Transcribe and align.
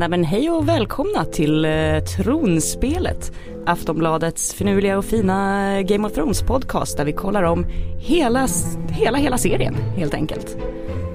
Nej 0.00 0.08
men 0.08 0.24
hej 0.24 0.50
och 0.50 0.68
välkomna 0.68 1.24
till 1.24 1.64
eh, 1.64 1.98
Tronspelet. 1.98 3.32
Aftonbladets 3.66 4.54
finurliga 4.54 4.98
och 4.98 5.04
fina 5.04 5.82
Game 5.82 6.08
of 6.08 6.14
Thrones 6.14 6.42
podcast 6.42 6.96
där 6.96 7.04
vi 7.04 7.12
kollar 7.12 7.42
om 7.42 7.66
hela, 7.98 8.48
hela, 8.90 9.18
hela 9.18 9.38
serien 9.38 9.74
helt 9.74 10.14
enkelt. 10.14 10.56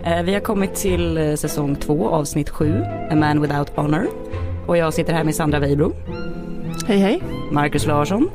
Eh, 0.04 0.24
vi 0.24 0.34
har 0.34 0.39
kommit 0.39 0.75
till 0.75 1.18
eh, 1.18 1.36
säsong 1.36 1.75
två 1.75 2.10
avsnitt 2.10 2.50
sju, 2.50 2.82
A 3.11 3.16
Man 3.16 3.42
Without 3.42 3.70
Honor. 3.70 4.07
Och 4.68 4.78
jag 4.78 4.93
sitter 4.93 5.14
här 5.14 5.24
med 5.24 5.36
Sandra 5.36 5.60
Weibro. 5.60 5.93
Hej 6.88 6.97
hej. 6.97 7.21
Marcus 7.52 7.86
Larsson. 7.86 8.29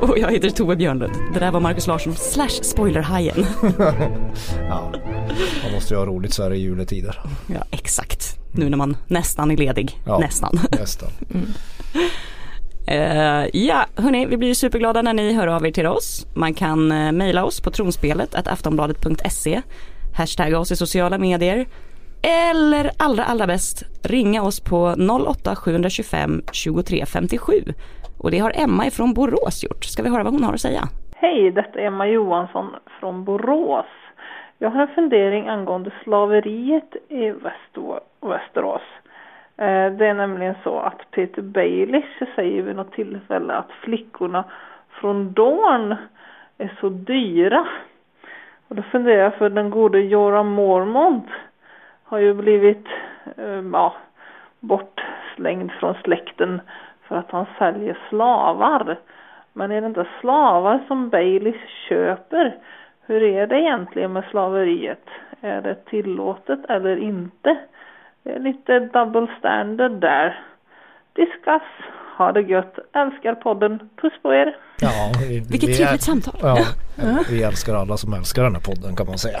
och 0.00 0.18
jag 0.18 0.30
heter 0.30 0.50
Tove 0.50 0.76
Björnlund. 0.76 1.14
Det 1.34 1.40
där 1.40 1.50
var 1.50 1.60
Marcus 1.60 1.86
Larsson 1.86 2.14
slash 2.14 2.62
spoilerhajen. 2.62 3.46
ja, 4.68 4.92
man 5.62 5.72
måste 5.72 5.94
ju 5.94 5.98
ha 5.98 6.06
roligt 6.06 6.32
så 6.32 6.42
här 6.42 6.52
i 6.52 6.58
juletider. 6.58 7.20
Ja, 7.46 7.64
exakt. 7.70 8.36
Nu 8.54 8.68
när 8.68 8.76
man 8.76 8.96
nästan 9.06 9.50
är 9.50 9.56
ledig. 9.56 10.00
Ja, 10.06 10.18
nästan. 10.18 10.58
nästan. 10.70 11.10
Mm. 11.34 11.46
Uh, 12.88 13.46
ja, 13.52 13.86
hörni, 13.96 14.26
vi 14.26 14.36
blir 14.36 14.54
superglada 14.54 15.02
när 15.02 15.12
ni 15.14 15.32
hör 15.32 15.46
av 15.46 15.66
er 15.66 15.70
till 15.70 15.86
oss. 15.86 16.26
Man 16.34 16.54
kan 16.54 16.92
uh, 16.92 17.12
mejla 17.12 17.44
oss 17.44 17.60
på 17.60 17.70
tronspelet 17.70 18.48
aftonbladet.se, 18.48 19.62
hashtagga 20.16 20.58
oss 20.58 20.72
i 20.72 20.76
sociala 20.76 21.18
medier 21.18 21.66
eller 22.22 22.90
allra 22.98 23.24
allra 23.24 23.46
bäst 23.46 23.82
ringa 24.02 24.42
oss 24.42 24.60
på 24.60 24.94
08 25.28 25.56
725 25.56 26.42
23 26.52 27.06
57 27.06 27.52
och 28.18 28.30
det 28.30 28.38
har 28.38 28.52
Emma 28.54 28.86
ifrån 28.86 29.14
Borås 29.14 29.64
gjort. 29.64 29.84
Ska 29.84 30.02
vi 30.02 30.08
höra 30.08 30.24
vad 30.24 30.32
hon 30.32 30.44
har 30.44 30.54
att 30.54 30.60
säga? 30.60 30.88
Hej, 31.14 31.50
detta 31.50 31.80
är 31.80 31.86
Emma 31.86 32.06
Johansson 32.06 32.66
från 33.00 33.24
Borås. 33.24 33.86
Jag 34.62 34.70
har 34.70 34.82
en 34.82 34.94
fundering 34.94 35.48
angående 35.48 35.90
slaveriet 36.02 36.96
i 37.08 37.30
Västerås. 38.20 38.82
Eh, 39.56 39.92
det 39.92 40.06
är 40.06 40.14
nämligen 40.14 40.54
så 40.62 40.78
att 40.78 41.10
Peter 41.10 41.42
Baelish 41.42 42.22
säger 42.34 42.62
vid 42.62 42.76
något 42.76 42.92
tillfälle 42.92 43.54
att 43.54 43.70
flickorna 43.70 44.44
från 44.90 45.32
Dorn 45.32 45.96
är 46.58 46.76
så 46.80 46.88
dyra. 46.88 47.66
Och 48.68 48.76
då 48.76 48.82
funderar 48.82 49.22
jag 49.22 49.34
för 49.34 49.50
den 49.50 49.70
gode 49.70 50.00
Joram 50.00 50.48
Mormont 50.48 51.28
har 52.04 52.18
ju 52.18 52.34
blivit 52.34 52.86
eh, 53.36 53.62
ja, 53.72 53.94
bortslängd 54.60 55.72
från 55.72 55.94
släkten 56.04 56.60
för 57.02 57.16
att 57.16 57.30
han 57.30 57.46
säljer 57.58 57.98
slavar. 58.08 58.96
Men 59.52 59.70
är 59.70 59.80
det 59.80 59.86
inte 59.86 60.06
slavar 60.20 60.80
som 60.88 61.08
Baileys 61.08 61.68
köper? 61.88 62.56
Hur 63.06 63.22
är 63.22 63.46
det 63.46 63.60
egentligen 63.60 64.12
med 64.12 64.24
slaveriet? 64.30 65.04
Är 65.40 65.62
det 65.62 65.74
tillåtet 65.90 66.60
eller 66.68 66.96
inte? 66.96 67.58
Det 68.22 68.30
är 68.30 68.38
lite 68.38 68.78
double 68.78 69.26
standard 69.38 69.92
där. 69.92 70.44
Discuss. 71.12 71.62
Ha 72.18 72.32
det 72.32 72.40
gött. 72.40 72.78
Älskar 72.92 73.34
podden. 73.34 73.78
Puss 74.00 74.12
på 74.22 74.34
er. 74.34 74.56
Ja, 74.80 75.12
vi, 75.28 75.40
Vilket 75.40 75.70
vi 75.70 75.74
trevligt 75.74 76.02
samtal. 76.02 76.34
Ja, 76.42 76.58
vi 77.30 77.42
älskar 77.42 77.74
alla 77.74 77.96
som 77.96 78.14
älskar 78.14 78.42
den 78.42 78.54
här 78.54 78.62
podden 78.62 78.96
kan 78.96 79.06
man 79.06 79.18
säga. 79.18 79.38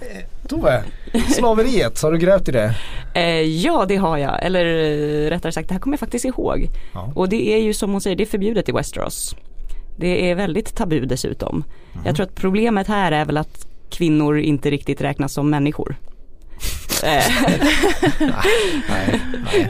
Eh, 0.00 0.48
Tove, 0.48 0.82
slaveriet, 1.28 2.02
har 2.02 2.12
du 2.12 2.18
grävt 2.18 2.48
i 2.48 2.52
det? 2.52 2.70
Eh, 3.14 3.42
ja 3.42 3.84
det 3.88 3.96
har 3.96 4.18
jag, 4.18 4.44
eller 4.44 4.64
eh, 4.66 5.30
rättare 5.30 5.52
sagt 5.52 5.68
det 5.68 5.74
här 5.74 5.80
kommer 5.80 5.94
jag 5.94 6.00
faktiskt 6.00 6.24
ihåg. 6.24 6.66
Ja. 6.94 7.12
Och 7.14 7.28
det 7.28 7.54
är 7.54 7.62
ju 7.62 7.74
som 7.74 7.92
hon 7.92 8.00
säger, 8.00 8.16
det 8.16 8.24
är 8.24 8.26
förbjudet 8.26 8.68
i 8.68 8.72
Westeros. 8.72 9.36
Det 9.96 10.30
är 10.30 10.34
väldigt 10.34 10.74
tabu 10.74 11.06
dessutom. 11.06 11.64
Mm. 11.92 12.06
Jag 12.06 12.16
tror 12.16 12.26
att 12.26 12.34
problemet 12.34 12.88
här 12.88 13.12
är 13.12 13.24
väl 13.24 13.36
att 13.36 13.66
kvinnor 13.90 14.38
inte 14.38 14.70
riktigt 14.70 15.00
räknas 15.00 15.32
som 15.32 15.50
människor. 15.50 15.96
nej, 17.02 17.22
nej, 17.40 17.60
nej. 18.88 19.20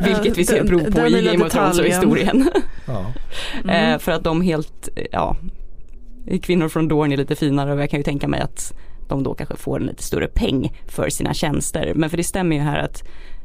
Vilket 0.04 0.38
vi 0.38 0.44
ser 0.44 0.64
prov 0.64 0.90
på 0.90 1.06
i 1.06 1.22
Game 1.22 1.44
of 1.44 1.52
Thrones-historien. 1.52 2.50
Ja. 2.86 3.12
Mm. 3.64 3.98
för 4.00 4.12
att 4.12 4.24
de 4.24 4.40
helt, 4.40 4.88
ja, 5.12 5.36
kvinnor 6.42 6.68
från 6.68 6.88
Dorn 6.88 7.12
är 7.12 7.16
lite 7.16 7.34
finare 7.34 7.72
och 7.72 7.80
jag 7.80 7.90
kan 7.90 8.00
ju 8.00 8.04
tänka 8.04 8.28
mig 8.28 8.40
att 8.40 8.72
de 9.08 9.22
då 9.22 9.34
kanske 9.34 9.56
får 9.56 9.80
en 9.80 9.86
lite 9.86 10.02
större 10.02 10.26
peng 10.26 10.72
för 10.86 11.08
sina 11.08 11.34
tjänster. 11.34 11.92
Men 11.94 12.10
för 12.10 12.16
det 12.16 12.24
stämmer 12.24 12.56
ju 12.56 12.62
här 12.62 12.78
att 12.78 13.02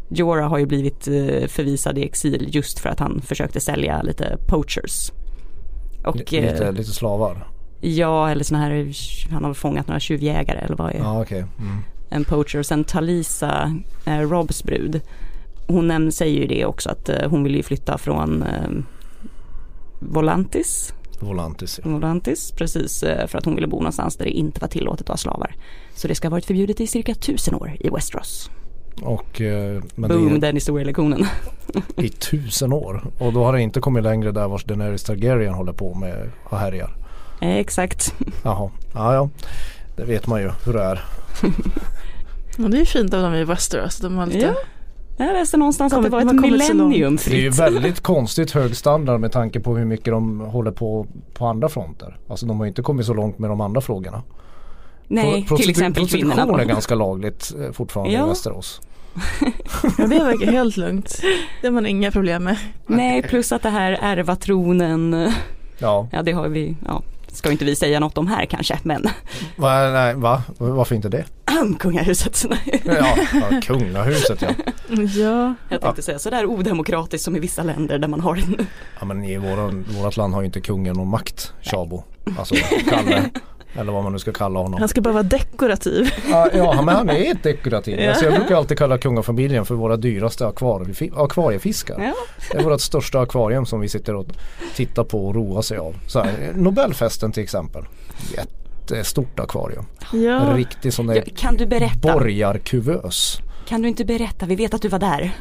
Jorah 0.10 0.50
har 0.50 0.58
ju 0.58 0.66
blivit 0.66 1.08
eh, 1.08 1.48
förvisad 1.48 1.98
i 1.98 2.04
exil 2.04 2.50
just 2.52 2.80
för 2.80 2.90
att 2.90 3.00
han 3.00 3.22
försökte 3.22 3.60
sälja 3.60 4.02
lite 4.02 4.38
poachers. 4.48 5.12
Och, 6.10 6.16
lite, 6.16 6.66
eh, 6.66 6.72
lite 6.72 6.92
slavar? 6.92 7.48
Ja, 7.82 8.30
eller 8.30 8.44
sådana 8.44 8.66
här, 8.66 8.94
han 9.32 9.44
har 9.44 9.54
fångat 9.54 9.88
några 9.88 10.00
tjuvjägare 10.00 10.60
eller 10.60 10.76
vad 10.76 10.96
är 10.96 10.98
ja, 10.98 11.22
okay. 11.22 11.40
Mm. 11.40 11.78
En 12.10 12.24
poacher. 12.24 12.60
Och 12.60 12.66
sen 12.66 12.84
Talisa, 12.84 13.76
eh, 14.06 14.20
Robs 14.20 14.64
brud, 14.64 15.02
hon 15.68 15.88
nämner, 15.88 16.12
säger 16.12 16.42
ju 16.42 16.48
det 16.48 16.66
också 16.66 16.90
att 16.90 17.10
eh, 17.10 17.30
hon 17.30 17.44
vill 17.44 17.56
ju 17.56 17.64
flytta 17.64 17.98
från 17.98 18.44
eh, 18.44 18.70
Volantis 20.00 20.94
Volantis. 21.20 21.80
Ja. 21.84 21.90
Volantis, 21.90 22.52
precis. 22.52 23.04
Eh, 23.04 23.28
för 23.28 23.38
att 23.38 23.46
hon 23.46 23.56
ville 23.56 23.68
bo 23.68 23.78
någonstans 23.78 24.16
där 24.16 24.26
det 24.26 24.32
inte 24.32 24.62
var 24.62 24.68
tillåtet 24.68 25.02
att 25.02 25.10
ha 25.10 25.18
slavar. 25.18 25.56
Så 25.96 26.08
det 26.08 26.16
ska 26.16 26.28
ha 26.28 26.32
varit 26.32 26.46
förbjudet 26.46 26.80
i 26.80 26.88
cirka 26.88 27.16
tusen 27.16 27.56
år 27.56 27.78
i 27.80 27.90
Westeros. 27.90 28.50
Och, 29.02 29.42
eh, 29.42 29.82
men 29.96 30.10
Boom, 30.10 30.36
är, 30.36 30.40
den 30.40 30.56
historielektionen. 30.56 31.26
I 31.96 32.10
tusen 32.10 32.74
år. 32.74 33.04
Och 33.18 33.34
då 33.34 33.44
har 33.44 33.54
det 33.54 33.62
inte 33.62 33.80
kommit 33.80 34.04
längre 34.04 34.32
där 34.32 34.48
vars 34.48 34.64
Daenerys 34.64 35.04
Targaryen 35.04 35.54
håller 35.54 35.74
på 35.74 35.94
med 35.94 36.32
och 36.44 36.58
härjar. 36.58 36.96
Eh, 37.42 37.58
exakt. 37.58 38.14
Jaha, 38.44 38.72
ja 38.94 39.14
ja. 39.14 39.30
Det 39.96 40.04
vet 40.04 40.28
man 40.28 40.42
ju 40.42 40.52
hur 40.66 40.74
det 40.74 40.84
är. 40.84 41.04
ja, 42.58 42.68
det 42.68 42.82
är 42.82 42.86
fint 42.86 43.14
av 43.14 43.22
dem 43.22 43.34
i 43.34 43.44
Westeros. 43.44 43.98
De 43.98 44.18
har 44.18 44.26
lite 44.26 44.40
ja. 44.40 44.54
Jag 45.18 45.34
läste 45.34 45.58
någonstans 45.58 45.94
att 45.94 46.04
det 46.04 46.10
var 46.10 46.22
ett 46.22 46.42
millennium 46.42 47.18
fritt. 47.18 47.34
Det 47.34 47.40
är 47.40 47.42
ju 47.42 47.50
väldigt 47.50 48.00
konstigt 48.02 48.52
hög 48.52 48.76
standard 48.76 49.20
med 49.20 49.32
tanke 49.32 49.60
på 49.60 49.78
hur 49.78 49.86
mycket 49.86 50.14
de 50.14 50.40
håller 50.40 50.72
på 50.72 51.08
på 51.34 51.46
andra 51.46 51.70
fronter. 51.70 52.18
Alltså 52.28 52.46
de 52.46 52.60
har 52.60 52.68
inte 52.68 52.82
kommit 52.82 53.06
så 53.06 53.14
långt 53.14 53.40
med 53.40 53.50
de 53.50 53.62
andra 53.62 53.82
frågorna. 53.82 54.24
Nej, 55.08 55.46
Pro 55.48 55.58
till 55.58 55.70
exempel 55.70 56.08
kvinnorna. 56.08 56.36
Prostitution 56.36 56.60
är 56.60 56.66
ganska 56.66 56.96
lagligt 56.96 57.54
eh, 57.60 57.72
fortfarande 57.72 58.14
ja. 58.14 58.26
i 58.26 58.30
Västerås. 58.30 58.82
ja 59.98 60.08
det 60.08 60.20
verkar 60.24 60.52
helt 60.52 60.78
lugnt. 60.78 61.22
Det 61.62 61.68
har 61.68 61.72
man 61.72 61.86
inga 61.86 62.12
problem 62.12 62.44
med. 62.44 62.58
Nej, 62.88 63.22
plus 63.22 63.52
att 63.52 63.64
det 63.64 63.70
här 63.70 63.98
ärva 64.02 64.36
tronen. 64.36 65.32
Ja. 65.78 66.08
ja, 66.12 66.24
det 66.24 66.32
har 66.32 66.48
vi, 66.48 66.76
ja, 66.86 67.02
ska 67.32 67.52
inte 67.52 67.66
vi 67.66 67.76
säga 67.76 68.00
något 68.00 68.18
om 68.18 68.28
här 68.28 68.46
kanske, 68.46 68.80
men. 68.84 69.04
Va, 69.56 69.90
nej, 69.90 70.16
va? 70.16 70.44
Varför 70.58 70.96
inte 70.96 71.10
det? 71.10 71.26
kungahuset. 71.80 72.46
ja, 72.84 73.18
ja, 73.34 73.62
kungahuset 73.64 74.42
ja. 74.42 74.50
ja. 75.16 75.56
Jag 75.70 75.82
tänkte 75.82 76.00
ja. 76.00 76.02
säga 76.02 76.20
sådär 76.20 76.46
odemokratiskt 76.46 77.26
som 77.26 77.36
i 77.36 77.40
vissa 77.40 77.64
länder 77.64 78.00
där 78.00 78.08
man 78.08 78.22
har 78.22 78.36
det 78.36 78.66
Ja 79.00 79.06
men 79.06 79.24
i 79.24 79.38
våran, 79.38 79.86
vårat 79.90 80.18
land 80.18 80.34
har 80.34 80.42
ju 80.42 80.46
inte 80.46 80.62
kungen 80.62 80.96
någon 80.96 81.10
makt, 81.10 81.54
Shabo. 81.62 82.04
Alltså 82.38 82.56
Kalle. 82.90 83.30
Eller 83.78 83.92
vad 83.92 84.04
man 84.04 84.14
nu 84.14 84.20
ska 84.20 84.32
kalla 84.32 84.60
honom. 84.60 84.80
Han 84.80 84.90
ska 84.90 85.02
bara 85.02 85.14
vara 85.14 85.24
dekorativ. 85.24 86.10
Ja, 86.30 86.50
ja 86.54 86.82
men 86.82 86.96
han 86.96 87.10
är 87.10 87.32
ett 87.32 87.44
dekorativ. 87.44 88.00
Ja. 88.00 88.10
Alltså 88.10 88.26
jag 88.26 88.34
brukar 88.34 88.56
alltid 88.56 88.78
kalla 88.78 88.98
kungafamiljen 88.98 89.66
för 89.66 89.76
våra 89.76 89.98
dyraste 89.98 90.48
akvariefiskar. 91.16 92.02
Ja. 92.02 92.14
Det 92.52 92.58
är 92.58 92.64
vårt 92.64 92.82
största 92.82 93.20
akvarium 93.20 93.66
som 93.66 93.80
vi 93.80 93.90
sitter 93.90 94.16
och 94.16 94.26
tittar 94.76 95.04
på 95.04 95.28
och 95.28 95.36
roar 95.36 95.62
sig 95.62 95.78
av. 95.78 95.96
Så 96.08 96.20
här, 96.20 96.52
Nobelfesten 96.56 97.32
till 97.32 97.44
exempel. 97.44 97.86
Jättestort 98.36 99.40
akvarium. 99.40 99.86
Ja. 100.14 100.40
En 100.40 100.58
riktig 100.58 100.94
sån 100.94 101.08
där 101.08 101.24
kan 101.38 101.56
du 101.56 101.66
berätta? 101.66 102.14
borgarkuvös. 102.14 103.40
Kan 103.68 103.82
du 103.82 103.88
inte 103.88 104.06
berätta? 104.06 104.46
Vi 104.46 104.56
vet 104.56 104.74
att 104.74 104.82
du 104.82 104.88
var 104.88 105.00
där. 105.00 105.32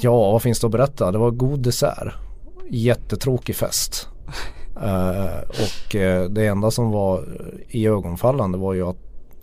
Ja, 0.00 0.32
vad 0.32 0.42
finns 0.42 0.60
det 0.60 0.66
att 0.66 0.72
berätta? 0.72 1.12
Det 1.12 1.18
var 1.18 1.30
god 1.30 1.60
dessert. 1.60 2.14
Jättetråkig 2.70 3.56
fest. 3.56 4.08
Uh, 4.82 5.38
och 5.48 5.94
uh, 5.94 6.30
det 6.30 6.46
enda 6.46 6.70
som 6.70 6.90
var 6.90 7.24
i 7.68 7.86
ögonfallande 7.86 8.58
var 8.58 8.74
ju 8.74 8.88
att 8.88 8.96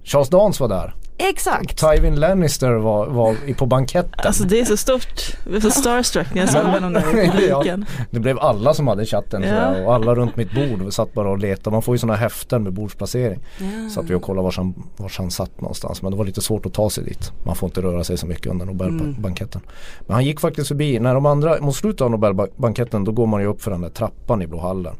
Charles 0.04 0.30
Dance 0.30 0.64
var 0.64 0.70
där. 0.70 0.96
Exakt. 1.18 1.78
Tywin 1.80 2.16
Lannister 2.16 2.72
var, 2.72 3.08
var 3.08 3.54
på 3.54 3.66
banketten. 3.66 4.26
Alltså 4.26 4.44
det 4.44 4.60
är 4.60 4.66
så 4.66 4.78
stort. 4.78 5.38
Jag 5.44 5.52
blev 5.52 5.62
så 5.62 5.72
starstruck 5.72 6.34
när 6.34 6.42
jag 6.42 6.50
såg 6.50 6.64
honom 6.64 6.94
där 6.94 7.24
i 7.24 7.28
publiken. 7.32 7.86
ja, 7.98 8.06
det 8.12 8.20
blev 8.20 8.40
alla 8.40 8.74
som 8.74 8.88
hade 8.88 9.06
chatten 9.06 9.44
ja. 9.44 9.84
och 9.86 9.96
alla 9.96 10.16
runt 10.16 10.36
mitt 10.36 10.52
bord 10.52 10.94
satt 10.94 11.14
bara 11.14 11.30
och 11.30 11.38
letade. 11.38 11.72
Man 11.72 11.82
får 11.82 11.96
ju 11.96 12.00
sådana 12.00 12.18
häften 12.18 12.64
med 12.64 12.74
bordsplacering. 12.74 13.40
Ja. 13.60 13.90
Satt 13.90 14.10
vi 14.10 14.16
och 14.16 14.22
kollade 14.22 14.44
var 14.44 14.54
han, 14.58 14.74
var 14.98 15.12
han 15.18 15.32
satt 15.32 15.62
någonstans. 15.62 16.02
Men 16.02 16.12
det 16.12 16.18
var 16.18 16.26
lite 16.26 16.42
svårt 16.42 16.66
att 16.66 16.74
ta 16.74 16.90
sig 16.90 17.04
dit. 17.04 17.32
Man 17.46 17.56
får 17.56 17.70
inte 17.70 17.82
röra 17.82 18.04
sig 18.04 18.18
så 18.18 18.28
mycket 18.28 18.48
under 18.48 18.66
Nobelbanketten. 18.66 19.62
Mm. 19.62 19.76
Men 20.08 20.14
han 20.14 20.26
gick 20.26 20.40
faktiskt 20.40 20.68
förbi. 20.68 21.00
När 21.00 21.14
de 21.14 21.26
andra, 21.26 21.62
mot 21.62 21.76
slutet 21.76 22.02
av 22.02 22.12
Nobelbanketten 22.12 23.04
då 23.04 23.12
går 23.12 23.28
man 23.28 23.42
ju 23.42 23.48
upp 23.48 23.62
för 23.62 23.72
den 23.72 23.82
där 23.82 23.90
trappan 23.90 24.42
i 24.42 24.48
Blå 24.48 24.60
hallen 24.60 24.96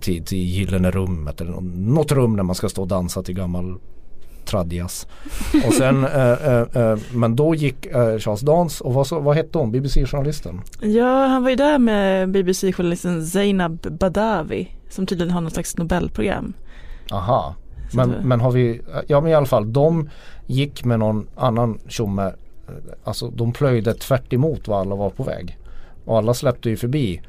till, 0.00 0.24
till 0.24 0.38
Gyllene 0.38 0.90
rummet 0.90 1.40
eller 1.40 1.60
något 1.76 2.12
rum 2.12 2.36
där 2.36 2.42
man 2.42 2.54
ska 2.54 2.68
stå 2.68 2.82
och 2.82 2.88
dansa 2.88 3.22
till 3.22 3.34
gammal 3.34 3.78
tradjas. 4.44 5.06
Och 5.66 5.72
sen, 5.72 6.04
eh, 6.04 6.32
eh, 6.32 6.66
eh, 6.74 6.98
men 7.12 7.36
då 7.36 7.54
gick 7.54 7.86
eh, 7.86 8.18
Charles 8.18 8.40
Dance 8.40 8.84
och 8.84 8.94
vad, 8.94 9.06
så, 9.06 9.20
vad 9.20 9.36
hette 9.36 9.58
hon, 9.58 9.72
BBC-journalisten? 9.72 10.60
Ja, 10.80 11.26
han 11.26 11.42
var 11.42 11.50
ju 11.50 11.56
där 11.56 11.78
med 11.78 12.30
BBC-journalisten 12.30 13.26
Zainab 13.26 13.98
Badawi 13.98 14.68
som 14.90 15.06
tydligen 15.06 15.30
har 15.30 15.40
något 15.40 15.52
slags 15.52 15.76
Nobelprogram. 15.76 16.52
Aha, 17.12 17.54
men, 17.92 18.10
men 18.10 18.40
har 18.40 18.50
vi, 18.50 18.80
ja 19.06 19.20
men 19.20 19.30
i 19.30 19.34
alla 19.34 19.46
fall 19.46 19.72
de 19.72 20.10
gick 20.46 20.84
med 20.84 20.98
någon 20.98 21.26
annan 21.36 21.78
tjomme 21.88 22.32
alltså 23.04 23.30
de 23.30 23.52
plöjde 23.52 23.94
tvärt 23.94 24.32
emot 24.32 24.68
vad 24.68 24.80
alla 24.80 24.94
var 24.94 25.10
på 25.10 25.22
väg. 25.22 25.58
Och 26.04 26.18
alla 26.18 26.34
släppte 26.34 26.70
ju 26.70 26.76
förbi 26.76 27.22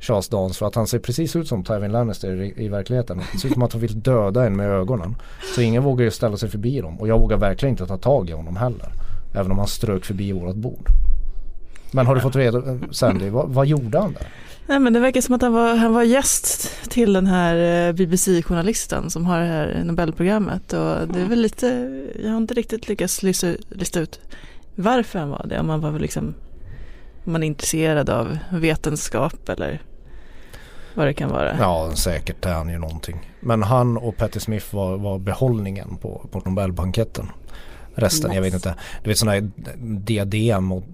Charles 0.00 0.28
Dance 0.28 0.58
för 0.58 0.66
att 0.66 0.74
han 0.74 0.86
ser 0.86 0.98
precis 0.98 1.36
ut 1.36 1.48
som 1.48 1.64
Tywin 1.64 1.92
Lannister 1.92 2.42
i, 2.42 2.64
i 2.64 2.68
verkligheten. 2.68 3.22
Det 3.32 3.38
ser 3.38 3.48
ut 3.48 3.54
som 3.54 3.62
att 3.62 3.72
han 3.72 3.80
vill 3.80 4.02
döda 4.02 4.46
en 4.46 4.56
med 4.56 4.68
ögonen. 4.68 5.16
Så 5.54 5.60
ingen 5.60 5.82
vågar 5.82 6.04
ju 6.04 6.10
ställa 6.10 6.36
sig 6.36 6.48
förbi 6.48 6.80
dem 6.80 7.00
och 7.00 7.08
jag 7.08 7.18
vågar 7.18 7.36
verkligen 7.36 7.70
inte 7.72 7.86
ta 7.86 7.98
tag 7.98 8.30
i 8.30 8.32
honom 8.32 8.56
heller. 8.56 8.92
Även 9.34 9.52
om 9.52 9.58
han 9.58 9.66
strök 9.66 10.04
förbi 10.04 10.32
vårat 10.32 10.56
bord. 10.56 10.88
Men 11.92 12.06
har 12.06 12.14
du 12.14 12.20
fått 12.20 12.36
reda, 12.36 12.62
Sandy, 12.90 13.28
vad, 13.28 13.48
vad 13.48 13.66
gjorde 13.66 13.98
han 13.98 14.12
där? 14.12 14.28
Nej 14.66 14.78
men 14.78 14.92
det 14.92 15.00
verkar 15.00 15.20
som 15.20 15.34
att 15.34 15.42
han 15.42 15.52
var, 15.52 15.74
han 15.74 15.94
var 15.94 16.02
gäst 16.02 16.70
till 16.88 17.12
den 17.12 17.26
här 17.26 17.88
eh, 17.88 17.92
BBC-journalisten 17.92 19.10
som 19.10 19.26
har 19.26 19.40
det 19.40 19.46
här 19.46 19.82
Nobelprogrammet 19.84 20.72
och 20.72 21.08
det 21.08 21.20
är 21.20 21.28
väl 21.28 21.40
lite, 21.40 21.66
jag 22.22 22.30
har 22.30 22.36
inte 22.36 22.54
riktigt 22.54 22.88
lyckats 22.88 23.22
lista, 23.22 23.46
lista 23.68 24.00
ut 24.00 24.20
varför 24.74 25.18
han 25.18 25.30
var 25.30 25.46
det. 25.48 25.60
Om 25.60 25.68
han 25.68 25.80
var 25.80 25.98
liksom, 25.98 26.34
man 27.24 27.42
är 27.42 27.46
intresserad 27.46 28.10
av 28.10 28.38
vetenskap 28.52 29.48
eller 29.48 29.82
vad 30.94 31.06
det 31.06 31.14
kan 31.14 31.30
vara. 31.30 31.56
Ja 31.58 31.90
säkert 31.94 32.44
är 32.44 32.52
han 32.52 32.68
ju 32.68 32.78
någonting. 32.78 33.30
Men 33.40 33.62
han 33.62 33.96
och 33.96 34.16
Patti 34.16 34.40
Smith 34.40 34.74
var, 34.74 34.96
var 34.96 35.18
behållningen 35.18 35.96
på, 35.96 36.28
på 36.30 36.38
Nobelbanketten. 36.38 37.30
Resten, 37.94 38.28
nice. 38.28 38.36
jag 38.36 38.42
vet 38.42 38.54
inte. 38.54 38.74
Du 39.02 39.10
vet 39.10 39.18
sådana 39.18 39.32
här 39.32 39.50
diadem 39.98 40.72
och 40.72 40.84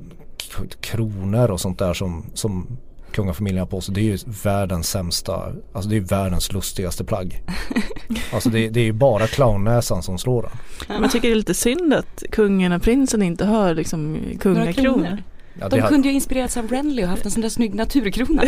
kronor 0.81 1.51
och 1.51 1.61
sånt 1.61 1.79
där 1.79 1.95
som, 1.95 2.25
som 2.35 2.79
kungafamiljen 3.13 3.61
har 3.61 3.67
på 3.67 3.81
sig. 3.81 3.95
Det 3.95 4.01
är 4.01 4.05
ju 4.05 4.19
världens 4.45 4.89
sämsta, 4.89 5.53
alltså 5.73 5.91
det 5.91 5.97
är 5.97 6.01
världens 6.01 6.53
lustigaste 6.53 7.05
plagg. 7.05 7.43
alltså 8.33 8.51
det, 8.51 8.69
det 8.69 8.81
är 8.81 8.85
ju 8.85 8.93
bara 8.93 9.27
clownnäsan 9.27 10.03
som 10.03 10.19
slår 10.19 10.43
den. 10.89 11.01
Man 11.01 11.11
tycker 11.11 11.29
det 11.29 11.35
är 11.35 11.37
lite 11.37 11.55
synd 11.55 11.95
att 11.95 12.25
kungen 12.33 12.73
och 12.73 12.83
prinsen 12.83 13.23
inte 13.23 13.45
har 13.45 13.75
liksom 13.75 14.19
kungakronor. 14.41 15.23
Ja, 15.61 15.69
de 15.69 15.81
kunde 15.83 16.09
ju 16.09 16.15
inspirerats 16.15 16.57
av 16.57 16.69
Renly 16.69 17.05
och 17.05 17.09
haft 17.09 17.25
en 17.25 17.31
sån 17.31 17.43
där 17.43 17.49
snygg 17.49 17.75
naturkrona. 17.75 18.43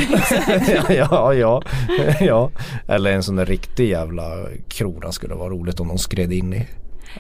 ja, 0.89 1.35
ja, 1.35 1.63
ja. 2.21 2.51
Eller 2.87 3.13
en 3.13 3.23
sån 3.23 3.37
där 3.37 3.47
riktig 3.47 3.89
jävla 3.89 4.47
krona 4.69 5.13
skulle 5.13 5.35
vara 5.35 5.51
roligt 5.51 5.81
om 5.81 5.89
de 5.89 5.99
skred 5.99 6.33
in 6.33 6.53
i. 6.53 6.67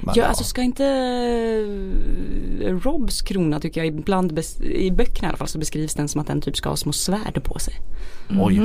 Men, 0.00 0.14
ja, 0.14 0.22
ja, 0.22 0.28
alltså 0.28 0.44
ska 0.44 0.62
inte 0.62 0.84
uh, 2.60 2.80
Robs 2.80 3.22
krona 3.22 3.60
tycker 3.60 3.80
jag 3.80 3.86
ibland 3.86 4.40
i 4.60 4.90
böckerna 4.90 5.26
i 5.26 5.28
alla 5.28 5.36
fall 5.36 5.48
så 5.48 5.58
beskrivs 5.58 5.94
den 5.94 6.08
som 6.08 6.20
att 6.20 6.26
den 6.26 6.40
typ 6.40 6.56
ska 6.56 6.68
ha 6.68 6.76
små 6.76 6.92
svärd 6.92 7.44
på 7.44 7.58
sig. 7.58 7.74
Mm. 8.30 8.42
Oj. 8.42 8.60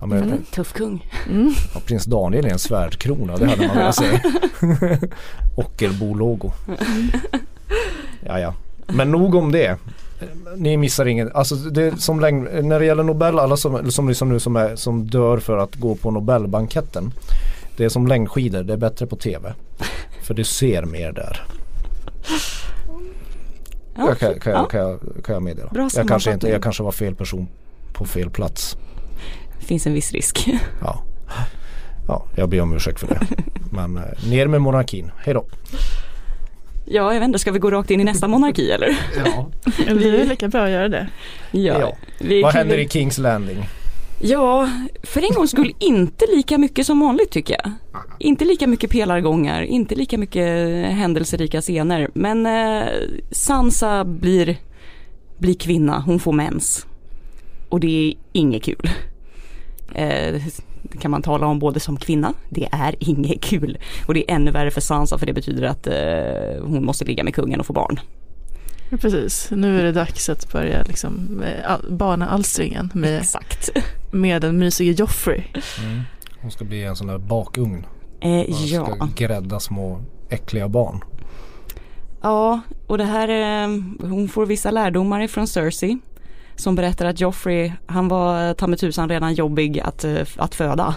Ja, 0.00 0.06
men, 0.06 0.32
en 0.32 0.42
tuff 0.42 0.72
kung. 0.72 1.06
Mm. 1.28 1.52
Ja, 1.74 1.80
prins 1.86 2.04
Daniel 2.04 2.46
är 2.46 2.50
en 2.50 2.58
svärdkrona, 2.58 3.36
det 3.36 3.46
hade 3.46 3.66
man 3.66 3.76
velat 3.76 3.94
se. 3.94 4.04
Ockelbo-logo. 5.56 6.52
Ja, 8.24 8.38
ja. 8.38 8.54
Men 8.86 9.10
nog 9.10 9.34
om 9.34 9.52
det. 9.52 9.78
Ni 10.56 10.76
missar 10.76 11.06
inget. 11.06 11.34
Alltså 11.34 11.54
det 11.54 12.00
som 12.00 12.20
länge, 12.20 12.62
när 12.62 12.78
det 12.78 12.86
gäller 12.86 13.02
Nobel, 13.02 13.38
alla 13.38 13.56
som, 13.56 13.90
som, 13.90 14.08
liksom 14.08 14.28
nu 14.28 14.40
som, 14.40 14.56
är, 14.56 14.76
som 14.76 15.06
dör 15.06 15.38
för 15.38 15.58
att 15.58 15.74
gå 15.74 15.94
på 15.94 16.10
Nobelbanketten. 16.10 17.12
Det 17.76 17.84
är 17.84 17.88
som 17.88 18.06
längdskidor, 18.06 18.62
det 18.62 18.72
är 18.72 18.76
bättre 18.76 19.06
på 19.06 19.16
tv. 19.16 19.54
För 20.22 20.34
du 20.34 20.44
ser 20.44 20.82
mer 20.82 21.12
där. 21.12 21.42
Ja, 23.96 24.08
jag 24.08 24.18
kan, 24.18 24.40
kan, 24.40 24.52
ja. 24.52 24.64
kan, 24.64 24.80
jag, 24.80 25.00
kan 25.24 25.32
jag 25.32 25.42
meddela. 25.42 25.70
Bra 25.70 25.88
jag, 25.94 26.08
kanske 26.08 26.32
inte, 26.32 26.48
jag 26.48 26.62
kanske 26.62 26.82
var 26.82 26.92
fel 26.92 27.14
person 27.14 27.48
på 27.92 28.04
fel 28.04 28.30
plats. 28.30 28.76
Det 29.60 29.66
finns 29.66 29.86
en 29.86 29.92
viss 29.92 30.12
risk. 30.12 30.48
Ja, 30.82 31.02
ja 32.08 32.24
jag 32.36 32.48
ber 32.48 32.60
om 32.60 32.74
ursäkt 32.74 33.00
för 33.00 33.06
det. 33.06 33.20
Men 33.72 33.96
eh, 33.96 34.30
ner 34.30 34.46
med 34.46 34.60
monarkin. 34.60 35.10
Hej 35.16 35.34
då. 35.34 35.46
Ja, 36.90 37.12
jag 37.12 37.20
vet 37.20 37.26
inte, 37.26 37.38
ska 37.38 37.52
vi 37.52 37.58
gå 37.58 37.70
rakt 37.70 37.90
in 37.90 38.00
i 38.00 38.04
nästa 38.04 38.28
monarki 38.28 38.70
eller? 38.70 38.98
Ja. 39.24 39.48
det 39.76 40.20
är 40.20 40.24
lika 40.24 40.48
bra 40.48 40.64
att 40.64 40.70
göra 40.70 40.88
det. 40.88 41.08
Ja. 41.50 41.80
ja. 41.80 41.96
Vad 42.42 42.54
händer 42.54 42.78
i 42.78 42.88
Kings 42.88 43.18
Landing? 43.18 43.64
Ja, 44.20 44.70
för 45.02 45.22
en 45.22 45.34
gångs 45.34 45.50
skull 45.50 45.74
inte 45.78 46.26
lika 46.26 46.58
mycket 46.58 46.86
som 46.86 47.00
vanligt 47.00 47.30
tycker 47.30 47.54
jag. 47.54 47.72
Inte 48.18 48.44
lika 48.44 48.66
mycket 48.66 48.90
pelargångar, 48.90 49.62
inte 49.62 49.94
lika 49.94 50.18
mycket 50.18 50.46
händelserika 50.92 51.60
scener. 51.60 52.10
Men 52.14 52.46
eh, 52.46 52.88
Sansa 53.30 54.04
blir, 54.04 54.56
blir 55.38 55.54
kvinna, 55.54 56.00
hon 56.00 56.20
får 56.20 56.32
mens. 56.32 56.86
Och 57.68 57.80
det 57.80 58.08
är 58.08 58.14
inget 58.32 58.62
kul. 58.62 58.90
Eh, 59.94 60.42
kan 61.00 61.10
man 61.10 61.22
tala 61.22 61.46
om 61.46 61.58
både 61.58 61.80
som 61.80 61.96
kvinna, 61.96 62.34
det 62.48 62.68
är 62.72 62.94
inget 62.98 63.40
kul. 63.42 63.78
Och 64.06 64.14
det 64.14 64.30
är 64.30 64.34
ännu 64.34 64.50
värre 64.50 64.70
för 64.70 64.80
Sansa 64.80 65.18
för 65.18 65.26
det 65.26 65.32
betyder 65.32 65.62
att 65.62 65.86
eh, 65.86 66.64
hon 66.64 66.84
måste 66.84 67.04
ligga 67.04 67.24
med 67.24 67.34
kungen 67.34 67.60
och 67.60 67.66
få 67.66 67.72
barn. 67.72 68.00
Precis, 68.90 69.48
nu 69.50 69.80
är 69.80 69.84
det 69.84 69.92
dags 69.92 70.28
att 70.28 70.52
börja 70.52 70.82
liksom 70.82 71.42
bana 71.90 72.28
alstringen 72.28 72.90
med, 72.94 73.18
Exakt. 73.18 73.68
med 74.10 74.42
den 74.42 74.58
mysige 74.58 74.92
Joffrey. 74.92 75.42
Mm. 75.84 76.00
Hon 76.40 76.50
ska 76.50 76.64
bli 76.64 76.84
en 76.84 76.96
sån 76.96 77.06
där 77.06 77.18
bakugn. 77.18 77.86
Eh, 78.20 78.50
ja. 78.64 78.84
Ska 78.84 79.08
grädda 79.16 79.60
små 79.60 80.00
äckliga 80.28 80.68
barn. 80.68 81.00
Ja, 82.22 82.60
och 82.86 82.98
det 82.98 83.04
här, 83.04 83.28
eh, 83.28 83.68
hon 84.00 84.28
får 84.28 84.46
vissa 84.46 84.70
lärdomar 84.70 85.20
ifrån 85.20 85.46
Cersei. 85.46 85.98
Som 86.58 86.74
berättar 86.74 87.06
att 87.06 87.20
Joffrey, 87.20 87.72
han 87.86 88.08
var 88.08 88.54
ta 88.54 88.66
med 88.66 88.78
tusan 88.78 89.08
redan 89.08 89.34
jobbig 89.34 89.80
att, 89.80 90.04
eh, 90.04 90.26
att 90.36 90.54
föda. 90.54 90.94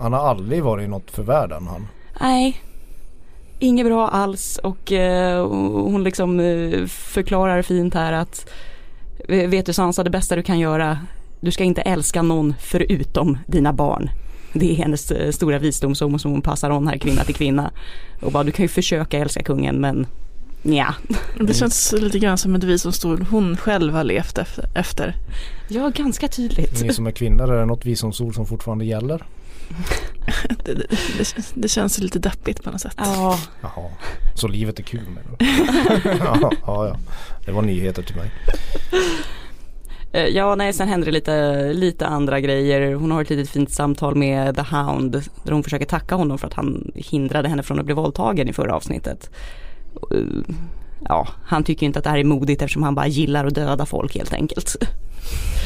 Han 0.00 0.12
har 0.12 0.20
aldrig 0.20 0.62
varit 0.62 0.88
något 0.88 1.10
för 1.10 1.22
världen 1.22 1.66
han. 1.66 1.86
Nej, 2.20 2.62
inget 3.58 3.86
bra 3.86 4.08
alls 4.08 4.58
och 4.62 4.92
eh, 4.92 5.46
hon 5.82 6.04
liksom 6.04 6.40
eh, 6.40 6.86
förklarar 6.86 7.62
fint 7.62 7.94
här 7.94 8.12
att 8.12 8.50
vet 9.28 9.66
du 9.66 9.72
Sansa 9.72 10.04
det 10.04 10.10
bästa 10.10 10.36
du 10.36 10.42
kan 10.42 10.58
göra 10.58 10.98
du 11.40 11.50
ska 11.50 11.64
inte 11.64 11.80
älska 11.80 12.22
någon 12.22 12.54
förutom 12.60 13.38
dina 13.46 13.72
barn. 13.72 14.10
Det 14.52 14.72
är 14.72 14.74
hennes 14.74 15.10
eh, 15.10 15.30
stora 15.30 15.58
visdom 15.58 15.94
som, 15.94 16.18
hon 16.24 16.42
passar 16.42 16.70
on 16.70 16.88
här 16.88 16.98
kvinna 16.98 17.24
till 17.24 17.34
kvinna. 17.34 17.70
Och 18.22 18.32
bara 18.32 18.44
du 18.44 18.52
kan 18.52 18.64
ju 18.64 18.68
försöka 18.68 19.18
älska 19.18 19.42
kungen 19.42 19.76
men 19.76 20.06
ja. 20.62 20.94
Det 21.40 21.54
känns 21.54 21.92
lite 21.92 22.18
grann 22.18 22.38
som 22.38 22.54
ett 22.54 22.64
visdomsord 22.64 23.26
hon 23.30 23.56
själv 23.56 23.92
har 23.94 24.04
levt 24.04 24.38
efter. 24.74 25.16
Ja, 25.68 25.88
ganska 25.94 26.28
tydligt. 26.28 26.82
Ni 26.82 26.92
som 26.92 27.06
är 27.06 27.10
kvinnor, 27.10 27.52
är 27.52 27.58
det 27.58 27.66
något 27.66 27.86
visdomsord 27.86 28.34
som 28.34 28.46
fortfarande 28.46 28.84
gäller? 28.84 29.24
det, 30.64 30.74
det, 30.74 30.86
det, 31.18 31.52
det, 31.54 31.68
känns 31.68 31.98
lite 31.98 32.18
deppigt 32.18 32.62
på 32.62 32.70
något 32.70 32.80
sätt. 32.80 32.94
Ja. 32.96 33.38
Jaha, 33.60 33.90
så 34.34 34.48
livet 34.48 34.78
är 34.78 34.82
kul 34.82 35.08
med 35.08 35.24
det. 35.28 35.44
ja, 36.18 36.52
ja, 36.66 36.96
det 37.44 37.52
var 37.52 37.62
nyheter 37.62 38.02
till 38.02 38.16
mig. 38.16 38.30
Eh, 40.12 40.26
ja, 40.26 40.54
nej, 40.54 40.72
sen 40.72 40.88
händer 40.88 41.06
det 41.06 41.12
lite, 41.12 41.72
lite 41.72 42.06
andra 42.06 42.40
grejer. 42.40 42.94
Hon 42.94 43.10
har 43.10 43.22
ett 43.22 43.30
litet 43.30 43.50
fint 43.50 43.70
samtal 43.70 44.14
med 44.14 44.56
The 44.56 44.76
Hound 44.76 45.12
där 45.44 45.52
hon 45.52 45.62
försöker 45.62 45.86
tacka 45.86 46.14
honom 46.14 46.38
för 46.38 46.46
att 46.46 46.54
han 46.54 46.92
hindrade 46.94 47.48
henne 47.48 47.62
från 47.62 47.78
att 47.78 47.84
bli 47.84 47.94
våldtagen 47.94 48.48
i 48.48 48.52
förra 48.52 48.74
avsnittet. 48.74 49.30
Ja, 51.08 51.28
han 51.44 51.64
tycker 51.64 51.86
inte 51.86 51.98
att 51.98 52.04
det 52.04 52.10
här 52.10 52.18
är 52.18 52.24
modigt 52.24 52.62
eftersom 52.62 52.82
han 52.82 52.94
bara 52.94 53.06
gillar 53.06 53.46
att 53.46 53.54
döda 53.54 53.86
folk 53.86 54.16
helt 54.16 54.32
enkelt. 54.32 54.76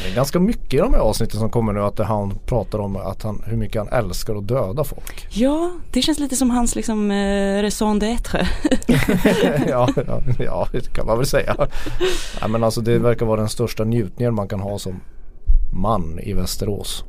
Det 0.03 0.11
är 0.11 0.15
ganska 0.15 0.39
mycket 0.39 0.73
i 0.73 0.77
de 0.77 0.93
här 0.93 0.99
avsnitten 0.99 1.39
som 1.39 1.49
kommer 1.49 1.73
nu 1.73 1.79
att 1.79 1.99
han 1.99 2.33
pratar 2.45 2.79
om 2.79 2.95
att 2.95 3.23
han, 3.23 3.43
hur 3.45 3.57
mycket 3.57 3.77
han 3.77 4.05
älskar 4.05 4.35
att 4.35 4.47
döda 4.47 4.83
folk. 4.83 5.27
Ja, 5.29 5.71
det 5.91 6.01
känns 6.01 6.19
lite 6.19 6.35
som 6.35 6.49
hans 6.49 6.75
liksom 6.75 7.11
eh, 7.11 7.61
raison 7.61 8.01
d'être. 8.01 8.47
ja, 9.69 9.89
ja, 10.07 10.21
ja, 10.39 10.67
det 10.71 10.93
kan 10.93 11.05
man 11.05 11.17
väl 11.17 11.27
säga. 11.27 11.55
Ja, 12.41 12.47
men 12.47 12.63
alltså 12.63 12.81
det 12.81 12.99
verkar 12.99 13.25
vara 13.25 13.39
den 13.39 13.49
största 13.49 13.83
njutningen 13.83 14.33
man 14.33 14.47
kan 14.47 14.59
ha 14.59 14.79
som 14.79 14.99
man 15.73 16.19
i 16.19 16.33
Västerås. 16.33 17.03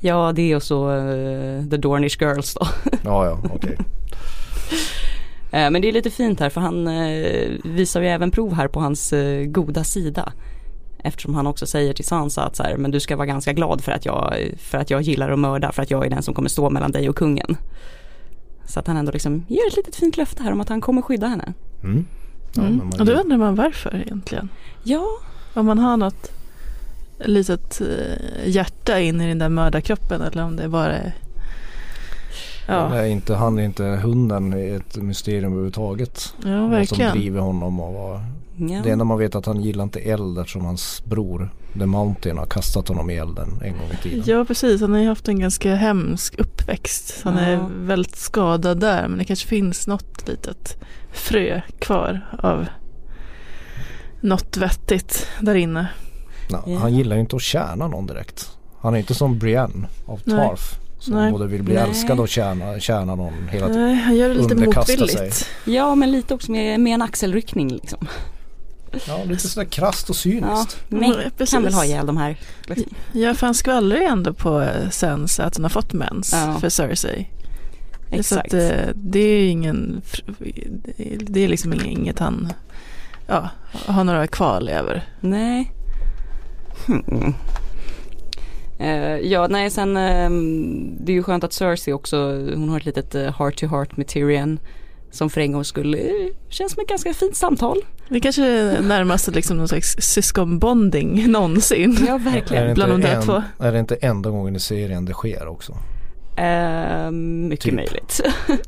Ja, 0.00 0.32
det 0.34 0.52
är 0.52 0.56
och 0.56 0.62
så 0.62 0.90
uh, 0.90 1.68
The 1.68 1.76
Dornish 1.76 2.20
Girls 2.20 2.54
då. 2.54 2.66
ja, 3.04 3.26
ja, 3.26 3.38
okej. 3.44 3.56
Okay. 3.56 3.76
Eh, 5.52 5.70
men 5.70 5.82
det 5.82 5.88
är 5.88 5.92
lite 5.92 6.10
fint 6.10 6.40
här 6.40 6.50
för 6.50 6.60
han 6.60 6.88
eh, 6.88 7.50
visar 7.64 8.00
ju 8.00 8.08
även 8.08 8.30
prov 8.30 8.54
här 8.54 8.68
på 8.68 8.80
hans 8.80 9.14
goda 9.46 9.84
sida. 9.84 10.32
Eftersom 11.04 11.34
han 11.34 11.46
också 11.46 11.66
säger 11.66 11.92
till 11.92 12.04
Sansa 12.04 12.42
att 12.42 12.56
så 12.56 12.62
här, 12.62 12.76
men 12.76 12.90
du 12.90 13.00
ska 13.00 13.16
vara 13.16 13.26
ganska 13.26 13.52
glad 13.52 13.84
för 13.84 13.92
att, 13.92 14.06
jag, 14.06 14.34
för 14.58 14.78
att 14.78 14.90
jag 14.90 15.02
gillar 15.02 15.30
att 15.30 15.38
mörda, 15.38 15.72
för 15.72 15.82
att 15.82 15.90
jag 15.90 16.06
är 16.06 16.10
den 16.10 16.22
som 16.22 16.34
kommer 16.34 16.48
stå 16.48 16.70
mellan 16.70 16.92
dig 16.92 17.08
och 17.08 17.16
kungen. 17.16 17.56
Så 18.66 18.80
att 18.80 18.86
han 18.86 18.96
ändå 18.96 19.12
liksom 19.12 19.44
ger 19.48 19.66
ett 19.68 19.76
litet 19.76 19.96
fint 19.96 20.16
löfte 20.16 20.42
här 20.42 20.52
om 20.52 20.60
att 20.60 20.68
han 20.68 20.80
kommer 20.80 21.02
skydda 21.02 21.26
henne. 21.26 21.52
Mm. 21.84 22.06
Ja, 22.54 22.62
mm. 22.62 22.90
Och 22.98 23.06
då 23.06 23.12
undrar 23.12 23.36
man 23.36 23.54
varför 23.54 24.02
egentligen. 24.06 24.48
Ja. 24.82 25.06
Om 25.54 25.66
man 25.66 25.78
har 25.78 25.96
något 25.96 26.32
litet 27.18 27.80
eh, 27.80 28.48
hjärta 28.48 29.00
in 29.00 29.20
i 29.20 29.28
den 29.28 29.38
där 29.38 29.48
mördarkroppen 29.48 30.22
eller 30.22 30.44
om 30.44 30.56
det 30.56 30.68
bara 30.68 30.92
är 30.92 31.12
Ja. 32.68 32.88
Nej, 32.88 33.10
inte, 33.10 33.34
han 33.34 33.58
är 33.58 33.62
inte 33.62 33.84
hunden 33.84 34.52
är 34.52 34.76
ett 34.76 34.96
mysterium 34.96 35.52
överhuvudtaget. 35.52 36.34
Ja, 36.44 36.66
verkligen. 36.66 37.10
Som 37.10 37.20
driver 37.20 37.40
honom 37.40 37.80
och 37.80 37.94
vad, 37.94 38.20
Ja. 38.56 38.80
Det 38.82 38.90
enda 38.90 39.04
man 39.04 39.18
vet 39.18 39.34
är 39.34 39.38
att 39.38 39.46
han 39.46 39.60
gillar 39.60 39.84
inte 39.84 40.00
eld 40.00 40.38
eftersom 40.38 40.64
hans 40.64 41.04
bror 41.04 41.50
The 41.78 41.86
Mountain 41.86 42.38
har 42.38 42.46
kastat 42.46 42.88
honom 42.88 43.10
i 43.10 43.16
elden 43.16 43.60
en 43.64 43.72
gång 43.72 43.90
i 43.92 43.96
tiden. 44.02 44.22
Ja 44.26 44.44
precis, 44.44 44.80
han 44.80 44.92
har 44.92 45.00
ju 45.00 45.08
haft 45.08 45.28
en 45.28 45.40
ganska 45.40 45.74
hemsk 45.74 46.38
uppväxt. 46.38 47.20
Han 47.24 47.36
ja. 47.36 47.40
är 47.40 47.68
väldigt 47.78 48.16
skadad 48.16 48.80
där 48.80 49.08
men 49.08 49.18
det 49.18 49.24
kanske 49.24 49.48
finns 49.48 49.86
något 49.86 50.28
litet 50.28 50.76
frö 51.12 51.60
kvar 51.78 52.20
av 52.38 52.66
något 54.20 54.56
vettigt 54.56 55.26
där 55.40 55.54
inne. 55.54 55.88
No, 56.50 56.68
yeah. 56.68 56.82
Han 56.82 56.94
gillar 56.94 57.16
ju 57.16 57.20
inte 57.20 57.36
att 57.36 57.42
tjäna 57.42 57.88
någon 57.88 58.06
direkt. 58.06 58.50
Han 58.80 58.94
är 58.94 58.98
inte 58.98 59.14
som 59.14 59.38
Brienne 59.38 59.88
av 60.06 60.16
Tarf. 60.16 60.78
Som 61.02 61.14
Nej. 61.14 61.32
både 61.32 61.46
vill 61.46 61.62
bli 61.62 61.74
Nej. 61.74 61.82
älskad 61.82 62.20
och 62.20 62.28
tjäna, 62.28 62.80
tjäna 62.80 63.14
någon 63.14 63.48
hela 63.48 63.66
tiden. 63.66 63.82
Nej, 63.82 63.94
han 63.94 64.16
gör 64.16 64.28
det 64.28 64.34
lite 64.34 64.54
motvilligt. 64.54 65.34
Sig. 65.34 65.74
Ja 65.74 65.94
men 65.94 66.12
lite 66.12 66.34
också 66.34 66.52
med, 66.52 66.80
med 66.80 66.94
en 66.94 67.02
axelryckning 67.02 67.68
liksom. 67.68 68.08
Ja 69.08 69.24
lite 69.24 69.48
sådär 69.48 69.66
krasst 69.66 70.10
och 70.10 70.16
cyniskt. 70.16 70.76
Ja, 70.88 70.96
men 70.96 71.14
ja, 71.38 71.46
kan 71.46 71.62
väl 71.62 71.74
ha 71.74 71.84
ihjäl 71.84 72.06
de 72.06 72.16
här. 72.16 72.36
Liksom. 72.66 72.94
Ja 73.12 73.34
för 73.34 73.46
han 73.46 73.54
skvallrar 73.54 73.96
ju 73.96 74.04
ändå 74.04 74.32
på 74.32 74.68
Sansa 74.90 75.44
att 75.44 75.56
hon 75.56 75.64
har 75.64 75.70
fått 75.70 75.92
mens 75.92 76.32
ja. 76.32 76.58
för 76.60 76.68
Cersei. 76.68 77.28
Exakt. 78.10 78.50
Så 78.50 78.56
att, 78.56 78.62
eh, 78.62 78.88
det 78.94 79.20
är 79.20 79.48
ingen, 79.48 80.02
det 81.20 81.40
är 81.40 81.48
liksom 81.48 81.72
inget 81.72 82.18
han 82.18 82.52
ja, 83.26 83.48
har 83.86 84.04
några 84.04 84.26
kvarlever. 84.26 85.04
Nej. 85.20 85.72
Hmm. 86.86 87.34
Uh, 88.82 89.18
ja, 89.18 89.46
nej 89.46 89.70
sen 89.70 89.88
uh, 89.88 90.30
det 91.00 91.12
är 91.12 91.14
ju 91.14 91.22
skönt 91.22 91.44
att 91.44 91.52
Cersei 91.52 91.92
också, 91.94 92.16
hon 92.54 92.68
har 92.68 92.76
ett 92.76 92.84
litet 92.84 93.14
uh, 93.14 93.30
heart 93.38 93.56
to 93.56 93.66
heart 93.66 93.96
med 93.96 94.06
Tyrion. 94.06 94.58
Som 95.10 95.30
för 95.30 95.40
en 95.40 95.52
gång 95.52 95.64
skulle 95.64 95.98
känns 96.48 96.72
som 96.72 96.82
ett 96.82 96.88
ganska 96.88 97.14
fint 97.14 97.36
samtal. 97.36 97.78
Det 98.08 98.20
kanske 98.20 98.44
är 98.44 98.82
närmast 98.82 99.34
liksom 99.34 99.56
någon 99.56 99.68
slags 99.68 99.96
syskonbonding 99.98 101.30
någonsin. 101.30 101.98
Ja 102.06 102.18
verkligen. 102.18 102.66
Är 102.66 102.74
bland 102.74 102.92
de 102.92 103.00
där 103.00 103.16
en, 103.16 103.22
två. 103.22 103.42
Är 103.58 103.72
det 103.72 103.78
inte 103.78 103.94
enda 103.94 104.30
gången 104.30 104.56
i 104.56 104.60
serien 104.60 105.04
det 105.04 105.12
sker 105.12 105.46
också? 105.48 105.76
mycket 107.02 107.64
typ. 107.64 107.74
möjligt. 107.74 108.20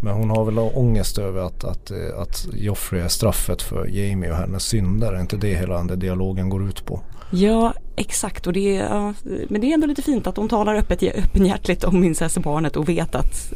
Men 0.00 0.14
hon 0.14 0.30
har 0.30 0.44
väl 0.44 0.58
ångest 0.58 1.18
över 1.18 1.40
att, 1.40 1.64
att, 1.64 1.90
att 2.16 2.48
Joffrey 2.54 3.00
är 3.00 3.08
straffet 3.08 3.62
för 3.62 3.86
Jamie 3.86 4.30
och 4.30 4.36
hennes 4.36 4.64
synder. 4.64 5.12
Är 5.12 5.20
inte 5.20 5.36
det 5.36 5.54
hela 5.54 5.82
den 5.82 5.98
dialogen 5.98 6.48
går 6.48 6.68
ut 6.68 6.86
på? 6.86 7.00
Ja 7.30 7.74
exakt 7.96 8.46
och 8.46 8.52
det 8.52 8.76
är, 8.76 9.14
men 9.48 9.60
det 9.60 9.66
är 9.66 9.74
ändå 9.74 9.86
lite 9.86 10.02
fint 10.02 10.26
att 10.26 10.34
de 10.34 10.48
talar 10.48 10.74
öppet, 10.74 11.02
öppenhjärtligt 11.02 11.84
om 11.84 12.04
incestbarnet 12.04 12.76
och 12.76 12.88
vet 12.88 13.14
att 13.14 13.52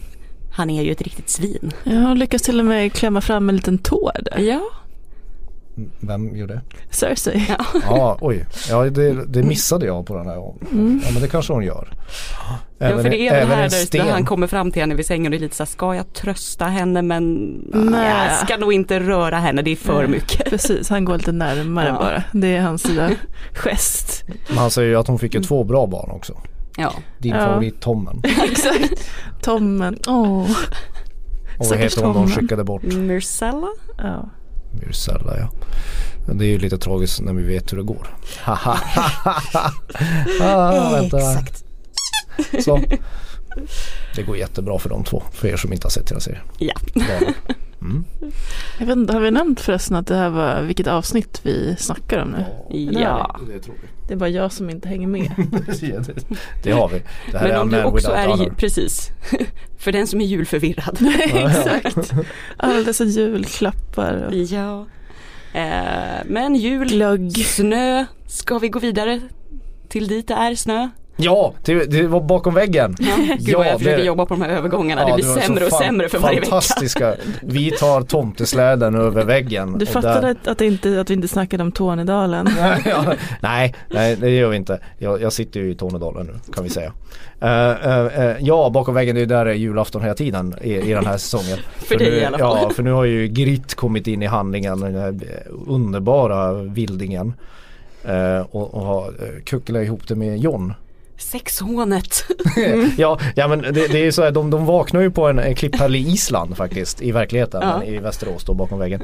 han 0.52 0.70
är 0.70 0.82
ju 0.82 0.92
ett 0.92 1.02
riktigt 1.02 1.30
svin. 1.30 1.72
Ja, 1.84 2.14
lyckas 2.14 2.42
till 2.42 2.60
och 2.60 2.66
med 2.66 2.92
klämma 2.92 3.20
fram 3.20 3.48
en 3.48 3.56
liten 3.56 3.78
tå 3.78 4.12
där. 4.24 4.40
Ja. 4.40 4.60
Vem 6.00 6.36
gjorde 6.36 6.54
det? 6.54 6.60
Cersei. 6.90 7.46
Ja, 7.48 7.64
ah, 7.88 8.16
oj. 8.20 8.46
Ja, 8.68 8.84
det, 8.84 9.26
det, 9.26 9.42
missade 9.42 9.86
jag 9.86 10.06
på 10.06 10.16
den 10.16 10.26
här. 10.26 10.54
Mm. 10.72 11.00
Ja, 11.04 11.10
men 11.12 11.22
det 11.22 11.28
kanske 11.28 11.52
hon 11.52 11.64
gör. 11.64 11.88
Även, 12.78 12.96
ja, 12.96 13.02
för 13.02 13.10
det 13.10 13.28
är 13.28 13.30
det 13.46 13.54
här 13.54 13.68
där, 13.68 14.04
där, 14.04 14.12
han 14.12 14.24
kommer 14.24 14.46
fram 14.46 14.70
till 14.70 14.82
henne 14.82 14.94
vid 14.94 15.06
sängen 15.06 15.32
och 15.32 15.36
är 15.36 15.40
lite 15.40 15.56
såhär, 15.56 15.66
ska 15.66 15.94
jag 15.94 16.12
trösta 16.12 16.64
henne 16.64 17.02
men 17.02 17.44
Nej. 17.74 18.28
jag 18.28 18.38
ska 18.38 18.56
nog 18.56 18.72
inte 18.72 19.00
röra 19.00 19.38
henne, 19.38 19.62
det 19.62 19.70
är 19.70 19.76
för 19.76 20.00
Nej. 20.00 20.08
mycket. 20.08 20.50
Precis, 20.50 20.90
han 20.90 21.04
går 21.04 21.16
lite 21.16 21.32
närmare 21.32 21.88
ja. 21.88 21.98
bara. 21.98 22.22
Det 22.32 22.56
är 22.56 22.60
hans 22.60 22.88
lilla 22.88 23.10
gest. 23.52 24.24
Men 24.48 24.58
han 24.58 24.70
säger 24.70 24.88
ju 24.88 24.96
att 24.96 25.08
hon 25.08 25.18
fick 25.18 25.34
ju 25.34 25.42
två 25.42 25.64
bra 25.64 25.86
barn 25.86 26.10
också. 26.10 26.40
Ja. 26.76 26.92
Din 27.18 27.34
ja. 27.34 27.46
favorit 27.46 27.80
Tommen. 27.80 28.22
Exakt. 28.50 29.10
Tommen, 29.42 29.98
åh. 30.06 30.14
Oh. 30.14 30.50
Och 31.58 31.66
vad 31.66 31.78
heter 31.78 32.04
hon 32.04 32.14
de 32.14 32.28
skickade 32.28 32.64
bort? 32.64 32.82
Myrcella? 32.82 33.68
Ja. 33.98 34.30
Myrcella 34.80 35.38
ja. 35.38 35.50
Det 36.34 36.44
är 36.44 36.48
ju 36.48 36.58
lite 36.58 36.78
tragiskt 36.78 37.20
när 37.20 37.32
vi 37.32 37.42
vet 37.42 37.72
hur 37.72 37.76
det 37.76 37.82
går. 37.82 38.16
ah, 40.40 40.90
vänta. 40.92 41.18
Exakt. 41.18 41.64
Så. 42.64 42.80
Det 44.14 44.22
går 44.22 44.36
jättebra 44.36 44.78
för 44.78 44.88
de 44.88 45.04
två, 45.04 45.22
för 45.32 45.48
er 45.48 45.56
som 45.56 45.72
inte 45.72 45.84
har 45.84 45.90
sett 45.90 46.10
hela 46.10 46.20
serien. 46.20 46.42
Ja. 46.58 46.74
Mm. 47.84 48.04
Jag 48.78 48.86
vet 48.86 48.96
inte, 48.96 49.12
har 49.12 49.20
vi 49.20 49.30
nämnt 49.30 49.60
förresten 49.60 49.96
att 49.96 50.06
det 50.06 50.14
här 50.14 50.30
var 50.30 50.62
vilket 50.62 50.86
avsnitt 50.86 51.40
vi 51.42 51.76
snackar 51.78 52.22
om 52.22 52.28
nu? 52.30 52.44
Ja. 53.00 53.40
Det, 53.48 53.60
tror 53.60 53.74
vi. 53.82 53.88
det 54.08 54.14
är 54.14 54.18
bara 54.18 54.28
jag 54.28 54.52
som 54.52 54.70
inte 54.70 54.88
hänger 54.88 55.06
med. 55.06 55.30
det, 56.62 56.70
har 56.72 56.88
vi. 56.88 57.02
Det 57.32 57.38
här 57.38 57.48
Men 57.48 57.60
om 57.60 57.70
du 57.70 57.84
också 57.84 58.12
är, 58.12 58.50
precis, 58.50 59.10
för 59.78 59.92
den 59.92 60.06
som 60.06 60.20
är 60.20 60.24
julförvirrad. 60.24 60.98
Exakt. 61.32 62.12
Alla 62.56 62.82
dessa 62.82 63.04
julklappar. 63.04 64.26
Och... 64.26 64.34
Ja. 64.34 64.86
Eh, 65.52 66.24
men 66.26 66.54
jul, 66.54 66.88
Glögg. 66.88 67.46
snö, 67.46 68.04
ska 68.26 68.58
vi 68.58 68.68
gå 68.68 68.78
vidare 68.78 69.20
till 69.88 70.08
dit 70.08 70.28
det 70.28 70.34
är 70.34 70.54
snö? 70.54 70.88
Ja, 71.16 71.54
det, 71.64 71.84
det 71.84 72.06
var 72.06 72.20
bakom 72.20 72.54
väggen. 72.54 72.96
Ja, 72.98 73.36
Gud 73.38 73.56
vad 73.56 73.66
jag 73.66 73.78
försöker 73.78 73.98
det... 73.98 74.04
jobba 74.04 74.26
på 74.26 74.34
de 74.34 74.42
här 74.42 74.48
övergångarna. 74.48 75.02
Ja, 75.02 75.08
det 75.08 75.22
blir 75.22 75.34
det 75.34 75.40
sämre 75.40 75.64
och 75.64 75.72
sämre 75.72 76.08
för 76.08 76.18
varje 76.18 76.40
vecka. 76.40 76.50
Fantastiska. 76.50 77.14
Vi 77.42 77.70
tar 77.70 78.02
tomtesläden 78.02 78.94
över 78.94 79.24
väggen. 79.24 79.78
Du 79.78 79.86
fattade 79.86 80.34
där... 80.42 80.52
att, 80.52 80.60
inte, 80.60 81.00
att 81.00 81.10
vi 81.10 81.14
inte 81.14 81.28
snackade 81.28 81.62
om 81.62 81.72
Tornedalen? 81.72 82.48
ja, 82.84 83.14
nej, 83.40 83.74
nej, 83.88 84.16
det 84.16 84.30
gör 84.30 84.48
vi 84.48 84.56
inte. 84.56 84.80
Jag, 84.98 85.22
jag, 85.22 85.32
sitter 85.32 85.60
ju 85.60 85.70
i 85.70 85.74
Tornedalen 85.74 86.26
nu 86.26 86.52
kan 86.52 86.64
vi 86.64 86.70
säga. 86.70 86.92
Uh, 87.42 87.48
uh, 87.48 88.20
uh, 88.20 88.36
ja, 88.40 88.70
bakom 88.70 88.94
väggen 88.94 89.16
det 89.16 89.22
är 89.22 89.26
där 89.26 89.44
det 89.44 89.50
är 89.50 89.54
julafton 89.54 90.02
hela 90.02 90.14
tiden 90.14 90.54
i, 90.62 90.74
i 90.74 90.92
den 90.92 91.06
här 91.06 91.16
säsongen. 91.16 91.58
för, 91.78 91.86
för 91.86 91.96
dig 91.96 92.10
nu, 92.10 92.16
i 92.16 92.24
alla 92.24 92.38
fall. 92.38 92.58
Ja, 92.62 92.70
för 92.70 92.82
nu 92.82 92.92
har 92.92 93.04
ju 93.04 93.28
Gritt 93.28 93.74
kommit 93.74 94.06
in 94.06 94.22
i 94.22 94.26
handlingen. 94.26 94.80
Den 94.80 94.94
här 94.94 95.20
underbara 95.66 96.52
vildingen. 96.52 97.34
och, 98.50 98.74
och 98.74 98.82
har 98.82 99.14
kucklat 99.44 99.82
ihop 99.82 100.08
det 100.08 100.14
med 100.14 100.38
John 100.38 100.74
Sexhånet. 101.30 102.24
ja, 102.96 103.18
ja 103.34 103.48
men 103.48 103.62
det, 103.62 103.72
det 103.72 104.06
är 104.06 104.10
så 104.10 104.22
här, 104.22 104.30
de, 104.30 104.50
de 104.50 104.66
vaknar 104.66 105.00
ju 105.00 105.10
på 105.10 105.28
en, 105.28 105.38
en 105.38 105.54
klipphäll 105.54 105.96
i 105.96 105.98
Island 105.98 106.56
faktiskt 106.56 107.02
i 107.02 107.12
verkligheten 107.12 107.62
ja. 107.62 107.84
i 107.84 107.98
Västerås 107.98 108.44
då 108.44 108.54
bakom 108.54 108.78
väggen. 108.78 109.02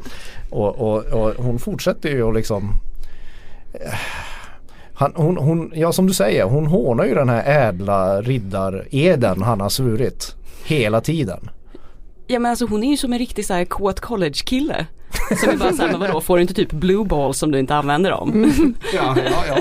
Och, 0.50 0.78
och, 0.78 1.04
och 1.04 1.44
hon 1.44 1.58
fortsätter 1.58 2.08
ju 2.08 2.28
att 2.28 2.34
liksom 2.34 2.74
eh, 3.72 3.94
han, 4.94 5.12
hon, 5.16 5.36
hon, 5.36 5.72
ja 5.74 5.92
som 5.92 6.06
du 6.06 6.14
säger, 6.14 6.44
hon 6.44 6.66
hånar 6.66 7.04
ju 7.04 7.14
den 7.14 7.28
här 7.28 7.68
ädla 7.68 8.22
riddareden 8.22 9.42
han 9.42 9.60
har 9.60 9.68
svurit 9.68 10.34
hela 10.64 11.00
tiden. 11.00 11.50
Ja 12.26 12.38
men 12.38 12.50
alltså 12.50 12.66
hon 12.66 12.84
är 12.84 12.90
ju 12.90 12.96
som 12.96 13.12
en 13.12 13.18
riktig 13.18 13.46
så 13.46 13.54
här 13.54 13.64
kåt 13.64 14.00
college 14.00 14.34
kille. 14.44 14.86
Som 15.40 15.48
är 15.48 15.56
bara 15.56 15.72
såhär, 15.72 15.90
men 15.90 16.00
vadå 16.00 16.20
får 16.20 16.36
du 16.36 16.42
inte 16.42 16.54
typ 16.54 16.72
blue 16.72 17.04
balls 17.04 17.42
om 17.42 17.50
du 17.50 17.58
inte 17.58 17.74
använder 17.74 18.10
dem? 18.10 18.52
ja, 18.94 19.16
ja, 19.24 19.44
ja. 19.48 19.56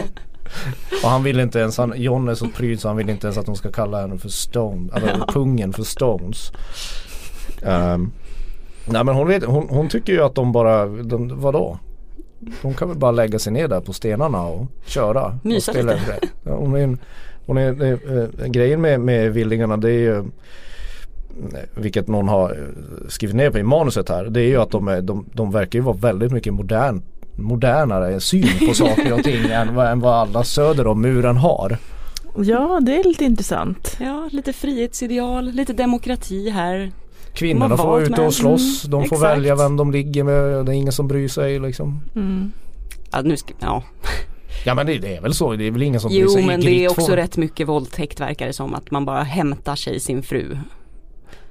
Och 1.03 1.09
han 1.09 1.23
vill 1.23 1.39
inte 1.39 1.59
ens, 1.59 1.77
han, 1.77 1.93
John 1.95 2.27
är 2.27 2.35
så 2.35 2.47
pryd 2.47 2.79
så 2.79 2.87
han 2.87 2.97
vill 2.97 3.09
inte 3.09 3.27
ens 3.27 3.37
att 3.37 3.45
de 3.45 3.55
ska 3.55 3.71
kalla 3.71 4.01
henne 4.01 4.17
för 4.17 4.29
Stone, 4.29 4.89
eller 4.95 5.07
ja. 5.07 5.25
pungen 5.33 5.73
för 5.73 5.83
Stones. 5.83 6.51
Um, 7.61 8.11
nej 8.85 9.03
men 9.03 9.15
hon, 9.15 9.27
vet, 9.27 9.43
hon, 9.43 9.69
hon, 9.69 9.89
tycker 9.89 10.13
ju 10.13 10.23
att 10.23 10.35
de 10.35 10.51
bara, 10.51 10.85
de, 10.85 11.41
vadå? 11.41 11.79
De 12.61 12.73
kan 12.73 12.87
väl 12.87 12.97
bara 12.97 13.11
lägga 13.11 13.39
sig 13.39 13.53
ner 13.53 13.67
där 13.67 13.81
på 13.81 13.93
stenarna 13.93 14.45
och 14.45 14.67
köra. 14.85 15.39
Mysa 15.43 15.71
lite. 15.71 16.19
Ja, 16.43 16.55
hon 16.55 16.75
är, 16.75 16.97
hon 17.45 17.57
är, 17.57 17.73
det, 17.73 17.91
äh, 18.43 18.47
grejen 18.47 18.81
med, 18.81 18.99
med 18.99 19.33
vildingarna 19.33 19.77
det 19.77 19.89
är 19.89 19.99
ju 19.99 20.25
vilket 21.75 22.07
någon 22.07 22.27
har 22.27 22.57
skrivit 23.07 23.35
ner 23.35 23.49
på 23.49 23.59
i 23.59 23.63
manuset 23.63 24.09
här. 24.09 24.25
Det 24.25 24.41
är 24.41 24.47
ju 24.47 24.57
att 24.57 24.71
de, 24.71 24.87
är, 24.87 25.01
de, 25.01 25.25
de 25.33 25.51
verkar 25.51 25.79
ju 25.79 25.83
vara 25.83 25.97
väldigt 25.97 26.31
mycket 26.31 26.53
modernt 26.53 27.05
modernare 27.41 28.19
syn 28.19 28.67
på 28.67 28.73
saker 28.73 29.13
och 29.13 29.23
ting 29.23 29.45
än, 29.51 29.75
vad, 29.75 29.91
än 29.91 29.99
vad 29.99 30.13
alla 30.13 30.43
söder 30.43 30.87
om 30.87 31.01
muren 31.01 31.37
har. 31.37 31.77
Ja, 32.37 32.79
det 32.81 32.99
är 32.99 33.03
lite 33.03 33.25
intressant. 33.25 33.97
Ja, 33.99 34.29
lite 34.31 34.53
frihetsideal, 34.53 35.51
lite 35.51 35.73
demokrati 35.73 36.49
här. 36.49 36.91
Kvinnorna 37.33 37.77
får 37.77 37.87
vara 37.87 38.01
ute 38.01 38.21
och 38.21 38.33
slåss. 38.33 38.83
De 38.83 39.05
får 39.05 39.15
exakt. 39.15 39.37
välja 39.37 39.55
vem 39.55 39.77
de 39.77 39.91
ligger 39.91 40.23
med. 40.23 40.65
Det 40.65 40.71
är 40.71 40.75
ingen 40.75 40.93
som 40.93 41.07
bryr 41.07 41.27
sig 41.27 41.59
liksom. 41.59 42.01
Mm. 42.15 42.51
Ja, 43.11 43.21
nu 43.21 43.37
ska, 43.37 43.53
ja. 43.59 43.83
Ja 44.65 44.75
men 44.75 44.85
det, 44.85 44.97
det, 44.97 45.15
är 45.15 45.21
väl 45.21 45.33
så, 45.33 45.55
det 45.55 45.67
är 45.67 45.71
väl 45.71 45.81
ingen 45.81 46.01
som 46.01 46.11
jo, 46.11 46.19
bryr 46.19 46.33
sig. 46.33 46.41
Jo 46.41 46.47
men 46.47 46.61
det 46.61 46.85
är 46.85 46.89
också 46.89 47.11
rätt 47.11 47.37
mycket 47.37 47.67
våldtäkt 47.67 48.19
verkar 48.19 48.47
det 48.47 48.53
som. 48.53 48.73
Att 48.73 48.91
man 48.91 49.05
bara 49.05 49.23
hämtar 49.23 49.75
sig 49.75 49.99
sin 49.99 50.23
fru 50.23 50.57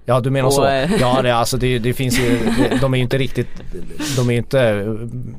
Ja 0.08 0.20
du 0.20 0.30
menar 0.30 0.46
och, 0.46 0.52
så. 0.52 0.66
Eh, 0.66 1.00
ja 1.00 1.22
det, 1.22 1.34
alltså 1.34 1.56
det, 1.56 1.78
det 1.78 1.92
finns 1.92 2.18
ju, 2.18 2.38
de 2.80 2.94
är 2.94 2.98
ju 2.98 3.02
inte 3.02 3.18
riktigt, 3.18 3.48
de 4.16 4.28
är 4.28 4.32
ju 4.32 4.38
inte 4.38 4.84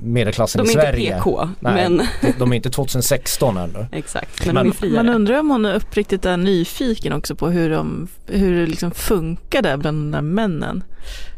medelklassen 0.03 0.65
i 0.65 0.67
Sverige. 0.67 0.91
De 0.91 0.97
är 0.97 1.15
inte 1.15 1.17
PK. 1.17 1.49
Nej, 1.59 1.89
men... 1.89 2.07
de 2.39 2.51
är 2.51 2.55
inte 2.55 2.69
2016 2.69 3.57
ännu. 3.57 3.87
Exakt, 3.91 4.45
men, 4.45 4.55
men 4.55 4.65
de 4.65 4.71
är 4.71 4.75
friare. 4.75 5.03
Man 5.03 5.15
undrar 5.15 5.39
om 5.39 5.49
hon 5.49 5.65
är 5.65 5.75
uppriktigt 5.75 6.25
är 6.25 6.37
nyfiken 6.37 7.13
också 7.13 7.35
på 7.35 7.49
hur, 7.49 7.69
de, 7.69 8.07
hur 8.27 8.59
det 8.59 8.65
liksom 8.65 8.91
funkar 8.91 9.61
där 9.61 9.77
bland 9.77 9.97
de 9.97 10.11
där 10.11 10.21
männen. 10.21 10.83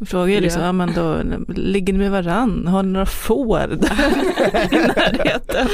Frågar 0.05 0.33
ju 0.33 0.39
liksom, 0.39 0.61
ja. 0.61 0.67
ja 0.67 0.71
men 0.71 0.93
då 0.93 1.21
ligger 1.53 1.93
ni 1.93 1.99
med 1.99 2.11
varann? 2.11 2.67
Har 2.67 2.83
ni 2.83 2.91
några 2.91 3.05
får 3.05 3.63
i 3.63 3.75
närheten? 4.71 5.67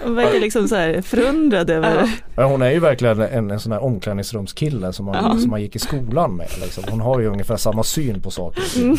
Hon 0.00 0.14
verkar 0.14 0.40
liksom 0.40 0.68
så 0.68 0.74
här 0.74 1.02
förundrad 1.02 1.70
över 1.70 2.10
ja. 2.34 2.44
Hon 2.44 2.62
är 2.62 2.70
ju 2.70 2.80
verkligen 2.80 3.20
en, 3.20 3.50
en 3.50 3.60
sån 3.60 3.72
här 3.72 3.82
omklädningsrumskille 3.82 4.92
som 4.92 5.06
man, 5.06 5.14
ja. 5.14 5.40
som 5.40 5.50
man 5.50 5.62
gick 5.62 5.76
i 5.76 5.78
skolan 5.78 6.36
med. 6.36 6.48
Liksom. 6.60 6.84
Hon 6.90 7.00
har 7.00 7.20
ju 7.20 7.26
ungefär 7.26 7.56
samma 7.56 7.82
syn 7.82 8.22
på 8.22 8.30
saker. 8.30 8.62
Mm. 8.76 8.96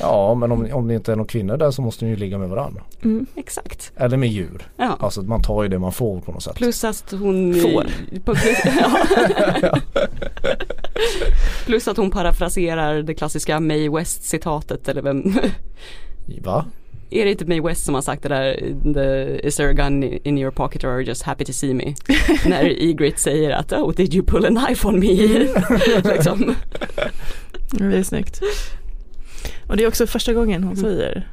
Ja 0.00 0.34
men 0.34 0.52
om, 0.52 0.68
om 0.72 0.88
det 0.88 0.94
inte 0.94 1.12
är 1.12 1.16
någon 1.16 1.26
kvinnor 1.26 1.56
där 1.56 1.70
så 1.70 1.82
måste 1.82 2.04
ni 2.04 2.10
ju 2.10 2.16
ligga 2.16 2.38
med 2.38 2.48
varandra. 2.48 2.82
Mm, 3.02 3.26
exakt. 3.36 3.92
Eller 3.96 4.16
med 4.16 4.28
djur. 4.28 4.68
Ja. 4.76 4.96
Alltså 5.00 5.22
man 5.22 5.42
tar 5.42 5.62
ju 5.62 5.68
det 5.68 5.78
man 5.78 5.92
får 5.92 6.20
på 6.20 6.32
något 6.32 6.42
sätt. 6.42 6.54
Plus 6.54 6.84
att 6.84 7.10
hon 7.10 7.54
får. 7.54 7.86
Plus, 8.24 8.38
ja. 8.80 9.76
plus 11.66 11.88
att 11.88 11.96
hon 11.96 12.10
parafraserar 12.10 13.02
det 13.02 13.14
klassiska 13.14 13.60
May 13.60 13.88
West 13.88 14.22
citatet 14.22 14.88
eller 14.88 15.02
vem 15.02 15.22
Va? 16.42 16.64
är 17.10 17.24
det 17.24 17.30
inte 17.30 17.44
Mae 17.44 17.60
West 17.60 17.84
som 17.84 17.94
har 17.94 18.02
sagt 18.02 18.22
det 18.22 18.28
där, 18.28 18.54
the, 18.94 19.48
is 19.48 19.56
there 19.56 19.70
a 19.70 19.72
gun 19.72 20.02
in 20.02 20.38
your 20.38 20.50
pocket 20.50 20.84
or 20.84 20.88
are 20.88 21.00
you 21.00 21.08
just 21.08 21.22
happy 21.22 21.44
to 21.44 21.52
see 21.52 21.74
me? 21.74 21.94
När 22.46 22.82
Egrit 22.82 23.18
säger 23.18 23.50
att 23.50 23.72
oh 23.72 23.92
did 23.92 24.14
you 24.14 24.26
pull 24.26 24.44
a 24.44 24.48
knife 24.48 24.88
on 24.88 25.00
me? 25.00 25.14
liksom. 26.14 26.54
Det 27.70 27.98
är 27.98 28.02
snyggt. 28.02 28.40
Och 29.70 29.76
det 29.76 29.82
är 29.84 29.88
också 29.88 30.06
första 30.06 30.32
gången 30.32 30.64
hon 30.64 30.76
säger 30.76 31.28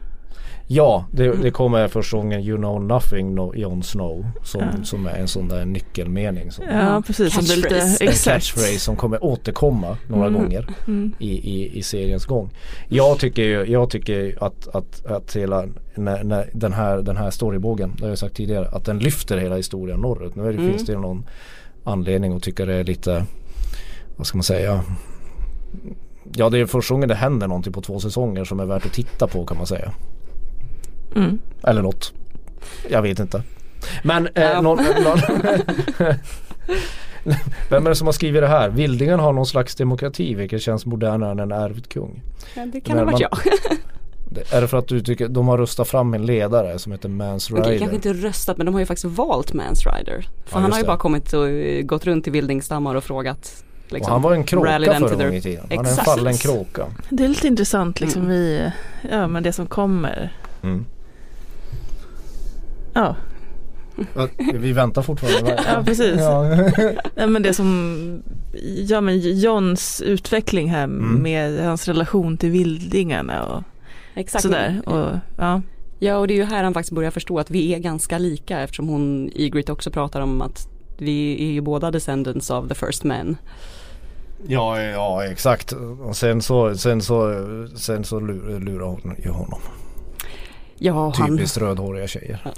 Ja, 0.70 1.06
det, 1.12 1.32
det 1.42 1.52
kommer 1.52 1.88
första 1.88 2.18
gången 2.18 2.42
You 2.42 2.58
know 2.58 2.82
nothing 2.84 3.36
no, 3.36 3.56
Jon 3.56 3.84
Snow 3.84 4.26
som, 4.44 4.62
Ja. 4.62 4.84
som 4.84 5.06
är 5.08 5.16
en 5.16 5.28
sån 5.28 5.48
där 5.48 5.66
nyckelmening. 5.66 6.52
Som, 6.52 6.66
Ja 6.66 7.04
precis, 7.08 7.34
som 7.34 7.44
blir 7.44 7.56
lite. 7.56 7.76
En 8.06 8.12
catchphrase 8.12 8.80
som 8.80 8.96
kommer 8.96 9.24
återkomma 9.24 9.98
några 10.08 10.28
Mm. 10.28 10.42
gånger 10.42 10.68
Mm. 10.88 11.12
i, 11.20 11.30
i, 11.32 11.78
i 11.78 11.84
seriens 11.84 12.26
gång. 12.26 12.50
Jag 12.88 13.20
tycker 13.20 13.42
ju 13.44 13.66
jag 13.72 13.90
tycker 13.90 14.44
att, 14.44 14.68
att, 14.76 15.06
att 15.06 15.36
hela 15.36 15.66
när, 15.96 16.24
när 16.24 16.50
den, 16.54 16.74
här, 16.74 16.98
den 16.98 17.18
här 17.18 17.30
storybågen, 17.32 17.94
det 17.98 18.04
har 18.04 18.10
jag 18.10 18.18
sagt 18.18 18.36
tidigare, 18.36 18.68
att 18.68 18.86
den 18.86 19.00
lyfter 19.00 19.38
hela 19.38 19.56
historien 19.56 20.00
norrut. 20.00 20.36
Nu 20.36 20.44
är 20.48 20.54
det, 20.54 20.58
Mm. 20.60 20.70
finns 20.72 20.86
det 20.86 20.92
ju 20.94 21.00
någon 21.00 21.26
anledning 21.84 22.36
att 22.36 22.44
tycka 22.44 22.66
det 22.66 22.74
är 22.76 22.84
lite, 22.84 23.26
vad 24.18 24.28
ska 24.28 24.38
man 24.38 24.44
säga, 24.44 24.84
Ja 26.36 26.50
det 26.50 26.60
är 26.60 26.66
första 26.66 26.94
gången 26.94 27.10
det 27.10 27.16
händer 27.16 27.48
någonting 27.48 27.74
på 27.74 27.82
två 27.82 28.00
säsonger 28.00 28.44
som 28.46 28.60
är 28.60 28.66
värt 28.66 28.86
att 28.86 28.94
titta 28.94 29.28
på 29.28 29.46
kan 29.46 29.58
man 29.58 29.68
säga. 29.68 29.92
Mm. 31.16 31.40
Eller 31.64 31.82
något. 31.82 32.14
Jag 32.90 33.02
vet 33.02 33.20
inte. 33.20 33.44
Men 34.04 34.28
eh, 34.28 34.44
Ja. 34.44 34.62
någon, 34.62 34.78
någon 35.04 35.18
Vem 37.70 37.86
är 37.86 37.90
det 37.90 37.96
som 37.96 38.08
har 38.08 38.12
skrivit 38.12 38.42
det 38.42 38.48
här? 38.48 38.70
Vildingen 38.70 39.20
har 39.20 39.34
någon 39.34 39.46
slags 39.46 39.76
demokrati 39.76 40.36
vilket 40.36 40.62
känns 40.62 40.86
modernare 40.86 41.32
än 41.32 41.40
en 41.40 41.52
ärvd 41.52 41.88
kung. 41.90 42.22
Ja, 42.56 42.66
det 42.66 42.82
kan 42.82 42.96
Men 42.96 43.06
ha 43.06 43.12
varit 43.12 43.28
man- 43.32 43.40
jag. 43.44 43.54
Är 44.52 44.62
det 44.62 44.68
för 44.68 44.78
att 44.78 44.88
du 44.88 45.00
tycker 45.02 45.28
de 45.28 45.48
har 45.48 45.58
röstat 45.58 45.88
fram 45.88 46.14
en 46.14 46.26
ledare 46.26 46.80
som 46.80 46.92
heter 46.92 47.10
Mans 47.10 47.52
Okej, 47.52 47.64
Rider? 47.64 47.78
kanske 47.80 47.96
inte 47.96 48.14
röstat 48.14 48.58
men 48.58 48.66
de 48.66 48.72
har 48.76 48.80
ju 48.80 48.86
faktiskt 48.86 49.06
valt 49.06 49.54
Mans 49.54 49.86
Rider. 49.86 50.22
För 50.46 50.58
Ja, 50.58 50.62
han 50.62 50.72
har 50.72 50.80
ju 50.80 50.84
det. 50.84 50.88
bara 50.88 50.98
kommit 50.98 51.34
och 51.34 51.50
eh, 51.50 51.82
gått 51.86 52.06
runt 52.06 52.28
i 52.28 52.32
vildingstammar 52.32 52.96
och 52.96 53.04
frågat. 53.04 53.64
Liksom, 53.90 54.12
han 54.12 54.22
var 54.22 54.34
en 54.34 54.44
kråka 54.44 54.70
förr 54.80 54.92
en 54.94 55.00
their- 55.04 55.24
gång 55.26 55.34
i 55.36 55.42
tiden. 55.42 55.66
Han 55.70 55.86
är 55.86 55.90
en 55.90 55.96
fallen 55.98 56.34
kråka. 56.38 56.86
Det 57.10 57.24
är 57.24 57.28
lite 57.28 57.48
intressant 57.48 58.02
liksom 58.02 58.22
Mm. 58.22 58.34
i, 58.34 58.72
ja 59.12 59.28
men 59.28 59.44
det 59.44 59.52
som 59.54 59.68
kommer. 59.68 60.34
Mm. 60.64 60.86
Ja, 62.94 63.16
Vi 64.54 64.72
väntar 64.74 65.02
fortfarande. 65.02 65.64
Ja, 65.68 65.84
precis. 65.86 66.16
Ja. 66.20 66.44
Nej, 67.16 67.28
men 67.28 67.44
det 67.44 67.54
som, 67.54 68.24
ja 68.88 69.02
men 69.02 69.20
Johns 69.40 70.02
utveckling 70.02 70.70
här 70.70 70.84
Mm. 70.84 71.22
med 71.22 71.66
hans 71.66 71.88
relation 71.88 72.38
till 72.38 72.50
vildingarna 72.52 73.44
och 73.46 73.64
Exakt. 74.16 74.42
sådär. 74.44 74.82
Och, 74.86 75.10
ja. 75.38 75.62
Ja 76.00 76.18
och 76.18 76.28
det 76.28 76.34
är 76.34 76.36
ju 76.36 76.44
här 76.44 76.64
han 76.64 76.74
faktiskt 76.74 76.96
börjar 76.96 77.12
förstå 77.12 77.40
att 77.40 77.52
vi 77.52 77.74
är 77.74 77.80
ganska 77.80 78.18
lika 78.18 78.60
eftersom 78.60 78.88
hon, 78.88 79.32
Ygritte 79.36 79.72
också 79.72 79.92
pratar 79.92 80.22
om 80.22 80.42
att 80.42 80.68
vi 80.98 81.44
är 81.50 81.52
ju 81.52 81.62
båda 81.62 81.92
descendants 81.92 82.50
of 82.50 82.68
the 82.68 82.76
first 82.76 83.04
men. 83.04 83.38
Ja, 84.48 84.82
ja 84.82 85.26
exakt. 85.26 85.72
Och 86.02 86.16
sen 86.18 86.42
så, 86.42 86.78
sen 86.78 87.02
så, 87.02 87.34
sen 87.76 88.04
så 88.04 88.20
lurar, 88.20 88.86
hon 88.86 89.16
ju 89.24 89.30
honom. 89.30 89.60
Ja 90.80 91.14
han... 91.18 91.38
Typiskt 91.38 91.58
rödhåriga 91.58 92.08
tjejer. 92.08 92.40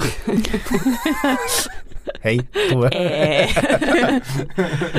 Hej 2.21 2.47
Tove. 2.71 2.89
Eh, 2.89 3.49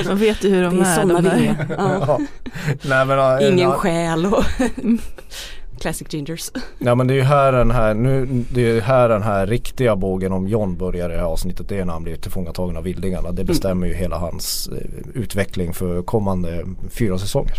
Man 0.06 0.18
vet 0.18 0.44
ju 0.44 0.48
hur 0.50 0.62
de 0.62 0.76
det 0.76 0.82
är 0.82 0.84
är. 0.84 1.22
de 1.22 1.28
är. 1.30 1.66
Ja. 1.78 2.04
Ja. 2.06 2.18
Nej, 2.82 3.04
men, 3.06 3.42
Ingen 3.42 3.58
ja, 3.58 3.72
själ 3.72 4.26
och 4.26 4.44
Classic 5.80 6.06
Gingers. 6.10 6.50
Ja 6.78 6.94
men 6.94 7.06
det 7.06 7.14
är 7.14 7.16
ju 7.16 7.22
här 7.22 7.52
den 7.52 7.70
här, 7.70 7.94
nu, 7.94 8.44
det 8.52 8.70
är 8.70 8.80
här 8.80 9.08
den 9.08 9.22
här 9.22 9.46
riktiga 9.46 9.96
bågen 9.96 10.32
om 10.32 10.48
John 10.48 10.76
börjar 10.76 11.10
i 11.10 11.12
det 11.12 11.18
här 11.18 11.26
avsnittet. 11.26 11.68
Det 11.68 11.78
är 11.78 11.84
när 11.84 11.92
han 11.92 12.02
blir 12.02 12.16
tillfångatagen 12.16 12.76
av 12.76 12.84
vildingarna. 12.84 13.32
Det 13.32 13.44
bestämmer 13.44 13.86
ju 13.86 13.94
hela 13.94 14.18
hans 14.18 14.68
eh, 14.68 14.76
utveckling 15.14 15.72
för 15.72 16.02
kommande 16.02 16.66
fyra 16.90 17.18
säsonger. 17.18 17.56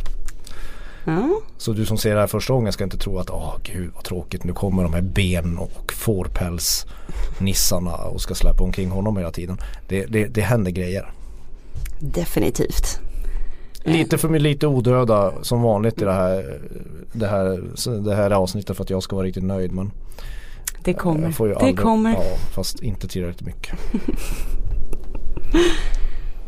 Ja. 1.05 1.41
Så 1.57 1.73
du 1.73 1.85
som 1.85 1.97
ser 1.97 2.13
det 2.13 2.19
här 2.19 2.27
första 2.27 2.53
gången 2.53 2.73
ska 2.73 2.83
inte 2.83 2.97
tro 2.97 3.19
att 3.19 3.29
åh 3.29 3.55
gud 3.63 3.91
vad 3.95 4.03
tråkigt 4.03 4.43
nu 4.43 4.53
kommer 4.53 4.83
de 4.83 4.93
här 4.93 5.01
ben 5.01 5.57
och 5.57 5.93
fårpälsnissarna 5.93 7.95
och 7.95 8.21
ska 8.21 8.35
släppa 8.35 8.63
omkring 8.63 8.89
honom 8.89 9.17
hela 9.17 9.31
tiden. 9.31 9.57
Det, 9.87 10.05
det, 10.05 10.27
det 10.27 10.41
händer 10.41 10.71
grejer. 10.71 11.11
Definitivt. 11.99 12.99
Lite 13.83 14.17
för 14.17 14.29
mig 14.29 14.39
lite 14.39 14.67
odöda 14.67 15.33
som 15.41 15.61
vanligt 15.61 16.01
i 16.01 16.05
det 16.05 16.11
här, 16.13 16.59
det 17.13 17.27
här, 17.27 17.61
det 18.05 18.15
här 18.15 18.31
avsnittet 18.31 18.77
för 18.77 18.83
att 18.83 18.89
jag 18.89 19.03
ska 19.03 19.15
vara 19.15 19.25
riktigt 19.25 19.43
nöjd 19.43 19.71
men 19.71 19.91
Det 20.83 20.93
kommer. 20.93 21.23
jag 21.23 21.35
får 21.35 21.47
ju 21.47 21.53
det 21.53 21.59
aldrig- 21.59 21.79
kommer. 21.79 22.11
Ja, 22.13 22.23
fast 22.55 22.81
inte 22.83 23.07
tillräckligt 23.07 23.47
mycket. 23.47 23.79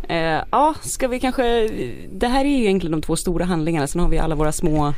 Eh, 0.09 0.41
ja, 0.51 0.73
ska 0.81 1.07
vi 1.07 1.19
kanske, 1.19 1.69
det 2.11 2.27
här 2.27 2.45
är 2.45 2.49
ju 2.49 2.63
egentligen 2.63 2.91
de 2.91 3.01
två 3.01 3.15
stora 3.15 3.45
handlingarna, 3.45 3.87
sen 3.87 4.01
har 4.01 4.09
vi 4.09 4.17
alla 4.17 4.35
våra 4.35 4.51
små 4.51 4.93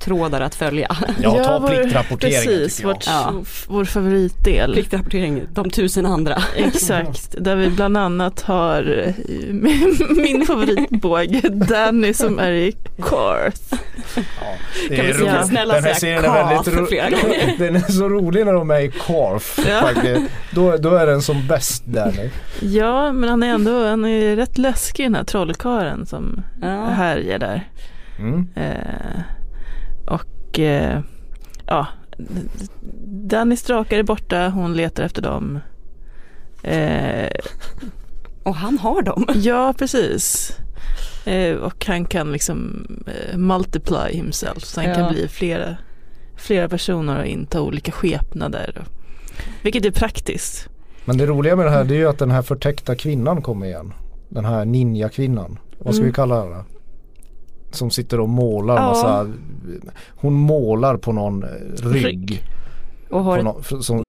trådar 0.00 0.40
att 0.40 0.54
följa. 0.54 0.96
Ja, 1.22 1.44
ta 1.44 1.68
pliktrapporteringen 1.68 2.42
Precis, 2.42 2.84
vårt, 2.84 3.06
Ja. 3.06 3.34
vår 3.68 3.84
favoritdel. 3.84 4.72
Pliktrapportering, 4.72 5.42
de 5.52 5.70
tusen 5.70 6.06
andra. 6.06 6.42
Exakt, 6.56 7.34
där 7.38 7.56
vi 7.56 7.70
bland 7.70 7.96
annat 7.96 8.40
har 8.40 9.04
eh, 9.06 9.14
min 10.16 10.46
favoritbåge 10.46 11.40
Danny 11.48 12.14
som 12.14 12.38
är 12.38 12.50
i 12.52 12.72
Corth. 13.00 13.74
Det 14.88 14.96
Kan 14.96 15.04
är 15.06 15.12
vi 15.12 15.18
säga 15.18 15.34
roligt. 15.36 15.46
snälla 15.48 15.74
Den 15.74 15.84
här 15.84 15.94
säga 15.94 16.22
Carth 16.22 16.70
ro- 16.70 16.86
flera 16.86 17.10
gånger? 17.10 17.54
Den 17.58 17.76
är 17.76 17.80
så 17.80 18.08
rolig 18.08 18.46
när 18.46 18.52
de 18.52 18.70
är 18.70 18.80
i 18.80 18.90
Carf 19.06 19.58
Ja. 19.68 19.80
faktiskt. 19.80 20.22
Då, 20.50 20.76
då 20.76 20.94
är 20.94 21.06
den 21.06 21.22
som 21.22 21.46
bäst 21.46 21.86
Danny. 21.86 22.30
Ja, 22.60 23.12
men 23.12 23.28
han 23.28 23.42
är 23.42 23.48
ändå 23.48 23.86
han 23.88 24.04
är 24.04 24.36
rätt 24.36 24.58
läskig 24.58 25.06
den 25.06 25.14
här 25.14 25.24
trollkaren 25.24 26.06
som 26.06 26.42
Ja. 26.62 26.84
härjar 26.84 27.38
där. 27.38 27.68
Mm. 28.18 28.48
Eh, 28.56 29.20
och 30.06 30.58
eh, 30.58 31.00
ja, 31.66 31.86
Danny 33.06 33.56
strakar 33.56 33.98
är 33.98 34.02
borta, 34.02 34.48
hon 34.48 34.74
letar 34.74 35.02
efter 35.04 35.22
dem. 35.22 35.58
Eh, 36.62 37.30
Och 38.42 38.54
han 38.54 38.78
har 38.78 39.02
dem. 39.02 39.26
ja, 39.34 39.74
precis. 39.78 40.56
Eh, 41.24 41.54
och 41.56 41.84
han 41.86 42.04
kan 42.04 42.32
liksom 42.32 42.86
eh, 43.06 43.36
multiply 43.38 44.12
himself, 44.12 44.64
så 44.64 44.80
han 44.80 44.88
Ja. 44.90 44.94
kan 44.96 45.12
bli 45.12 45.28
flera, 45.28 45.76
flera 46.36 46.68
personer 46.68 47.18
och 47.20 47.26
inta 47.26 47.62
olika 47.62 47.92
skepnader. 47.92 48.78
Och, 48.80 48.92
vilket 49.62 49.84
är 49.84 49.90
praktiskt. 49.90 50.68
Men 51.04 51.18
det 51.18 51.26
roliga 51.26 51.56
med 51.56 51.66
det 51.66 51.70
här 51.70 51.84
det 51.84 51.94
är 51.94 51.98
ju 51.98 52.08
att 52.08 52.18
den 52.18 52.30
här 52.30 52.42
förtäckta 52.42 52.94
kvinnan 52.94 53.42
kommer 53.42 53.66
igen. 53.66 53.92
Den 54.28 54.44
här 54.44 54.64
ninja-kvinnan. 54.64 55.58
Vad 55.78 55.94
ska 55.94 56.02
Mm. 56.02 56.10
vi 56.10 56.14
kalla 56.14 56.42
henne? 56.42 56.64
Som 57.70 57.90
sitter 57.90 58.20
och 58.20 58.28
målar 58.28 58.74
Ja. 58.76 58.88
massa 58.88 59.32
Hon 60.16 60.32
målar 60.34 60.96
på 60.96 61.12
någon 61.12 61.42
eh, 61.42 61.48
rygg. 61.82 62.04
Rygg. 62.04 62.44
Och 63.10 63.24
har 63.24 63.42
någon, 63.42 63.82
som, 63.82 64.02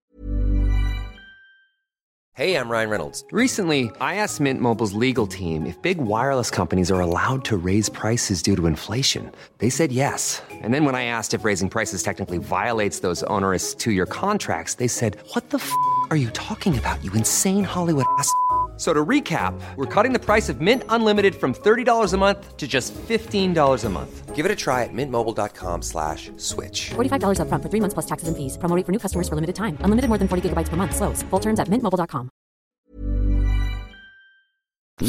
Hey, 2.37 2.53
I'm 2.53 2.69
Ryan 2.69 2.91
Reynolds. 2.91 3.23
Recently, 3.31 3.85
I 3.99 4.15
asked 4.23 4.39
Mint 4.39 4.61
Mobile's 4.61 4.93
legal 4.93 5.25
team 5.25 5.65
if 5.65 5.81
big 5.81 5.97
wireless 5.97 6.51
companies 6.51 6.91
are 6.91 7.01
allowed 7.01 7.43
to 7.45 7.57
raise 7.57 7.89
prices 7.89 8.43
due 8.43 8.55
to 8.55 8.67
inflation. 8.67 9.31
They 9.57 9.71
said 9.71 9.91
yes. 9.91 10.43
And 10.61 10.71
then 10.71 10.85
when 10.85 10.93
I 10.93 11.05
asked 11.05 11.33
if 11.33 11.43
raising 11.43 11.67
prices 11.67 12.03
technically 12.03 12.37
violates 12.37 12.99
those 12.99 13.23
onerous 13.23 13.73
two 13.73 13.91
year 13.91 14.05
contracts, 14.05 14.75
they 14.75 14.87
said, 14.87 15.17
What 15.33 15.49
the 15.49 15.57
f 15.57 15.71
are 16.11 16.15
you 16.15 16.29
talking 16.29 16.77
about, 16.77 17.03
you 17.03 17.11
insane 17.13 17.63
Hollywood 17.63 18.05
ass? 18.19 18.29
So 18.77 18.93
to 18.93 19.03
recap, 19.05 19.53
we're 19.75 20.03
cutting 20.03 20.13
the 20.13 20.19
price 20.25 20.49
of 20.49 20.61
Mint 20.61 20.83
Unlimited 20.89 21.35
from 21.35 21.53
$30 21.53 22.13
a 22.13 22.17
month 22.17 22.57
to 22.57 22.67
just 22.67 22.93
$15 23.09 23.85
a 23.85 23.89
month. 23.89 24.35
Give 24.35 24.45
it 24.45 24.51
a 24.51 24.55
try 24.55 24.83
at 24.83 24.93
mintmobile.com 24.93 25.81
slash 25.81 26.29
switch. 26.37 26.91
$45 26.93 27.39
upfront 27.41 27.63
for 27.63 27.69
three 27.69 27.81
months 27.81 27.95
plus 27.95 28.05
taxes 28.05 28.27
and 28.27 28.37
fees. 28.37 28.57
Promo 28.57 28.85
for 28.85 28.91
new 28.91 28.99
customers 28.99 29.27
for 29.29 29.35
limited 29.35 29.55
time. 29.55 29.77
Unlimited 29.81 30.09
more 30.09 30.19
than 30.19 30.27
40 30.27 30.41
gigabytes 30.49 30.69
per 30.69 30.77
month. 30.77 30.95
Slows. 30.95 31.23
Full 31.31 31.39
terms 31.41 31.59
at 31.59 31.67
mintmobile.com. 31.69 32.29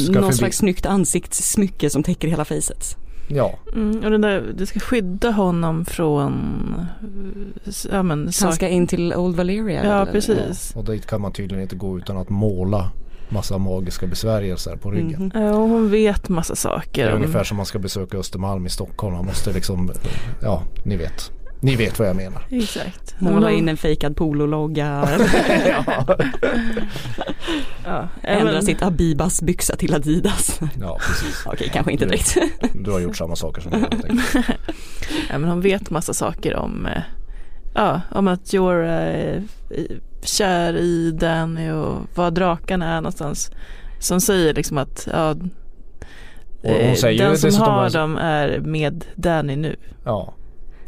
någon 0.09 0.33
slags 0.33 0.57
snyggt 0.57 0.85
ansiktssmycke 0.85 1.89
som 1.89 2.03
täcker 2.03 2.27
hela 2.27 2.45
facet. 2.45 2.97
ja, 3.27 3.59
Mm, 3.73 4.03
och 4.03 4.11
den 4.11 4.21
där, 4.21 4.41
det 4.41 4.65
ska 4.65 4.79
skydda 4.79 5.31
honom 5.31 5.85
från 5.85 6.85
ja, 7.91 8.03
men, 8.03 8.31
Han 8.41 8.53
ska 8.53 8.67
in 8.67 8.87
till 8.87 9.13
Old 9.13 9.35
Valeria. 9.35 9.85
Ja, 9.85 10.01
eller? 10.01 10.11
precis. 10.11 10.75
och 10.75 10.83
dit 10.85 11.05
kan 11.05 11.21
man 11.21 11.31
tydligen 11.33 11.61
inte 11.63 11.75
gå 11.75 11.97
utan 11.97 12.17
att 12.17 12.29
måla 12.29 12.91
massa 13.29 13.57
magiska 13.57 14.07
besvärjelser 14.07 14.75
på 14.75 14.91
ryggen. 14.91 15.31
Mhm. 15.35 15.43
Ja, 15.43 15.49
och 15.53 15.69
hon 15.69 15.89
vet 15.91 16.29
massa 16.29 16.53
Det 16.53 16.57
saker. 16.59 17.05
är 17.07 17.11
om- 17.11 17.15
ungefär 17.21 17.43
som 17.43 17.57
man 17.57 17.65
ska 17.65 17.79
besöka 17.79 18.17
Östermalm 18.17 18.65
i 18.65 18.69
Stockholm. 18.69 19.15
Man 19.15 19.25
måste 19.25 19.53
liksom, 19.53 19.91
ja 20.41 20.63
ni 20.83 20.97
vet. 20.97 21.31
Ni 21.61 21.75
vet 21.75 21.99
vad 21.99 22.07
jag 22.07 22.15
menar. 22.15 22.41
Exakt. 22.49 23.15
Måla 23.19 23.39
Men 23.47 23.53
in 23.55 23.69
en 23.69 23.77
fejkad 23.77 24.15
polologga. 24.15 25.09
ja, 27.85 28.07
Ändra 28.23 28.51
men- 28.53 28.63
sitt 28.65 28.81
Abibas 28.81 29.41
byxa 29.41 29.75
till 29.75 29.93
Adidas. 29.93 30.59
Ja, 30.79 30.97
precis. 31.07 31.43
Okej, 31.45 31.69
kanske 31.73 31.91
inte 31.91 32.05
Du- 32.05 32.09
direkt. 32.11 32.37
Du 32.73 32.91
har 32.91 32.99
gjort 32.99 33.17
samma 33.17 33.35
saker 33.35 33.61
som 33.61 33.71
jag. 33.71 33.81
Ja, 35.29 35.37
men 35.37 35.49
hon 35.49 35.61
vet 35.61 35.89
massa 35.89 36.13
saker 36.13 36.55
om, 36.55 36.85
eh, 36.85 37.01
Ja, 37.73 38.01
om 38.11 38.27
att 38.27 38.53
Jorah 38.53 38.89
är 38.89 39.43
kär 40.21 40.77
i 40.77 41.11
Danny 41.11 41.71
och 41.71 41.97
var 42.15 42.31
drakarna 42.31 42.85
är 42.95 43.01
någonstans. 43.01 43.51
Som 43.99 44.21
säger 44.21 44.53
liksom 44.53 44.77
att 44.77 45.07
ja, 45.11 45.35
den 46.61 47.37
som 47.37 47.61
har 47.61 47.85
är... 47.85 47.89
dem 47.89 48.17
är 48.17 48.59
med 48.59 49.05
Danny 49.15 49.55
nu. 49.55 49.75
Ja, 50.05 50.33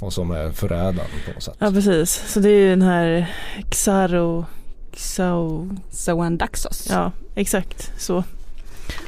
och 0.02 0.14
som 0.14 0.32
är 0.32 0.52
förrädaren 0.52 1.10
på 1.26 1.34
något 1.34 1.44
sätt. 1.44 1.56
Ja 1.60 1.72
precis, 1.72 2.32
så 2.34 2.40
det 2.40 2.50
är 2.50 2.60
ju 2.60 2.70
den 2.70 2.82
här 2.82 3.34
Xaro 3.70 4.46
Xao 4.94 5.70
Zoan 5.90 6.38
Daxos. 6.38 6.88
Ja, 6.90 7.12
exakt 7.36 7.92
så. 7.98 8.24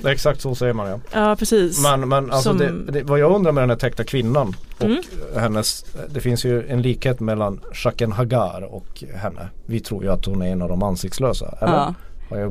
Exakt 0.06 0.42
så 0.42 0.56
säger 0.56 0.74
man 0.74 0.90
ja. 0.90 1.00
Ja 1.12 1.36
precis. 1.36 1.84
Men, 1.84 2.10
men 2.10 2.32
alltså 2.32 2.50
Som... 2.50 2.58
det, 2.58 2.92
det, 2.92 3.04
vad 3.04 3.20
jag 3.20 3.32
undrar 3.32 3.52
med 3.52 3.64
den 3.64 3.70
här 3.70 3.78
täckta 3.78 4.04
kvinnan 4.04 4.56
och 4.78 4.84
mm. 4.84 5.04
hennes 5.38 5.86
Det 6.10 6.20
finns 6.20 6.46
ju 6.46 6.68
en 6.68 6.82
likhet 6.82 7.20
mellan 7.20 7.60
Shaken 7.74 8.12
Hagar 8.12 8.62
och 8.62 9.04
henne. 9.16 9.50
Vi 9.66 9.80
tror 9.80 10.04
ju 10.04 10.12
att 10.12 10.26
hon 10.26 10.42
är 10.42 10.52
en 10.52 10.62
av 10.62 10.70
de 10.70 10.84
ansiktslösa. 10.84 11.58
Eller? 11.62 11.74
Ja. 11.74 11.94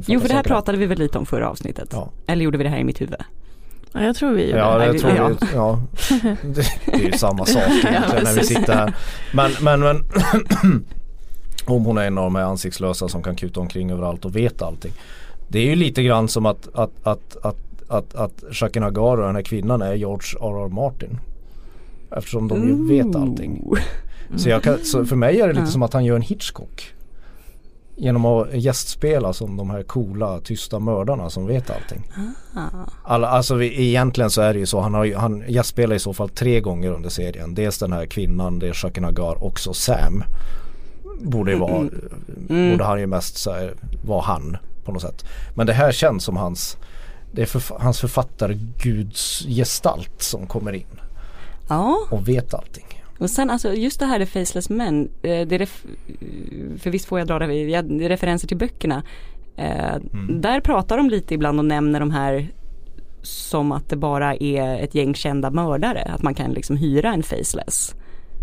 Jo 0.07 0.21
för 0.21 0.29
det 0.29 0.35
här 0.35 0.43
pratade 0.43 0.79
vi 0.79 0.87
väl 0.87 0.99
lite 0.99 1.19
om 1.19 1.27
förra 1.27 1.51
avsnittet. 1.51 1.89
Ja. 1.93 2.11
Eller 2.27 2.45
gjorde 2.45 2.59
vi 2.59 2.65
det 2.65 2.71
här 2.71 2.79
i 2.79 2.85
mitt 2.85 3.01
huvud? 3.01 3.15
Ja 3.93 4.03
jag 4.03 4.17
tror 4.17 4.33
vi 4.33 4.47
gjorde 4.47 4.59
ja, 4.59 4.79
det. 4.79 4.87
Jag 4.87 4.99
tror 4.99 5.13
ja. 5.13 5.29
Vi, 5.29 5.47
ja. 5.55 5.83
Det, 6.43 6.67
det 6.87 6.93
är 6.93 7.13
ju 7.13 7.13
samma 7.13 7.47
sak 7.47 7.63
egentligen 7.85 8.25
när 8.25 8.35
vi 8.35 8.45
sitter 8.45 8.75
här. 8.75 8.95
Men, 9.33 9.51
men, 9.61 9.81
men 9.81 10.05
om 11.65 11.85
hon 11.85 11.99
är 11.99 12.07
en 12.07 12.19
av 12.19 12.25
de 12.25 12.35
här 12.35 12.45
ansiktslösa 12.45 13.09
som 13.09 13.23
kan 13.23 13.37
kuta 13.37 13.61
omkring 13.61 13.91
överallt 13.91 14.25
och 14.25 14.37
vet 14.37 14.63
allting. 14.63 14.93
Det 15.53 15.59
är 15.59 15.67
ju 15.67 15.75
lite 15.75 16.03
grann 16.03 16.29
som 16.29 16.47
att, 16.47 16.69
att, 16.75 16.91
att, 17.03 17.37
att, 17.43 17.57
att, 17.89 18.15
att 18.15 18.45
Shakin 18.51 18.83
Hagar 18.83 19.17
och 19.19 19.27
den 19.27 19.35
här 19.35 19.43
kvinnan 19.43 19.83
är 19.83 19.95
George 19.95 20.39
R.R. 20.41 20.69
Martin. 20.69 21.19
Eftersom 22.17 22.49
de 22.49 22.69
ju 22.69 22.89
vet 22.89 23.17
allting. 23.17 23.65
Så, 24.37 24.61
kan, 24.61 24.79
så 24.79 25.05
för 25.05 25.17
mig 25.17 25.41
är 25.41 25.49
det 25.49 25.53
lite 25.53 25.67
som 25.67 25.83
att 25.83 25.93
han 25.93 26.05
gör 26.05 26.17
en 26.17 26.23
Hitchcock. 26.23 26.95
Genom 27.97 28.27
att 28.27 28.55
gästspela 28.55 29.33
som 29.33 29.57
de 29.57 29.71
här 29.71 29.83
coola 29.83 30.41
tysta 30.41 30.79
mördarna 30.79 31.31
som 31.31 31.47
vet 31.47 31.71
allting. 31.71 32.11
Ah. 32.55 32.61
Alla, 33.05 33.29
alltså 33.29 33.55
vi, 33.55 33.89
egentligen 33.89 34.31
så 34.31 34.41
är 34.43 34.53
det 34.53 34.59
ju 34.61 34.67
så. 34.67 34.81
Han, 34.81 34.95
har, 34.95 35.15
han 35.15 35.45
gästspelar 35.49 35.97
i 35.97 35.99
så 35.99 36.13
fall 36.13 36.29
tre 36.29 36.61
gånger 36.61 36.93
under 36.93 37.09
serien. 37.09 37.55
Dels 37.55 37.79
den 37.79 37.93
här 37.93 38.07
kvinnan, 38.07 38.59
det 38.59 38.69
är 38.69 38.73
Shakin 38.73 39.05
Hagar, 39.05 39.45
också 39.45 39.73
Sam. 39.73 40.25
Borde, 41.21 41.57
vara, 41.57 41.77
mm. 41.77 41.91
mm. 42.49 42.71
borde 42.71 42.85
han 42.85 43.01
ju 43.01 43.07
mest 43.07 43.37
så 43.37 43.71
vara 44.05 44.23
han 44.23 44.57
på 44.85 44.93
något 44.93 45.03
sätt. 45.03 45.25
Men 45.55 45.67
det 45.67 45.73
här 45.73 45.93
känns 45.93 46.25
som 46.25 46.37
hans 46.37 46.77
det 47.33 47.43
är 47.43 47.47
för, 47.47 47.79
hans 47.79 48.01
författargudsgestalt 48.01 50.23
som 50.23 50.47
kommer 50.47 50.73
in. 50.73 51.01
Ja. 51.69 52.07
Och 52.11 52.29
vet 52.29 52.55
allting. 52.55 52.85
Och 53.19 53.31
sen 53.31 53.51
alltså 53.51 53.75
just 53.75 54.01
det 54.01 54.07
här 54.07 54.21
är 54.21 54.27
Faceless 54.27 54.71
Men, 54.71 55.09
eh, 55.23 55.47
det 55.47 55.55
är 55.55 55.69
för 56.79 56.91
visst 56.91 57.07
får 57.07 57.19
jag 57.19 57.29
dra 57.29 57.39
det, 57.39 57.45
är 57.45 58.09
referenser 58.09 58.49
till 58.49 58.57
böckerna. 58.57 59.03
Eh, 59.57 59.95
mm. 59.95 60.41
Där 60.41 60.61
pratar 60.61 60.97
de 60.97 61.11
lite 61.11 61.35
ibland 61.35 61.59
och 61.59 61.65
nämner 61.65 62.01
de 62.01 62.11
här 62.11 62.49
som 63.23 63.73
att 63.73 63.89
det 63.89 63.97
bara 63.97 64.35
är 64.35 64.79
ett 64.79 64.95
gäng 64.95 65.15
kända 65.15 65.51
mördare. 65.51 66.03
Att 66.03 66.23
man 66.23 66.35
kan 66.35 66.51
liksom 66.51 66.77
hyra 66.77 67.13
en 67.13 67.23
Faceless. 67.23 67.95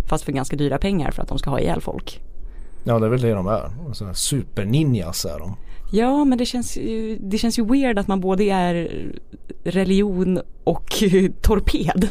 Fast 0.09 0.23
för 0.23 0.31
ganska 0.31 0.55
dyra 0.55 0.77
pengar 0.77 1.11
för 1.11 1.21
att 1.21 1.27
de 1.27 1.39
ska 1.39 1.49
ha 1.49 1.59
ihjäl 1.59 1.81
folk. 1.81 2.21
Ja 2.83 2.99
det 2.99 3.05
är 3.05 3.09
väl 3.09 3.21
det 3.21 3.33
de 3.33 3.47
är. 3.47 3.71
Superninjas 4.13 5.25
är 5.25 5.39
de. 5.39 5.55
Ja 5.91 6.25
men 6.25 6.37
det 6.37 6.45
känns, 6.45 6.77
ju, 6.77 7.17
det 7.21 7.37
känns 7.37 7.59
ju 7.59 7.65
weird 7.65 7.99
att 7.99 8.07
man 8.07 8.19
både 8.19 8.43
är 8.43 9.05
religion 9.63 10.39
och 10.63 11.03
torped. 11.41 12.09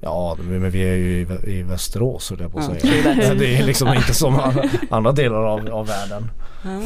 Ja 0.00 0.36
men 0.40 0.70
vi 0.70 0.82
är 0.82 0.94
ju 0.94 1.26
i, 1.46 1.62
Västerås 1.62 2.24
så 2.24 2.34
det 2.34 2.48
på 2.48 2.58
att 2.58 2.70
ja, 2.74 2.80
säga. 2.80 3.34
Det 3.34 3.56
är 3.56 3.66
liksom 3.66 3.88
inte 3.88 4.14
som 4.14 4.40
andra 4.90 5.12
delar 5.12 5.42
av, 5.42 5.70
av 5.70 5.86
världen. 5.86 6.30
Ja. 6.64 6.80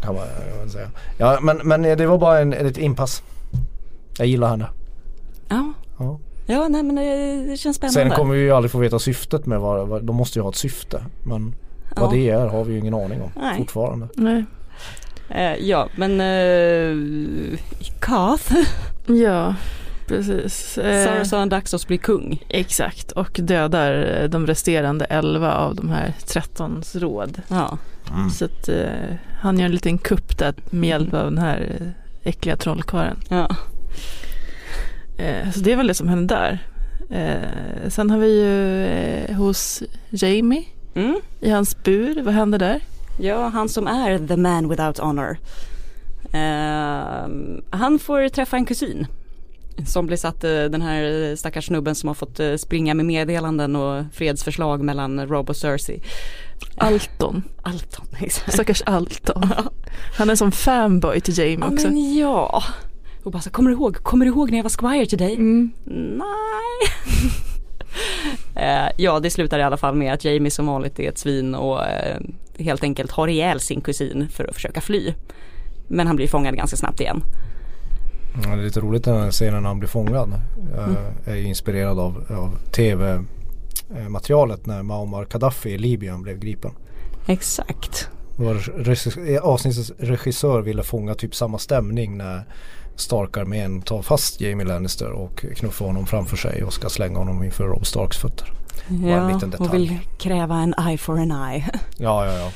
Kan 0.00 0.14
man, 0.14 0.24
kan 0.58 0.70
säga. 0.70 0.88
Ja 1.18 1.38
men, 1.42 1.56
men 1.56 1.82
det 1.82 2.06
var 2.06 2.18
bara 2.18 2.40
en, 2.40 2.52
ett 2.52 2.78
inpass. 2.78 3.22
Jag 4.18 4.26
gillar 4.26 4.48
henne. 4.48 4.66
Ja. 5.48 5.72
ja. 5.98 6.18
Ja 6.46 6.68
nej 6.68 6.82
men 6.82 6.96
det, 6.96 7.56
känns 7.56 7.76
spännande. 7.76 8.00
Sen 8.00 8.10
kommer 8.10 8.34
vi 8.34 8.40
ju 8.40 8.50
aldrig 8.50 8.70
få 8.70 8.78
veta 8.78 8.98
syftet 8.98 9.46
med 9.46 9.60
vad, 9.60 9.88
vad 9.88 10.04
de 10.04 10.16
måste 10.16 10.38
ju 10.38 10.42
ha 10.42 10.50
ett 10.50 10.56
syfte. 10.56 11.04
Men 11.22 11.54
vad 11.96 12.12
det 12.12 12.30
är 12.30 12.46
har 12.46 12.64
vi 12.64 12.72
ju 12.72 12.78
ingen 12.78 12.94
aning 12.94 13.22
om 13.22 13.30
nej. 13.36 13.58
fortfarande. 13.58 14.08
Nej. 14.14 14.44
Eh, 15.34 15.54
ja 15.60 15.88
men 15.96 16.20
eh, 16.20 17.58
Kath. 18.00 18.54
ja 19.06 19.54
precis. 20.06 20.78
Eh, 20.78 21.06
Sarasan 21.06 21.48
Daxos 21.48 21.86
blir 21.86 21.98
kung. 21.98 22.44
Exakt 22.48 23.12
och 23.12 23.40
dödar 23.42 24.28
de 24.28 24.46
resterande 24.46 25.04
11 25.04 25.54
av 25.54 25.74
de 25.74 25.90
här 25.90 26.12
13 26.26 26.82
råd. 26.94 27.42
Ja. 27.48 27.78
Mm. 28.14 28.30
Så 28.30 28.44
att 28.44 28.68
eh, 28.68 29.16
han 29.40 29.58
gör 29.58 29.66
en 29.66 29.72
liten 29.72 29.98
kupp 29.98 30.38
där 30.38 30.54
med 30.70 30.88
hjälp 30.88 31.14
av 31.14 31.24
den 31.24 31.38
här 31.38 31.92
äckliga 32.22 32.56
trollkarlen. 32.56 33.16
Ja. 33.28 33.56
Eh, 35.18 35.50
så 35.50 35.60
det 35.60 35.72
är 35.72 35.76
väl 35.76 35.86
det 35.86 35.94
som 35.94 36.08
händer 36.08 36.36
där. 36.36 36.58
Eh, 37.10 37.88
sen 37.88 38.10
har 38.10 38.18
vi 38.18 38.40
ju 38.40 38.84
eh, 38.84 39.36
hos 39.36 39.82
Jamie 40.10 40.64
mm. 40.94 41.20
i 41.40 41.50
hans 41.50 41.82
bur. 41.82 42.22
Vad 42.22 42.34
händer 42.34 42.58
där? 42.58 42.80
Ja, 43.18 43.48
han 43.48 43.68
som 43.68 43.86
är 43.86 44.26
the 44.28 44.36
man 44.36 44.68
without 44.68 44.98
honor. 44.98 45.38
Uh, 46.34 47.60
han 47.70 47.98
får 47.98 48.28
träffa 48.28 48.56
en 48.56 48.64
kusin 48.64 49.06
som 49.86 50.06
blir 50.06 50.16
satt, 50.16 50.44
uh, 50.44 50.64
den 50.64 50.82
här 50.82 51.36
stackars 51.36 51.66
snubben 51.66 51.94
som 51.94 52.08
har 52.08 52.14
fått 52.14 52.40
uh, 52.40 52.56
springa 52.56 52.94
med 52.94 53.06
meddelanden 53.06 53.76
och 53.76 54.04
fredsförslag 54.12 54.82
mellan 54.82 55.26
Rob 55.26 55.50
och 55.50 55.56
Cersei. 55.56 56.02
Alton. 56.76 57.42
Alton, 57.62 58.06
exakt. 58.20 58.52
Stackars 58.52 58.82
Alton. 58.82 59.48
Han 60.18 60.30
är 60.30 60.34
som 60.34 60.52
fanboy 60.52 61.20
till 61.20 61.38
Jamie 61.38 61.58
ja, 61.60 61.72
också. 61.72 61.88
Men 61.88 62.14
ja. 62.14 62.62
Och 63.22 63.32
bara 63.32 63.42
så, 63.42 63.50
kommer 63.50 63.70
du 63.70 63.76
ihåg, 63.76 63.96
kommer 63.96 64.24
du 64.24 64.30
ihåg 64.30 64.50
när 64.50 64.58
jag 64.58 64.62
var 64.62 64.70
squire 64.70 65.06
till 65.06 65.18
dig? 65.18 65.34
Mm. 65.34 65.72
Nej. 65.86 66.92
Eh, 68.54 68.88
ja 68.96 69.20
det 69.20 69.30
slutar 69.30 69.58
i 69.58 69.62
alla 69.62 69.76
fall 69.76 69.94
med 69.94 70.12
att 70.12 70.24
Jamie 70.24 70.50
som 70.50 70.66
vanligt 70.66 71.00
är 71.00 71.08
ett 71.08 71.18
svin 71.18 71.54
och 71.54 71.84
eh, 71.84 72.20
helt 72.62 72.82
enkelt 72.82 73.10
har 73.10 73.28
ihjäl 73.28 73.60
sin 73.60 73.80
kusin 73.80 74.28
för 74.28 74.44
att 74.44 74.54
försöka 74.54 74.80
fly. 74.80 75.14
Men 75.88 76.06
han 76.06 76.16
blir 76.16 76.28
fångad 76.28 76.56
ganska 76.56 76.76
snabbt 76.76 77.00
igen. 77.00 77.22
Ja, 78.44 78.50
det 78.50 78.62
är 78.62 78.64
lite 78.64 78.80
roligt 78.80 79.04
den 79.04 79.22
här 79.22 79.30
scenen 79.30 79.62
när 79.62 79.68
han 79.68 79.78
blir 79.78 79.88
fångad. 79.88 80.40
Jag 80.74 80.84
mm. 80.84 80.96
är 81.24 81.36
inspirerad 81.36 81.98
av, 81.98 82.24
av 82.30 82.58
tv-materialet 82.72 84.66
när 84.66 84.82
Muammar 84.82 85.26
Gaddafi 85.30 85.70
i 85.70 85.78
Libyen 85.78 86.22
blev 86.22 86.38
gripen. 86.38 86.70
Exakt. 87.26 88.08
Avsnittets 89.42 89.92
regissör 89.98 90.60
ville 90.60 90.82
fånga 90.82 91.14
typ 91.14 91.34
samma 91.34 91.58
stämning 91.58 92.16
när 92.16 92.44
Stark-armén 92.96 93.82
tar 93.82 94.02
fast 94.02 94.40
Jamie 94.40 94.66
Lannister 94.66 95.10
och 95.10 95.44
knuffar 95.56 95.86
honom 95.86 96.06
framför 96.06 96.36
sig 96.36 96.64
och 96.64 96.72
ska 96.72 96.88
slänga 96.88 97.18
honom 97.18 97.44
inför 97.44 97.64
Rob 97.64 97.86
Starks 97.86 98.16
fötter. 98.16 98.48
Ja, 99.04 99.40
och 99.58 99.74
vill 99.74 99.98
kräva 100.18 100.56
en 100.56 100.74
eye 100.88 100.98
for 100.98 101.18
an 101.18 101.30
eye. 101.30 101.64
Ja, 101.98 102.26
ja, 102.26 102.32
ja. 102.32 102.50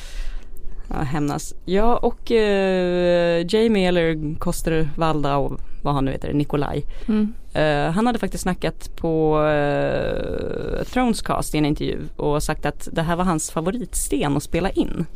Ja, 0.89 0.97
hämnas. 0.97 1.55
Ja, 1.65 1.97
och 1.97 2.31
uh, 2.31 3.55
Jamie 3.55 3.89
eller 3.89 4.39
Koster 4.39 4.91
Valda 4.97 5.37
och 5.37 5.61
vad 5.83 5.95
han 5.95 6.05
nu 6.05 6.11
heter, 6.11 6.33
Nikolaj. 6.33 6.85
Mm. 7.09 7.33
Uh, 7.57 7.93
han 7.93 8.07
hade 8.07 8.19
faktiskt 8.19 8.43
snackat 8.43 8.97
på 8.97 9.39
uh, 9.39 10.85
Thronescast 10.85 11.55
i 11.55 11.59
en 11.59 11.67
intervju 11.67 11.99
och 12.17 12.43
sagt 12.43 12.67
att 12.67 12.89
det 12.93 13.03
här 13.03 13.17
var 13.17 13.25
hans 13.25 13.51
favoritsten 13.51 14.37
att 14.37 14.43
spela 14.43 14.71
in. 14.71 15.07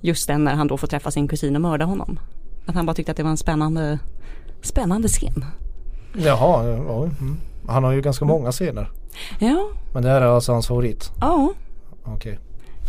Just 0.00 0.28
den 0.28 0.44
när 0.44 0.54
han 0.54 0.66
då 0.66 0.76
får 0.76 0.86
träffa 0.86 1.10
sin 1.10 1.28
kusin 1.28 1.56
och 1.56 1.62
mörda 1.62 1.84
honom. 1.84 2.18
Att 2.66 2.74
han 2.74 2.86
bara 2.86 2.94
tyckte 2.94 3.10
att 3.10 3.16
det 3.16 3.22
var 3.22 3.30
en 3.30 3.36
spännande 3.36 3.98
Spännande 4.62 5.08
scen. 5.08 5.44
Jaha, 6.16 6.64
ja, 6.68 7.02
mm. 7.02 7.36
Han 7.68 7.84
har 7.84 7.92
ju 7.92 8.00
ganska 8.00 8.24
mm. 8.24 8.36
många 8.36 8.52
scener. 8.52 8.90
Ja. 9.38 9.68
Men 9.92 10.02
det 10.02 10.08
här 10.08 10.20
är 10.20 10.26
alltså 10.26 10.52
hans 10.52 10.66
favorit? 10.66 11.12
Ja. 11.20 11.52
Okej. 12.04 12.32
Okay. 12.32 12.38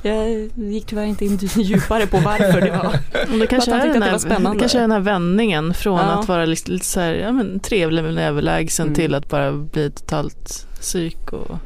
Jag 0.02 0.50
gick 0.56 0.86
tyvärr 0.86 1.06
inte 1.06 1.26
in 1.26 1.38
djupare 1.56 2.08
på 2.08 2.18
varför 2.18 2.62
det 2.62 2.72
var. 2.72 3.00
det 3.40 3.48
kanske, 3.48 3.72
är 3.72 3.94
den, 3.94 4.02
här, 4.02 4.54
det 4.54 4.60
kanske 4.60 4.78
är 4.78 4.82
den 4.82 4.92
här 4.92 5.00
vändningen 5.00 5.74
från 5.74 6.00
ja. 6.00 6.04
att 6.04 6.28
vara 6.28 6.46
lite, 6.46 6.72
lite 6.72 6.86
så 6.86 7.00
här, 7.00 7.14
ja, 7.14 7.32
men 7.32 7.60
trevlig 7.60 8.04
men 8.04 8.18
överlägsen 8.18 8.86
mm. 8.86 8.96
till 8.96 9.16
att 9.16 9.30
bara 9.30 9.52
bli 9.52 9.92
totalt 9.92 10.68
psyk. 10.80 11.34
Och... 11.34 11.58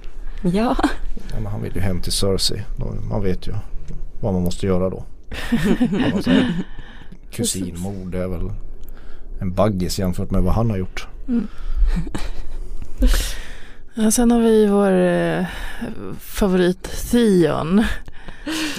Ja. 0.41 0.75
ja 1.31 1.35
men 1.35 1.45
han 1.45 1.61
vill 1.61 1.75
ju 1.75 1.81
hem 1.81 2.01
till 2.01 2.11
Cersei. 2.11 2.61
Man 3.09 3.23
vet 3.23 3.47
ju 3.47 3.53
vad 4.21 4.33
man 4.33 4.43
måste 4.43 4.65
göra 4.65 4.89
då. 4.89 5.03
Kusinmord 7.31 8.15
är 8.15 8.27
väl 8.27 8.51
en 9.39 9.53
baggis 9.53 9.99
jämfört 9.99 10.31
med 10.31 10.43
vad 10.43 10.53
han 10.53 10.69
har 10.69 10.77
gjort. 10.77 11.07
Mm. 11.27 11.47
Ja, 13.93 14.11
sen 14.11 14.31
har 14.31 14.39
vi 14.39 14.65
vår 14.65 14.91
eh, 14.91 15.45
favorit 16.19 17.11
Theon. 17.11 17.83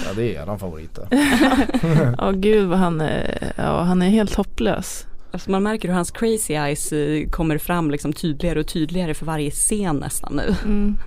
Ja 0.05 0.13
det 0.15 0.35
är 0.35 0.43
eran 0.43 0.59
favorit. 0.59 0.99
Ja 2.17 2.31
gud 2.31 2.67
vad 2.69 2.79
han 2.79 3.01
är, 3.01 3.53
ja, 3.57 3.81
han 3.81 4.01
är 4.01 4.09
helt 4.09 4.35
hopplös. 4.35 5.05
Alltså 5.31 5.51
man 5.51 5.63
märker 5.63 5.87
hur 5.87 5.95
hans 5.95 6.11
crazy 6.11 6.53
eyes 6.53 6.91
eh, 6.91 7.29
kommer 7.29 7.57
fram 7.57 7.91
liksom 7.91 8.13
tydligare 8.13 8.59
och 8.59 8.67
tydligare 8.67 9.13
för 9.13 9.25
varje 9.25 9.51
scen 9.51 9.95
nästan 9.95 10.35
nu. 10.35 10.55
Mm. 10.65 10.97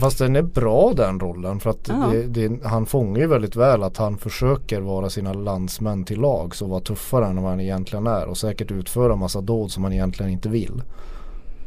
Fast 0.00 0.18
den 0.18 0.36
är 0.36 0.42
bra 0.42 0.92
den 0.96 1.20
rollen 1.20 1.60
för 1.60 1.70
att 1.70 1.88
Ja. 1.88 2.08
det, 2.12 2.48
det, 2.48 2.64
han 2.64 2.86
fångar 2.86 3.20
ju 3.20 3.26
väldigt 3.26 3.56
väl 3.56 3.82
att 3.82 3.96
han 3.96 4.18
försöker 4.18 4.80
vara 4.80 5.10
sina 5.10 5.32
landsmän 5.32 6.04
till 6.04 6.20
lag 6.20 6.54
så 6.56 6.66
vara 6.66 6.80
tuffare 6.80 7.26
än 7.26 7.42
vad 7.42 7.50
han 7.50 7.60
egentligen 7.60 8.06
är 8.06 8.26
och 8.26 8.36
säkert 8.38 8.70
utföra 8.70 9.16
massa 9.16 9.40
dåd 9.40 9.70
som 9.70 9.84
han 9.84 9.92
egentligen 9.92 10.32
inte 10.32 10.48
vill. 10.48 10.82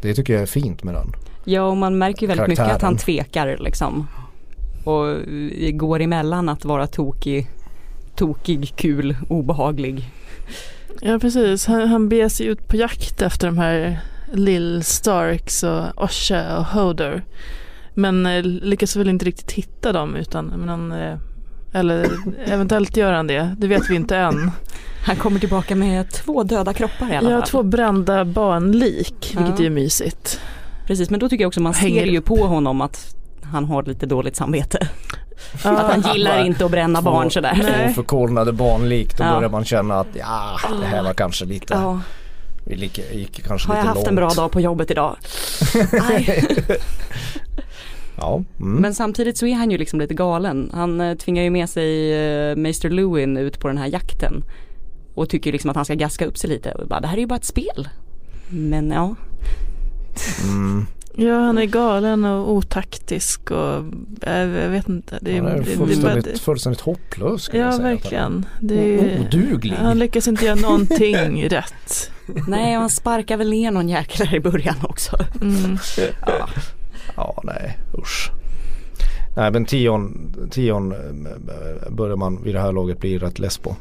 Det 0.05 0.13
tycker 0.13 0.33
jag 0.33 0.41
är 0.41 0.45
fint 0.45 0.83
med 0.83 0.93
den. 0.93 1.11
Ja 1.43 1.61
och 1.61 1.77
man 1.77 1.97
märker 1.97 2.21
ju 2.21 2.27
väldigt 2.27 2.47
mycket 2.47 2.63
att 2.63 2.69
han 2.69 2.79
Karaktären. 2.79 2.97
tvekar 2.97 3.57
liksom. 3.59 4.07
Och 4.83 5.15
går 5.79 6.01
emellan 6.01 6.49
att 6.49 6.65
vara 6.65 6.87
tokig, 6.87 7.47
tokig, 8.15 8.73
kul, 8.75 9.15
obehaglig. 9.29 10.09
Ja 11.01 11.19
precis, 11.19 11.65
han, 11.65 11.87
han 11.87 12.09
beger 12.09 12.29
sig 12.29 12.45
ut 12.45 12.67
på 12.67 12.75
jakt 12.75 13.21
efter 13.21 13.47
de 13.47 13.57
här 13.57 13.99
Lill 14.33 14.83
Starks 14.83 15.63
och 15.63 16.03
Osha 16.03 16.57
och 16.57 16.65
Hodor. 16.65 17.21
Men 17.93 18.25
eh, 18.25 18.43
lyckas 18.43 18.95
väl 18.95 19.09
inte 19.09 19.25
riktigt 19.25 19.51
hitta 19.51 19.91
dem 19.93 20.15
utan 20.15 20.45
men 20.45 20.69
han, 20.69 20.91
eh, 20.91 21.17
eller 21.75 22.09
eventuellt 22.45 22.97
gör 22.97 23.13
han 23.13 23.27
det, 23.27 23.55
det 23.57 23.67
vet 23.67 23.89
vi 23.89 23.95
inte 23.95 24.17
än. 24.17 24.51
Han 25.05 25.15
kommer 25.15 25.39
tillbaka 25.39 25.75
med 25.75 26.11
två 26.11 26.43
döda 26.43 26.73
kroppar 26.73 27.13
i 27.13 27.15
alla 27.15 27.29
Jag 27.29 27.35
har 27.37 27.41
fall. 27.41 27.49
två 27.49 27.63
brända 27.63 28.25
barnlik, 28.25 29.35
vilket 29.37 29.59
Ja. 29.59 29.65
är 29.65 29.69
mysigt. 29.69 30.39
Precis 30.87 31.09
men 31.09 31.19
då 31.19 31.29
tycker 31.29 31.43
jag 31.43 31.47
också 31.47 31.61
man 31.61 31.73
Hänger 31.73 32.01
ser 32.05 32.11
ju 32.11 32.21
på 32.21 32.35
honom 32.35 32.81
att 32.81 33.15
han 33.43 33.65
har 33.65 33.83
lite 33.83 34.05
dåligt 34.05 34.35
samvete. 34.35 34.87
Ja, 35.63 35.69
Att 35.69 35.91
han 36.03 36.13
gillar 36.13 36.45
inte 36.45 36.65
att 36.65 36.71
bränna 36.71 37.01
Två- 37.01 37.05
barn 37.11 37.31
sådär. 37.31 37.83
Två 37.87 37.93
förkolnade 37.93 38.51
barnlik 38.53 39.17
då 39.17 39.23
Ja. 39.23 39.35
börjar 39.35 39.49
man 39.49 39.65
känna 39.65 39.99
att 39.99 40.07
ja 40.13 40.57
det 40.81 40.87
här 40.87 41.03
var 41.03 41.13
kanske 41.13 41.45
lite, 41.45 41.73
Ja, 41.73 41.99
vi 42.65 42.75
gick, 42.75 42.99
gick 43.13 43.43
kanske 43.47 43.67
har 43.67 43.75
jag 43.75 43.81
lite 43.83 43.87
haft 43.89 43.97
långt. 43.97 44.07
en 44.07 44.15
bra 44.15 44.29
dag 44.29 44.51
på 44.51 44.61
jobbet 44.61 44.91
idag? 44.91 45.15
Nej. 46.09 46.47
Ja, 48.17 48.43
mm. 48.59 48.81
Men 48.81 48.93
samtidigt 48.95 49.37
så 49.37 49.45
är 49.47 49.53
han 49.55 49.71
ju 49.71 49.77
liksom 49.77 49.99
lite 49.99 50.13
galen. 50.13 50.69
Han 50.73 51.01
eh, 51.01 51.17
tvingar 51.17 51.43
ju 51.43 51.49
med 51.49 51.69
sig 51.69 52.13
eh, 52.13 52.55
Meister 52.55 52.89
Lewin 52.89 53.37
ut 53.37 53.59
på 53.59 53.67
den 53.67 53.77
här 53.77 53.87
jakten. 53.87 54.43
Och 55.15 55.29
tycker 55.29 55.51
liksom 55.51 55.69
att 55.69 55.75
han 55.75 55.85
ska 55.85 55.93
gaska 55.93 56.25
upp 56.25 56.37
sig 56.37 56.49
lite. 56.49 56.71
Och 56.71 56.87
bara, 56.87 56.99
det 56.99 57.07
här 57.07 57.15
är 57.17 57.21
ju 57.21 57.27
bara 57.27 57.35
ett 57.35 57.45
spel. 57.45 57.89
Men 58.49 58.91
ja, 58.91 59.15
Mm. 60.43 60.85
ja, 61.15 61.39
han 61.39 61.57
är 61.57 61.65
galen 61.65 62.25
och 62.25 62.51
otaktisk 62.53 63.51
och 63.51 63.75
äh, 64.21 64.39
jag 64.39 64.69
vet 64.69 64.89
inte. 64.89 65.19
Det, 65.21 65.37
Han 65.37 65.47
är 65.47 65.53
det- 65.53 65.59
det- 65.59 65.65
fullständigt, 65.65 66.25
det- 66.25 66.39
fullständigt 66.39 66.81
hopplös 66.81 67.41
skulle 67.43 67.63
jag 67.63 67.73
Ja, 67.73 67.77
säga. 67.77 67.87
verkligen. 67.89 68.45
Det 68.59 68.99
är, 68.99 69.19
Oduglig. 69.21 69.71
han 69.73 69.99
lyckas 69.99 70.27
inte 70.27 70.45
göra 70.45 70.55
någonting 70.55 71.43
rätt. 71.49 72.11
nej 72.47 72.75
och 72.75 72.81
han 72.81 72.89
sparkar 72.89 73.37
väl 73.37 73.49
ner 73.49 73.71
någon 73.71 73.89
jäkel 73.89 74.35
i 74.35 74.39
början 74.39 74.75
också. 74.83 75.17
Mm. 75.41 75.77
Ja. 76.27 76.49
Ja, 77.15 77.41
nej, 77.43 77.77
usch. 77.97 78.31
Nej, 79.35 79.51
men 79.51 79.65
Tion, 79.65 80.31
Tion 80.51 80.91
eh, 80.91 81.91
börjar 81.91 82.15
man 82.15 82.43
vid 82.43 82.55
det 82.55 82.61
här 82.61 82.71
laget 82.71 82.99
bli 82.99 83.17
rätt 83.17 83.39
less 83.39 83.57
på. 83.57 83.75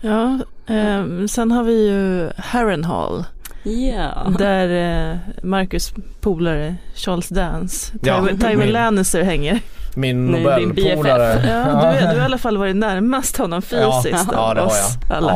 Ja, 0.00 0.38
eh, 0.66 1.26
sen 1.26 1.50
har 1.50 1.64
vi 1.64 1.88
ju 1.88 2.30
Harrenhal. 2.36 3.24
Ja. 3.62 4.32
Där 4.38 4.68
eh, 5.12 5.16
Marcus 5.42 5.94
polare 6.20 6.76
Charles 6.94 7.28
Dance, 7.28 7.92
Ja, 8.02 8.28
Tywin, 8.40 8.68
Lannister 8.72 9.22
hänger. 9.22 9.60
Min 9.96 10.26
Nobelpolare. 10.26 11.48
Ja, 11.48 11.92
du, 11.92 12.00
du 12.00 12.06
har 12.06 12.14
i 12.14 12.20
alla 12.20 12.38
fall 12.38 12.56
varit 12.56 12.76
närmast 12.76 13.36
honom 13.36 13.62
fysiskt 13.62 14.28
ja, 14.32 14.38
av 14.38 14.54
det 14.54 14.60
har 14.60 14.66
oss 14.66 14.98
jag. 15.08 15.16
alla. 15.16 15.32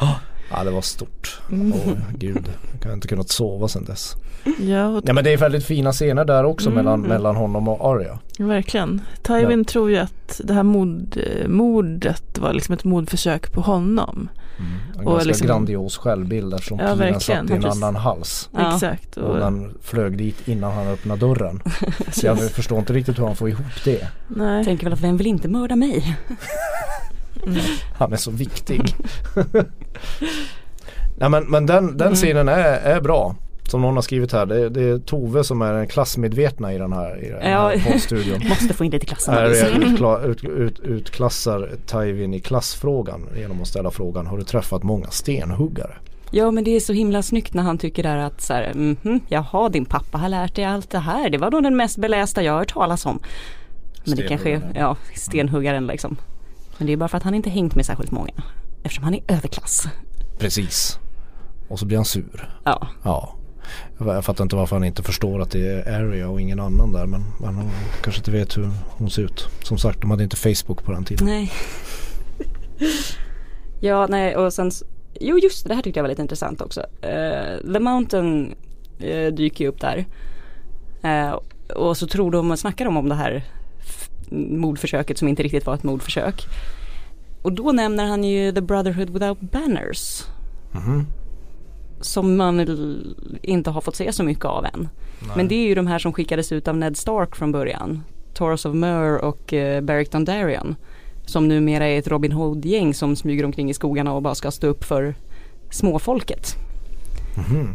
Ja. 0.00 0.14
ja, 0.50 0.64
det 0.64 0.70
var 0.70 0.80
stort. 0.80 1.40
Åh 1.52 1.92
gud, 2.14 2.50
jag 2.80 2.88
har 2.88 2.94
inte 2.94 3.08
kunnat 3.08 3.28
sova 3.28 3.68
sedan 3.68 3.84
dess. 3.84 4.16
Ja, 4.58 4.86
och, 4.88 5.02
Ja 5.06 5.12
men 5.12 5.24
det 5.24 5.32
är 5.32 5.36
väldigt 5.36 5.64
fina 5.64 5.92
scener 5.92 6.24
där 6.24 6.44
också 6.44 6.70
Mm. 6.70 6.76
mellan, 6.84 7.00
mellan 7.00 7.36
honom 7.36 7.68
och 7.68 7.90
Arya. 7.94 8.18
verkligen. 8.38 9.00
Tywin 9.22 9.64
tror 9.64 9.90
ju 9.90 9.96
att 9.96 10.40
det 10.44 10.54
här 10.54 10.62
mord, 10.62 11.18
mordet 11.46 12.38
var 12.38 12.52
liksom 12.52 12.74
ett 12.74 12.84
mordförsök 12.84 13.52
på 13.52 13.60
honom. 13.60 14.28
En 14.94 15.06
Och 15.06 15.12
ganska 15.12 15.28
liksom- 15.28 15.46
grandios 15.46 15.96
självbild 15.98 16.54
eftersom 16.54 16.78
Ja, 16.78 16.96
pilen 16.96 17.20
satt 17.20 17.28
i 17.36 17.38
en 17.38 17.46
Precis. 17.62 17.82
annan 17.82 17.96
hals. 17.96 18.48
Ja. 18.52 18.74
Exakt. 18.74 19.16
Och 19.16 19.30
Och, 19.30 19.38
den 19.38 19.74
flög 19.82 20.18
dit 20.18 20.48
innan 20.48 20.72
han 20.72 20.86
öppnade 20.86 21.20
dörren. 21.20 21.62
Så 22.12 22.26
jag 22.26 22.50
förstår 22.50 22.78
inte 22.78 22.92
riktigt 22.92 23.18
hur 23.18 23.24
han 23.26 23.36
får 23.36 23.48
ihop 23.48 23.66
det. 23.84 24.08
nej. 24.28 24.64
Tänker 24.64 24.84
väl 24.84 24.92
att 24.92 25.00
vem 25.00 25.16
vill 25.16 25.26
inte 25.26 25.48
mörda 25.48 25.76
mig? 25.76 26.16
Mm. 27.46 27.58
Han 27.98 28.12
är 28.12 28.16
så 28.16 28.30
viktig. 28.30 28.94
Nej 31.18 31.28
men, 31.30 31.44
men 31.50 31.66
den, 31.66 31.86
den 31.96 32.06
Mm. 32.06 32.14
scenen 32.14 32.48
är, 32.48 32.64
är 32.76 33.00
bra. 33.00 33.34
Som 33.68 33.80
någon 33.82 33.94
har 33.94 34.02
skrivit 34.02 34.32
här. 34.32 34.46
Det, 34.46 34.68
det 34.68 34.82
är 34.82 34.98
Tove 34.98 35.44
som 35.44 35.62
är 35.62 35.72
den 35.72 35.88
klassmedvetna 35.88 36.74
i 36.74 36.78
den 36.78 36.92
här, 36.92 37.24
i 37.24 37.28
den 37.28 37.50
Ja. 37.50 37.68
här 37.76 37.92
poddstudion. 37.92 38.40
Måste 38.48 38.74
få 38.74 38.84
in 38.84 38.90
lite 38.90 39.06
klassanalys. 39.06 39.62
utkla, 39.76 40.20
ut, 40.22 40.44
ut, 40.44 40.78
utklassar 40.80 41.70
Tywin 41.86 42.34
i 42.34 42.40
klassfrågan 42.40 43.28
genom 43.36 43.62
att 43.62 43.68
ställa 43.68 43.90
frågan 43.90 44.26
Har 44.26 44.38
du 44.38 44.44
träffat 44.44 44.82
många 44.82 45.06
stenhuggare? 45.10 45.94
Ja 46.30 46.50
men 46.50 46.64
det 46.64 46.70
är 46.76 46.80
så 46.80 46.92
himla 46.92 47.22
snyggt 47.22 47.54
när 47.54 47.62
han 47.62 47.78
tycker 47.78 48.02
där 48.02 48.16
att 48.16 48.40
så 48.40 48.52
här, 48.52 48.72
mhm, 48.74 49.20
jaha 49.28 49.68
din 49.68 49.84
pappa 49.84 50.18
har 50.18 50.28
lärt 50.28 50.54
dig 50.54 50.64
allt 50.64 50.90
det 50.90 50.98
här. 50.98 51.30
Det 51.30 51.38
var 51.38 51.50
nog 51.50 51.62
den 51.62 51.76
mest 51.76 51.96
belästa 51.98 52.42
jag 52.42 52.52
har 52.52 52.58
hört 52.58 52.72
talas 52.72 53.06
om. 53.06 53.18
Men 54.04 54.16
det 54.16 54.22
kanske 54.22 54.50
är, 54.50 54.60
ja, 54.74 54.96
stenhuggaren 55.14 55.86
liksom. 55.86 56.16
Men 56.78 56.86
det 56.86 56.92
är 56.92 56.96
bara 56.96 57.08
för 57.08 57.16
att 57.16 57.22
han 57.24 57.34
inte 57.34 57.50
hängt 57.50 57.74
med 57.74 57.86
särskilt 57.86 58.10
många. 58.10 58.32
Eftersom 58.82 59.04
han 59.04 59.14
är 59.14 59.20
överklass. 59.28 59.88
Precis. 60.38 60.98
Och 61.68 61.78
så 61.78 61.86
blir 61.86 61.96
han 61.98 62.04
sur. 62.04 62.58
Ja, 62.64 62.88
Ja. 63.02 63.34
Jag 63.98 64.24
fattar 64.24 64.44
inte 64.44 64.56
varför 64.56 64.76
han 64.76 64.84
inte 64.84 65.02
förstår 65.02 65.40
att 65.40 65.50
det 65.50 65.66
är 65.66 66.00
Arya 66.00 66.28
och 66.28 66.40
ingen 66.40 66.60
annan 66.60 66.92
där 66.92 67.06
men 67.06 67.24
han 67.44 67.70
kanske 68.02 68.20
inte 68.20 68.30
vet 68.30 68.56
hur 68.56 68.70
hon 68.88 69.10
ser 69.10 69.22
ut. 69.22 69.48
Som 69.62 69.78
sagt 69.78 70.00
de 70.00 70.10
hade 70.10 70.22
inte 70.22 70.36
Facebook 70.36 70.84
på 70.84 70.92
den 70.92 71.04
tiden. 71.04 71.26
nej. 71.26 71.52
ja, 73.80 74.06
nej 74.06 74.36
och 74.36 74.52
sen, 74.52 74.70
jo 75.20 75.38
just 75.38 75.64
det, 75.64 75.68
det 75.68 75.74
här 75.74 75.82
tyckte 75.82 75.98
jag 75.98 76.04
var 76.04 76.08
lite 76.10 76.22
intressant 76.22 76.60
också. 76.60 76.80
Eh, 77.02 77.72
The 77.72 77.80
Mountain 77.80 78.54
eh, 78.98 79.32
dyker 79.32 79.64
ju 79.64 79.70
upp 79.70 79.80
där. 79.80 80.06
Eh, 81.02 81.38
och 81.74 81.96
så 81.96 82.06
tror 82.06 82.30
de 82.30 82.56
snackar 82.56 82.84
de 82.84 82.96
om 82.96 83.08
det 83.08 83.14
här 83.14 83.44
mordförsöket 84.30 85.18
som 85.18 85.28
inte 85.28 85.42
riktigt 85.42 85.66
var 85.66 85.74
ett 85.74 85.82
mordförsök. 85.82 86.46
Och 87.42 87.52
då 87.52 87.72
nämner 87.72 88.06
han 88.06 88.24
ju 88.24 88.52
The 88.52 88.60
Brotherhood 88.60 89.10
Without 89.10 89.40
Banners. 89.40 90.22
Mhm. 90.72 91.06
Som 92.00 92.36
man 92.36 92.66
inte 93.42 93.70
har 93.70 93.80
fått 93.80 93.96
se 93.96 94.12
så 94.12 94.24
mycket 94.24 94.44
av 94.44 94.64
än. 94.64 94.88
Men 95.36 95.48
det 95.48 95.54
är 95.54 95.66
ju 95.68 95.74
de 95.74 95.86
här 95.86 95.98
som 95.98 96.12
skickades 96.12 96.52
ut 96.52 96.68
av 96.68 96.76
Ned 96.76 96.96
Stark 96.96 97.36
från 97.36 97.52
början. 97.52 98.02
Taurus 98.34 98.64
of 98.64 98.74
Myr 98.74 99.16
och 99.16 99.52
uh, 99.52 99.80
Beric 99.80 100.08
Dondarrion. 100.10 100.76
Som 101.26 101.48
numera 101.48 101.86
är 101.86 101.98
ett 101.98 102.08
Robin 102.08 102.32
Hood-gäng 102.32 102.94
som 102.94 103.16
smyger 103.16 103.44
omkring 103.44 103.70
i 103.70 103.74
skogarna 103.74 104.12
och 104.12 104.22
bara 104.22 104.34
ska 104.34 104.50
stå 104.50 104.66
upp 104.66 104.84
för 104.84 105.14
småfolket. 105.70 106.54
Mhm. 107.48 107.74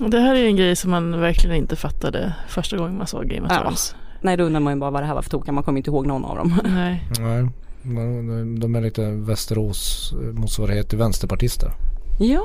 Och 0.00 0.10
det 0.10 0.20
här 0.20 0.34
är 0.34 0.44
en 0.46 0.56
grej 0.56 0.76
som 0.76 0.90
man 0.90 1.20
verkligen 1.20 1.56
inte 1.56 1.76
fattade 1.76 2.34
första 2.48 2.76
gången 2.76 2.98
man 2.98 3.06
såg 3.06 3.26
Game 3.28 3.46
of 3.46 3.52
Ja. 3.52 3.60
Thrones. 3.60 3.94
Nej 4.22 4.36
då 4.36 4.44
undrar 4.44 4.60
man 4.60 4.72
ju 4.74 4.80
bara 4.80 4.90
vad 4.90 5.02
det 5.02 5.06
här 5.06 5.14
var 5.14 5.22
för 5.22 5.30
tokar, 5.30 5.52
man 5.52 5.64
kommer 5.64 5.78
inte 5.78 5.90
ihåg 5.90 6.06
någon 6.06 6.24
av 6.24 6.36
dem. 6.36 6.60
Nej. 6.64 7.04
Nej. 7.20 7.48
De- 7.82 8.60
De 8.60 8.74
är 8.74 8.80
lite 8.80 9.10
Västerås 9.10 10.12
eh, 10.12 10.18
motsvarighet 10.40 10.88
till 10.88 10.98
vänsterpartister 10.98 11.72
ja, 12.20 12.40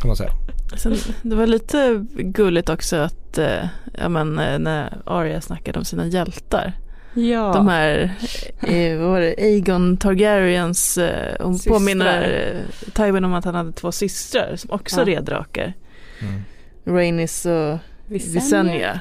kan 0.00 0.08
man 0.08 0.16
säga. 0.16 0.30
Sen, 0.76 0.96
det 1.22 1.36
var 1.36 1.46
lite 1.46 2.06
gulligt 2.12 2.68
också 2.68 2.96
att 2.96 3.38
eh, 3.38 3.64
ja, 3.98 4.08
men, 4.08 4.38
eh, 4.38 4.58
när 4.58 4.98
Arya 5.06 5.40
snackade 5.40 5.78
om 5.78 5.84
sina 5.84 6.06
hjältar. 6.06 6.72
ja. 7.14 7.52
De 7.54 7.68
här, 7.68 8.14
eh, 8.60 8.98
vad 8.98 9.08
var 9.10 9.20
det, 9.20 9.34
Aegon 9.38 9.96
Targaryens, 9.96 10.98
eh, 10.98 11.36
hon 11.40 11.54
Systrar. 11.54 11.72
påminner 11.74 12.52
eh, 12.86 12.90
Tywin 12.92 13.24
om 13.24 13.34
att 13.34 13.44
han 13.44 13.54
hade 13.54 13.72
två 13.72 13.92
systrar 13.92 14.56
som 14.56 14.70
också 14.70 15.00
Ja. 15.00 15.06
red 15.06 15.24
drakar. 15.24 15.72
Mm. 16.20 16.42
Rhaenys 16.84 17.46
och 17.46 17.78
Visenya. 18.06 18.34
Visenya. 18.40 19.00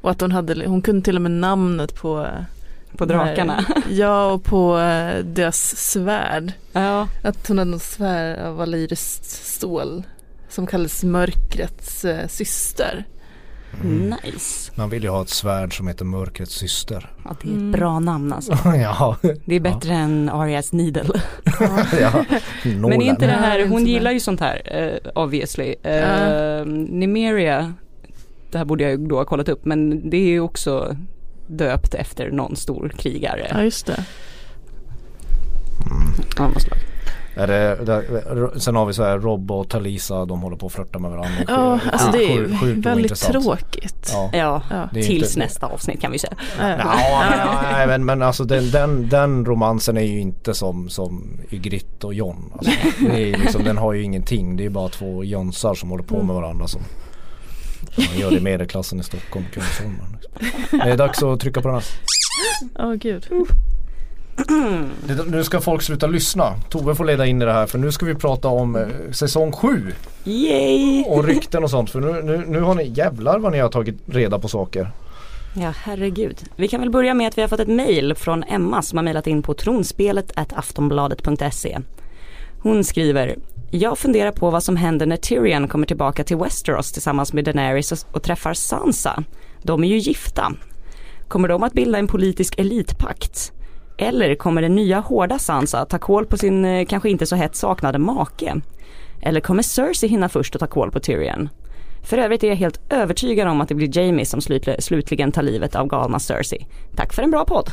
Och 0.00 0.10
att 0.10 0.20
hon 0.20 0.32
hade, 0.32 0.66
hon 0.66 0.82
kunde 0.82 1.02
till 1.04 1.16
och 1.16 1.22
med 1.22 1.30
namnet 1.32 1.94
på 1.94 2.26
På 2.96 3.04
drakarna. 3.04 3.64
Ja 3.90 4.32
och 4.32 4.44
på 4.44 4.78
eh, 4.78 5.18
deras 5.24 5.76
svärd. 5.76 6.52
ja. 6.72 7.08
Att 7.22 7.48
hon 7.48 7.58
hade 7.58 7.70
något 7.70 7.82
svärd 7.82 8.38
av 8.38 8.56
valyriskt 8.56 9.24
stål. 9.24 10.02
Som 10.48 10.66
kallades 10.66 11.04
mörkrets 11.04 12.04
eh, 12.04 12.26
syster. 12.28 13.04
Nice. 13.82 14.72
Man 14.74 14.90
vill 14.90 15.02
ju 15.02 15.08
ha 15.08 15.22
ett 15.22 15.28
svärd 15.28 15.76
som 15.76 15.88
heter 15.88 16.04
Mörkrets 16.04 16.54
syster. 16.54 17.10
Ja, 17.24 17.36
det 17.42 17.48
är 17.48 17.52
ett 17.52 17.56
Mm. 17.58 17.72
bra 17.72 17.98
namn 17.98 18.32
alltså. 18.32 18.52
ja. 18.64 19.16
Det 19.44 19.54
är 19.54 19.60
bättre 19.60 19.94
än 19.94 20.28
Arias 20.28 20.72
Needle. 20.72 21.20
ja. 22.00 22.24
Men 22.64 23.02
inte 23.02 23.26
det 23.26 23.32
här, 23.32 23.66
hon 23.68 23.86
gillar 23.86 24.10
ju 24.10 24.20
sånt 24.20 24.40
här 24.40 24.62
eh, 24.64 25.22
obviously. 25.22 25.74
Uh, 25.86 26.66
Nymeria, 26.66 27.74
det 28.50 28.58
här 28.58 28.64
borde 28.64 28.82
jag 28.84 28.90
ju 28.90 28.96
då 29.06 29.16
ha 29.16 29.24
kollat 29.24 29.48
upp 29.48 29.64
men 29.64 30.10
det 30.10 30.16
är 30.16 30.26
ju 30.28 30.40
också 30.40 30.96
döpt 31.50 31.94
efter 31.94 32.30
någon 32.30 32.56
stor 32.56 32.92
krigare. 32.98 33.46
Ja 33.50 33.62
just 33.62 33.86
det. 33.86 34.04
slag. 36.36 36.78
Är 37.34 37.46
det, 37.46 37.84
det, 37.84 38.60
sen 38.60 38.76
har 38.76 38.86
vi 38.86 38.92
så 38.92 39.02
här 39.02 39.18
Rob 39.18 39.50
och 39.50 39.68
Talisa, 39.68 40.24
de 40.24 40.40
håller 40.40 40.56
på 40.56 40.66
att 40.66 40.72
flörta 40.72 40.98
med 40.98 41.10
varandra. 41.10 41.44
Ja, 41.48 41.78
alltså 41.92 42.10
det 42.10 42.24
är 42.24 42.58
sjukt 42.60 42.86
väldigt 42.86 43.16
tråkigt. 43.16 44.10
Ja, 44.12 44.30
ja, 44.32 44.62
ja. 44.70 44.88
tills 44.92 45.08
inte, 45.08 45.38
nästa 45.38 45.66
avsnitt 45.66 46.00
kan 46.00 46.12
vi 46.12 46.18
säga. 46.18 46.34
Ja, 46.58 47.22
nej, 47.72 47.86
men, 47.86 48.04
men 48.04 48.22
alltså 48.22 48.44
den, 48.44 48.70
den, 48.70 49.08
den 49.08 49.46
romansen 49.46 49.96
är 49.96 50.02
ju 50.02 50.20
inte 50.20 50.54
som, 50.54 50.88
som 50.88 51.38
Ygritte 51.50 52.06
och 52.06 52.14
John. 52.14 52.52
Alltså, 52.52 52.72
det 52.98 53.32
är 53.32 53.38
liksom, 53.38 53.64
den 53.64 53.76
har 53.76 53.92
ju 53.92 54.02
ingenting, 54.02 54.56
det 54.56 54.64
är 54.64 54.70
bara 54.70 54.88
två 54.88 55.24
jönsar 55.24 55.74
som 55.74 55.90
håller 55.90 56.04
på 56.04 56.14
med 56.14 56.22
mm. 56.22 56.36
varandra. 56.36 56.66
Som, 56.66 56.80
man 57.96 58.18
gör 58.18 58.30
det 58.30 58.36
i 58.36 58.40
medelklassen 58.40 59.00
i 59.00 59.02
Stockholm, 59.02 59.44
Kungsholmen. 59.52 60.16
Det 60.70 60.90
är 60.90 60.96
dags 60.96 61.22
att 61.22 61.40
trycka 61.40 61.60
på 61.62 61.68
den 61.68 61.74
här. 61.74 61.84
Åh 62.78 62.90
oh, 62.90 62.94
gud. 62.94 63.26
nu 65.26 65.44
ska 65.44 65.60
folk 65.60 65.82
sluta 65.82 66.06
lyssna. 66.06 66.54
Tove 66.70 66.94
får 66.94 67.04
leda 67.04 67.26
in 67.26 67.42
i 67.42 67.44
det 67.44 67.52
här 67.52 67.66
för 67.66 67.78
nu 67.78 67.92
ska 67.92 68.06
vi 68.06 68.14
prata 68.14 68.48
om 68.48 68.76
eh, 68.76 69.12
säsong 69.12 69.52
7. 69.52 69.92
Yay! 70.24 71.04
Och 71.04 71.24
rykten 71.24 71.64
och 71.64 71.70
sånt 71.70 71.90
för 71.90 72.00
nu, 72.00 72.22
nu, 72.22 72.44
nu 72.46 72.60
har 72.60 72.74
ni 72.74 72.84
jävlar 72.84 73.38
vad 73.38 73.52
ni 73.52 73.58
har 73.58 73.68
tagit 73.68 73.96
reda 74.06 74.38
på 74.38 74.48
saker. 74.48 74.90
Ja 75.54 75.72
herregud. 75.76 76.38
Vi 76.56 76.68
kan 76.68 76.80
väl 76.80 76.90
börja 76.90 77.14
med 77.14 77.28
att 77.28 77.38
vi 77.38 77.42
har 77.42 77.48
fått 77.48 77.60
ett 77.60 77.68
mail 77.68 78.14
från 78.14 78.42
Emma 78.42 78.82
som 78.82 78.98
har 78.98 79.02
mejlat 79.04 79.26
in 79.26 79.42
på 79.42 79.54
tronspelet 79.54 80.32
aftonbladet.se. 80.34 81.78
Hon 82.62 82.84
skriver 82.84 83.36
jag 83.72 83.98
funderar 83.98 84.32
på 84.32 84.50
vad 84.50 84.62
som 84.62 84.76
händer 84.76 85.06
när 85.06 85.16
Tyrion 85.16 85.68
kommer 85.68 85.86
tillbaka 85.86 86.24
till 86.24 86.36
Westeros 86.36 86.92
tillsammans 86.92 87.32
med 87.32 87.44
Daenerys 87.44 87.92
och, 87.92 87.98
och 88.12 88.22
träffar 88.22 88.54
Sansa. 88.54 89.24
De 89.62 89.84
är 89.84 89.88
ju 89.88 89.98
gifta. 89.98 90.52
Kommer 91.28 91.48
de 91.48 91.62
att 91.62 91.72
bilda 91.72 91.98
en 91.98 92.06
politisk 92.06 92.58
elitpakt? 92.58 93.52
Eller 93.98 94.34
kommer 94.34 94.62
den 94.62 94.74
nya 94.74 95.00
hårda 95.00 95.38
Sansa 95.38 95.84
ta 95.84 95.98
koll 95.98 96.26
på 96.26 96.36
sin 96.36 96.64
eh, 96.64 96.86
kanske 96.86 97.10
inte 97.10 97.26
så 97.26 97.36
hett 97.36 97.56
saknade 97.56 97.98
make? 97.98 98.60
Eller 99.22 99.40
kommer 99.40 99.62
Cersei 99.62 100.08
hinna 100.08 100.28
först 100.28 100.54
och 100.54 100.60
ta 100.60 100.66
koll 100.66 100.90
på 100.90 101.00
Tyrion? 101.00 101.48
För 102.02 102.18
övrigt 102.18 102.44
är 102.44 102.48
jag 102.48 102.56
helt 102.56 102.80
övertygad 102.92 103.48
om 103.48 103.60
att 103.60 103.68
det 103.68 103.74
blir 103.74 103.98
Jamie 103.98 104.26
som 104.26 104.40
slutligen 104.78 105.32
tar 105.32 105.42
livet 105.42 105.76
av 105.76 105.86
galna 105.86 106.18
Cersei. 106.18 106.66
Tack 106.96 107.12
för 107.12 107.22
en 107.22 107.30
bra 107.30 107.44
podd. 107.44 107.70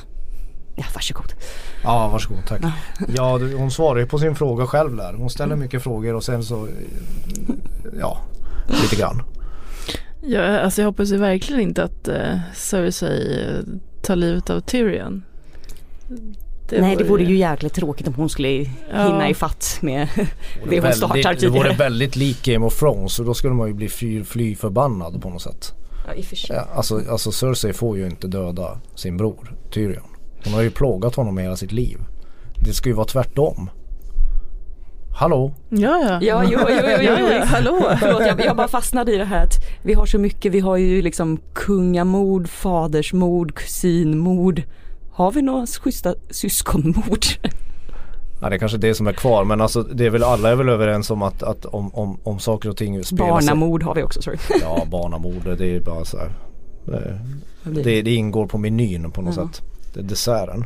Ja, 0.77 0.85
varsågod. 0.93 1.33
Ja, 1.83 2.07
varsågod. 2.07 2.45
Tack. 2.47 2.61
Ja, 2.61 2.71
ja 3.15 3.39
hon 3.57 3.71
svarar 3.71 3.99
ju 3.99 4.05
på 4.05 4.19
sin 4.19 4.35
fråga 4.35 4.67
själv 4.67 4.95
där. 4.95 5.13
Hon 5.13 5.29
ställer 5.29 5.53
mm. 5.53 5.59
mycket 5.59 5.83
frågor 5.83 6.13
och 6.13 6.23
sen 6.23 6.43
så, 6.43 6.67
ja, 7.99 8.21
lite 8.81 8.95
grann. 8.95 9.23
Ja, 10.21 10.59
alltså 10.59 10.81
jag 10.81 10.87
hoppas 10.87 11.11
ju 11.11 11.17
verkligen 11.17 11.61
inte 11.61 11.83
att 11.83 12.07
uh, 12.07 12.39
Cersei 12.55 13.45
uh, 13.45 13.79
tar 14.01 14.15
livet 14.15 14.49
av 14.49 14.59
Tyrion. 14.59 15.23
Det 16.69 16.81
Nej 16.81 16.95
det 16.95 17.03
vore 17.03 17.23
ju 17.23 17.37
jäkligt 17.37 17.73
tråkigt 17.73 18.07
om 18.07 18.13
hon 18.13 18.29
skulle 18.29 18.49
ja. 18.49 18.65
hinna 18.91 19.29
ifatt 19.29 19.77
med 19.81 20.07
det 20.69 20.79
hon 20.79 20.93
startar 20.93 21.15
tidigare. 21.15 21.35
Det 21.39 21.49
vore 21.49 21.73
väldigt 21.73 22.15
lik 22.15 22.43
Game 22.43 22.65
of 22.65 22.79
Thrones 22.79 23.19
och 23.19 23.25
då 23.25 23.33
skulle 23.33 23.53
man 23.53 23.67
ju 23.67 23.73
bli 23.73 23.89
fly, 23.89 24.23
fly 24.23 24.55
förbannad 24.55 25.21
på 25.21 25.29
något 25.29 25.41
sätt. 25.41 25.73
Ja 26.07 26.13
i 26.13 26.21
och 26.21 26.25
för 26.25 26.35
sig. 26.35 26.55
Ja, 26.55 26.67
alltså, 26.73 27.01
alltså 27.09 27.31
Cersei 27.31 27.73
får 27.73 27.97
ju 27.97 28.05
inte 28.05 28.27
döda 28.27 28.79
sin 28.95 29.17
bror 29.17 29.53
Tyrion. 29.71 30.16
Hon 30.47 30.53
har 30.53 30.61
ju 30.61 30.71
plågat 30.71 31.15
honom 31.15 31.37
hela 31.37 31.55
sitt 31.55 31.71
liv. 31.71 31.97
Det 32.65 32.73
ska 32.73 32.89
ju 32.89 32.95
vara 32.95 33.07
tvärtom. 33.07 33.69
Hallå? 35.15 35.53
Ja, 35.69 35.79
ja. 35.79 36.19
Ja, 36.21 36.43
jo, 36.43 36.59
jo, 36.69 36.75
jo, 36.81 36.97
jo, 37.01 37.27
jo. 37.31 37.45
hallå. 37.45 37.95
Förlåt, 37.99 38.21
jag, 38.21 38.45
jag 38.45 38.55
bara 38.55 38.67
fastnade 38.67 39.13
i 39.13 39.17
det 39.17 39.25
här 39.25 39.43
att 39.43 39.53
vi 39.83 39.93
har 39.93 40.05
så 40.05 40.17
mycket, 40.17 40.51
vi 40.51 40.59
har 40.59 40.77
ju 40.77 41.01
liksom 41.01 41.39
kungamord, 41.53 42.49
fadersmord, 42.49 43.55
kusinmord. 43.55 44.61
Har 45.11 45.31
vi 45.31 45.41
några 45.41 45.65
schyssta 45.65 46.15
syskonmord? 46.29 47.25
Ja 48.41 48.49
det 48.49 48.55
är 48.55 48.59
kanske 48.59 48.77
det 48.77 48.95
som 48.95 49.07
är 49.07 49.13
kvar 49.13 49.43
men 49.43 49.61
alltså 49.61 49.83
det 49.83 50.05
är 50.05 50.09
väl 50.09 50.23
alla 50.23 50.49
är 50.49 50.55
väl 50.55 50.69
överens 50.69 51.11
om 51.11 51.21
att, 51.21 51.43
att 51.43 51.65
om, 51.65 51.95
om, 51.95 52.19
om 52.23 52.39
saker 52.39 52.69
och 52.69 52.77
ting 52.77 53.03
spelar 53.03 53.29
Barnamord 53.29 53.83
har 53.83 53.95
vi 53.95 54.03
också 54.03 54.21
sorry. 54.21 54.37
Ja 54.61 54.83
barnamord 54.91 55.57
det 55.57 55.75
är 55.75 55.79
bara 55.79 56.05
så 56.05 56.17
här, 56.17 56.31
det, 56.85 57.19
det, 57.83 58.01
det, 58.01 58.13
ingår 58.13 58.47
på 58.47 58.57
menyn 58.57 59.11
på 59.11 59.21
något 59.21 59.37
mm. 59.37 59.47
sätt. 59.47 59.61
Det 59.97 60.03
är 60.03 60.09
desserten. 60.09 60.65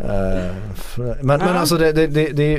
uh, 0.00 1.14
men, 1.22 1.38
men 1.38 1.56
alltså 1.56 1.76
det, 1.76 1.92
det, 1.92 2.06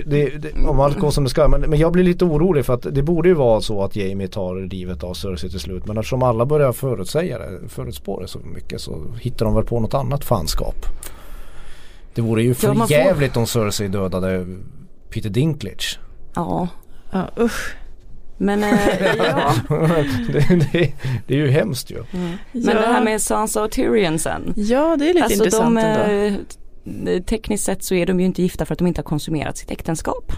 det, 0.05 0.53
om 0.67 0.79
allt 0.79 0.99
går 0.99 1.11
som 1.11 1.23
det 1.23 1.29
ska. 1.29 1.47
Men, 1.47 1.61
men 1.61 1.79
jag 1.79 1.91
blir 1.91 2.03
lite 2.03 2.25
orolig 2.25 2.65
för 2.65 2.73
att 2.73 2.87
det 2.91 3.03
borde 3.03 3.29
ju 3.29 3.35
vara 3.35 3.61
så 3.61 3.83
att 3.83 3.95
Jamie 3.95 4.27
tar 4.27 4.55
livet 4.55 5.03
av 5.03 5.13
Cersei 5.13 5.49
till 5.49 5.59
slut. 5.59 5.85
Men 5.87 5.97
eftersom 5.97 6.23
alla 6.23 6.45
börjar 6.45 6.71
förutsäga 6.71 7.39
det, 7.39 7.69
förutspå 7.69 8.19
det 8.19 8.27
så 8.27 8.39
mycket 8.39 8.81
så 8.81 9.05
hittar 9.19 9.45
de 9.45 9.55
väl 9.55 9.65
på 9.65 9.79
något 9.79 9.93
annat 9.93 10.25
fanskap. 10.25 10.75
Det 12.15 12.21
vore 12.21 12.43
ju 12.43 12.53
för 12.53 12.91
jävligt 12.91 13.33
får... 13.33 13.39
om 13.41 13.47
Cersei 13.47 13.87
dödade 13.87 14.47
Peter 15.09 15.29
Dinklage. 15.29 15.99
Ja, 16.35 16.67
ja 17.11 17.29
usch. 17.39 17.75
Men 18.37 18.63
äh, 18.63 18.69
ja. 19.17 19.53
det, 20.27 20.71
det, 20.71 20.93
det, 21.27 21.33
är 21.33 21.37
ju 21.37 21.51
hemskt 21.51 21.91
ju. 21.91 21.97
Mm. 21.97 22.31
Men 22.51 22.63
ja. 22.63 22.73
det 22.73 22.87
här 22.87 23.03
med 23.03 23.21
Sansa 23.21 23.63
och 23.63 23.71
Tyrion 23.71 24.19
sen. 24.19 24.53
Ja 24.55 24.95
det 24.99 25.09
är 25.09 25.13
lite 25.13 25.23
alltså 25.23 25.43
intressant 25.43 25.75
de, 25.75 25.85
ändå. 25.85 26.37
Eh, 27.11 27.21
tekniskt 27.21 27.63
sett 27.63 27.83
så 27.83 27.95
är 27.95 28.05
de 28.05 28.19
ju 28.19 28.25
inte 28.25 28.41
gifta 28.41 28.65
för 28.65 28.73
att 28.73 28.79
de 28.79 28.87
inte 28.87 28.99
har 28.99 29.03
konsumerat 29.03 29.57
sitt 29.57 29.71
äktenskap. 29.71 30.31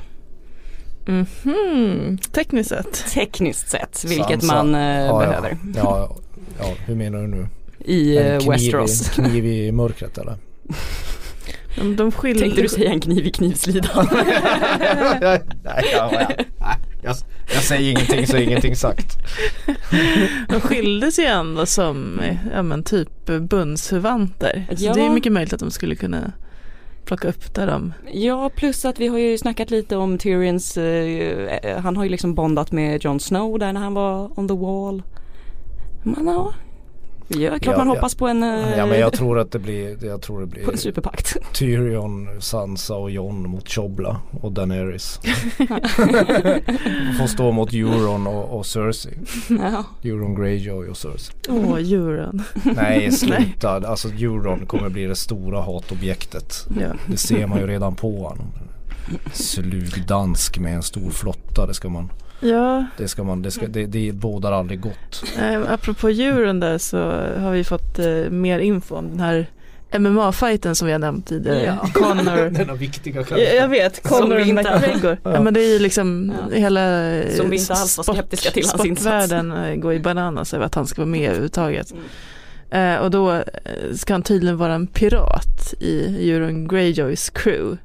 Mm 1.07 1.25
-hmm. 1.25 2.17
Tekniskt 2.31 2.69
sett? 2.69 3.13
Tekniskt 3.13 3.69
sett, 3.69 4.05
vilket 4.07 4.43
Sansa. 4.43 4.55
man 4.55 4.75
äh, 4.75 5.05
ja, 5.05 5.19
behöver. 5.19 5.57
Ja. 5.75 6.17
ja, 6.59 6.73
hur 6.85 6.95
menar 6.95 7.21
du 7.21 7.27
nu? 7.27 7.47
I 7.79 8.17
en 8.17 8.39
kniv, 8.39 8.49
Westeros. 8.49 9.09
kniv 9.09 9.45
i 9.45 9.71
mörkret 9.71 10.17
eller? 10.17 10.37
De, 11.75 11.95
de 11.95 12.11
skilde... 12.11 12.39
Tänkte 12.39 12.61
du 12.61 12.69
säga 12.69 12.91
en 12.91 12.99
kniv 12.99 13.25
i 13.25 13.31
knivslidan? 13.31 14.07
nej, 15.21 15.41
nej, 15.63 15.83
nej, 16.11 16.45
jag, 17.05 17.15
jag 17.53 17.63
säger 17.63 17.91
ingenting 17.91 18.27
så 18.27 18.37
är 18.37 18.41
ingenting 18.41 18.75
sagt. 18.75 19.17
De 20.49 20.61
skildes 20.61 21.19
ju 21.19 21.23
ändå 21.23 21.65
som 21.65 22.21
ja, 22.53 22.61
men 22.63 22.83
typ 22.83 23.25
bundsförvanter. 23.25 24.65
Ja. 24.69 24.93
Så 24.93 24.99
det 24.99 25.05
är 25.05 25.09
mycket 25.09 25.31
möjligt 25.31 25.53
att 25.53 25.59
de 25.59 25.71
skulle 25.71 25.95
kunna 25.95 26.31
plocka 27.05 27.27
upp 27.27 27.53
där 27.53 27.67
de. 27.67 27.93
Ja 28.11 28.49
plus 28.55 28.85
att 28.85 28.99
vi 28.99 29.07
har 29.07 29.17
ju 29.17 29.37
snackat 29.37 29.71
lite 29.71 29.97
om 29.97 30.17
Tyrions, 30.17 30.77
eh, 30.77 31.79
han 31.81 31.97
har 31.97 32.03
ju 32.03 32.09
liksom 32.09 32.35
bondat 32.35 32.71
med 32.71 33.03
Jon 33.03 33.19
Snow 33.19 33.59
där 33.59 33.73
när 33.73 33.81
han 33.81 33.93
var 33.93 34.39
on 34.39 34.47
the 34.47 34.53
wall. 34.53 35.03
Man, 36.03 36.27
ja, 36.27 36.53
Ja, 37.27 37.49
klart 37.49 37.65
ja, 37.65 37.77
man 37.77 37.87
hoppas 37.87 38.15
på 38.15 38.27
en 38.27 38.41
Ja 38.77 38.85
men 38.85 38.99
jag 38.99 39.13
eh, 39.13 39.17
tror 39.17 39.39
att 39.39 39.51
det 39.51 39.59
blir, 39.59 40.05
jag 40.05 40.21
tror 40.21 40.41
det 40.41 40.47
blir 40.47 40.65
På 40.65 40.71
en 40.71 40.77
superpakt. 40.77 41.37
Tyrion, 41.53 42.29
Sansa 42.39 42.95
och 42.95 43.11
Jon 43.11 43.49
mot 43.49 43.69
Chobla 43.69 44.17
och 44.41 44.51
Daenerys. 44.51 45.19
Får 47.19 47.27
stå 47.27 47.51
mot 47.51 47.73
Euron 47.73 48.27
och, 48.27 48.57
och 48.57 48.65
Cersei. 48.65 49.13
Ja. 49.49 49.83
Euron 50.03 50.35
Greyjoy 50.35 50.87
och 50.87 50.97
Cersei. 50.97 51.35
Åh 51.49 51.55
oh, 51.55 51.93
Euron. 51.93 52.43
Nej 52.75 53.11
sluta, 53.11 53.69
alltså 53.69 54.09
Euron 54.09 54.65
kommer 54.65 54.89
bli 54.89 55.05
det 55.05 55.15
stora 55.15 55.61
hatobjektet. 55.61 56.67
Ja. 56.79 56.93
Det 57.07 57.17
ser 57.17 57.47
man 57.47 57.59
ju 57.59 57.67
redan 57.67 57.95
på 57.95 58.27
honom. 58.27 58.47
Slugdansk 59.33 60.59
med 60.59 60.75
en 60.75 60.83
stor 60.83 61.09
flotta, 61.09 61.65
det 61.65 61.73
ska 61.73 61.89
man 61.89 62.09
Ja. 62.39 62.85
Det, 62.97 63.07
ska 63.07 63.23
man, 63.23 63.41
det, 63.41 63.51
ska, 63.51 63.67
det, 63.67 63.85
det 63.85 64.11
bådar 64.11 64.51
aldrig 64.51 64.81
gott. 64.81 65.23
Eh, 65.37 65.71
apropå 65.71 66.09
djuren 66.09 66.59
där 66.59 66.77
så 66.77 66.97
har 67.37 67.51
vi 67.51 67.63
fått 67.63 67.99
eh, 67.99 68.29
mer 68.29 68.59
info 68.59 68.95
om 68.95 69.09
den 69.09 69.19
här 69.19 69.47
MMA-fighten 69.99 70.75
som 70.75 70.85
vi 70.85 70.91
har 70.91 70.99
nämnt 70.99 71.27
tidigare. 71.27 71.63
Ja. 71.63 71.89
Connor. 71.93 72.49
Denna 72.57 72.73
viktiga 72.73 73.25
jag, 73.29 73.55
jag 73.55 73.67
vet, 73.67 74.03
Connor 74.03 74.39
och 74.39 74.47
McGregor. 74.47 75.17
Ja. 75.23 75.33
ja. 75.33 75.41
men 75.41 75.53
det 75.53 75.59
är 75.59 75.73
ju 75.73 75.79
liksom 75.79 76.33
ja. 76.51 76.57
hela 76.57 76.79
som 77.37 77.49
vi 77.49 77.57
inte 77.57 77.73
alls 77.73 77.97
var 77.97 78.13
skeptiska 78.13 78.51
till 78.51 78.65
hans 78.65 78.81
sportvärlden 78.81 79.51
eh, 79.51 79.75
går 79.75 79.93
i 79.93 79.99
bananas 79.99 80.53
över 80.53 80.65
att 80.65 80.75
han 80.75 80.87
ska 80.87 81.01
vara 81.01 81.09
med 81.09 81.29
överhuvudtaget. 81.29 81.91
Mm. 81.91 82.03
Eh, 82.95 83.01
och 83.01 83.11
då 83.11 83.31
eh, 83.31 83.43
ska 83.95 84.13
han 84.13 84.23
tydligen 84.23 84.57
vara 84.57 84.73
en 84.73 84.87
pirat 84.87 85.73
i 85.79 86.29
Euron 86.31 86.67
Greyjoys 86.67 87.29
crew. 87.29 87.77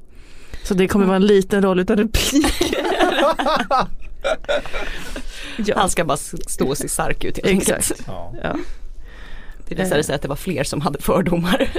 Så 0.63 0.73
det 0.73 0.87
kommer 0.87 1.05
vara 1.05 1.15
en 1.15 1.25
liten 1.25 1.61
roll 1.61 1.79
utan 1.79 1.97
replik. 1.97 2.75
ja. 5.57 5.75
Han 5.77 5.89
ska 5.89 6.05
bara 6.05 6.17
stå 6.47 6.67
och 6.67 6.77
se 6.77 6.89
stark 6.89 7.23
ut 7.23 7.37
helt 7.37 7.47
enkelt. 7.47 8.03
Ja. 8.07 8.33
Ja. 8.43 8.55
Det 9.67 9.75
visade 9.75 10.03
sig 10.03 10.15
att 10.15 10.21
det 10.21 10.27
var 10.27 10.35
fler 10.35 10.63
som 10.63 10.81
hade 10.81 11.01
fördomar. 11.01 11.71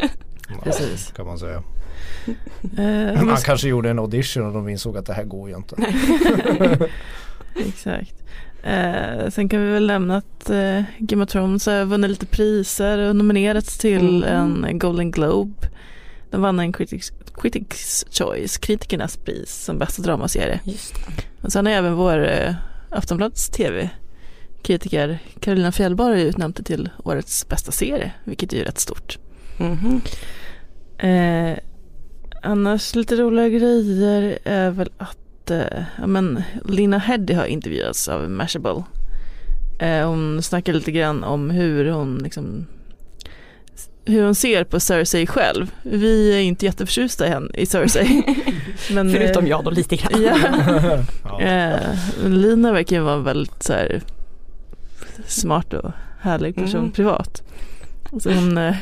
Precis. 0.63 1.13
kan 1.17 1.27
man 1.27 1.39
säga. 1.39 1.63
Uh, 2.79 3.17
han 3.17 3.27
måste... 3.27 3.47
kanske 3.47 3.69
gjorde 3.69 3.91
en 3.91 3.99
audition 3.99 4.47
och 4.47 4.53
de 4.53 4.69
insåg 4.69 4.97
att 4.97 5.07
det 5.07 5.13
här 5.13 5.25
går 5.25 5.49
ju 5.49 5.57
inte. 5.57 5.77
Exakt. 7.57 8.15
Uh, 8.67 9.31
sen 9.31 9.49
kan 9.49 9.67
vi 9.67 9.73
väl 9.73 9.87
nämna 9.87 10.17
att 10.17 10.51
uh, 10.51 10.83
Game 10.99 11.25
of 11.25 11.31
Thrones 11.31 11.67
har 11.67 11.85
vunnit 11.85 12.11
lite 12.11 12.27
priser 12.27 12.99
och 12.99 13.17
nominerats 13.17 13.79
till 13.79 14.25
mm. 14.25 14.65
en 14.65 14.79
Golden 14.79 15.11
Globe. 15.11 15.69
De 16.31 16.43
vann 16.43 16.61
en 16.61 16.73
Critics, 16.73 17.13
Critics 17.35 18.05
Choice, 18.11 18.59
kritikernas 18.59 19.17
pris 19.17 19.65
som 19.65 19.79
bästa 19.79 20.03
dramaserie. 20.03 20.61
Just 20.65 20.95
det. 20.95 21.32
Och 21.43 21.53
sen 21.53 21.67
har 21.67 21.73
även 21.73 21.95
vår 21.95 22.29
eh, 22.29 22.55
Aftonbladets 22.91 23.49
tv-kritiker 23.51 25.19
Carolina 25.41 25.73
Fjällborg 25.73 26.23
utnämnt 26.23 26.57
det 26.57 26.63
till 26.63 26.91
årets 27.05 27.49
bästa 27.49 27.73
serie, 27.73 28.13
vilket 28.25 28.53
är 28.53 28.57
ju 28.57 28.65
rätt 28.65 28.79
stort. 28.79 29.19
Mm 29.59 29.77
-hmm. 29.77 30.01
eh, 31.53 31.59
annars 32.43 32.95
lite 32.95 33.17
roliga 33.17 33.49
grejer 33.49 34.39
är 34.45 34.71
väl 34.71 34.91
att 34.99 35.19
att 35.43 35.51
eh, 35.51 35.85
ja, 35.99 36.07
men 36.07 36.43
Lina 36.65 36.99
Heddy 36.99 37.35
har 37.35 37.45
intervjuats 37.47 38.09
av 38.09 38.31
Mashable. 38.31 38.85
Eh, 39.81 40.09
hon 40.09 40.43
snackar 40.43 40.73
lite 40.73 40.93
grann 40.93 41.25
om 41.25 41.51
hur 41.51 41.91
hon 41.91 42.19
liksom 42.19 42.67
hur 44.05 44.25
hon 44.25 44.35
ser 44.35 44.65
på 44.65 44.81
Cersei 44.81 45.27
själv. 45.27 45.71
Vi 45.83 46.35
är 46.35 46.41
inte 46.41 46.67
jätteförtjusta 46.67 47.27
i, 47.27 47.29
henne, 47.29 47.51
i 47.55 47.67
Cersei. 47.67 48.23
Men, 48.93 49.13
Förutom 49.13 49.47
jag 49.47 49.65
då 49.65 49.71
lite 49.71 49.97
grann. 49.97 50.23
ja. 51.25 51.41
eh, 51.41 51.79
Lina 52.25 52.73
verkar 52.73 52.97
ju 52.97 53.03
vara 53.03 53.17
väldigt 53.17 53.63
så 53.63 53.73
här, 53.73 54.03
smart 55.27 55.73
och 55.73 55.91
härlig 56.21 56.55
person 56.55 56.81
mm. 56.81 56.93
privat. 56.93 57.43
Så 58.21 58.33
hon, 58.33 58.59
eh, 58.59 58.77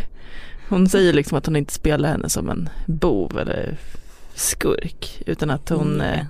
hon 0.69 0.89
säger 0.89 1.13
liksom 1.13 1.39
att 1.39 1.47
hon 1.47 1.57
inte 1.57 1.73
spelar 1.73 2.09
henne 2.09 2.29
som 2.29 2.51
en 2.51 2.69
bov 2.87 3.39
eller 3.39 3.77
skurk 4.35 5.23
utan 5.27 5.51
att 5.51 5.69
hon, 5.69 5.95
mm. 5.95 6.19
eh, 6.19 6.27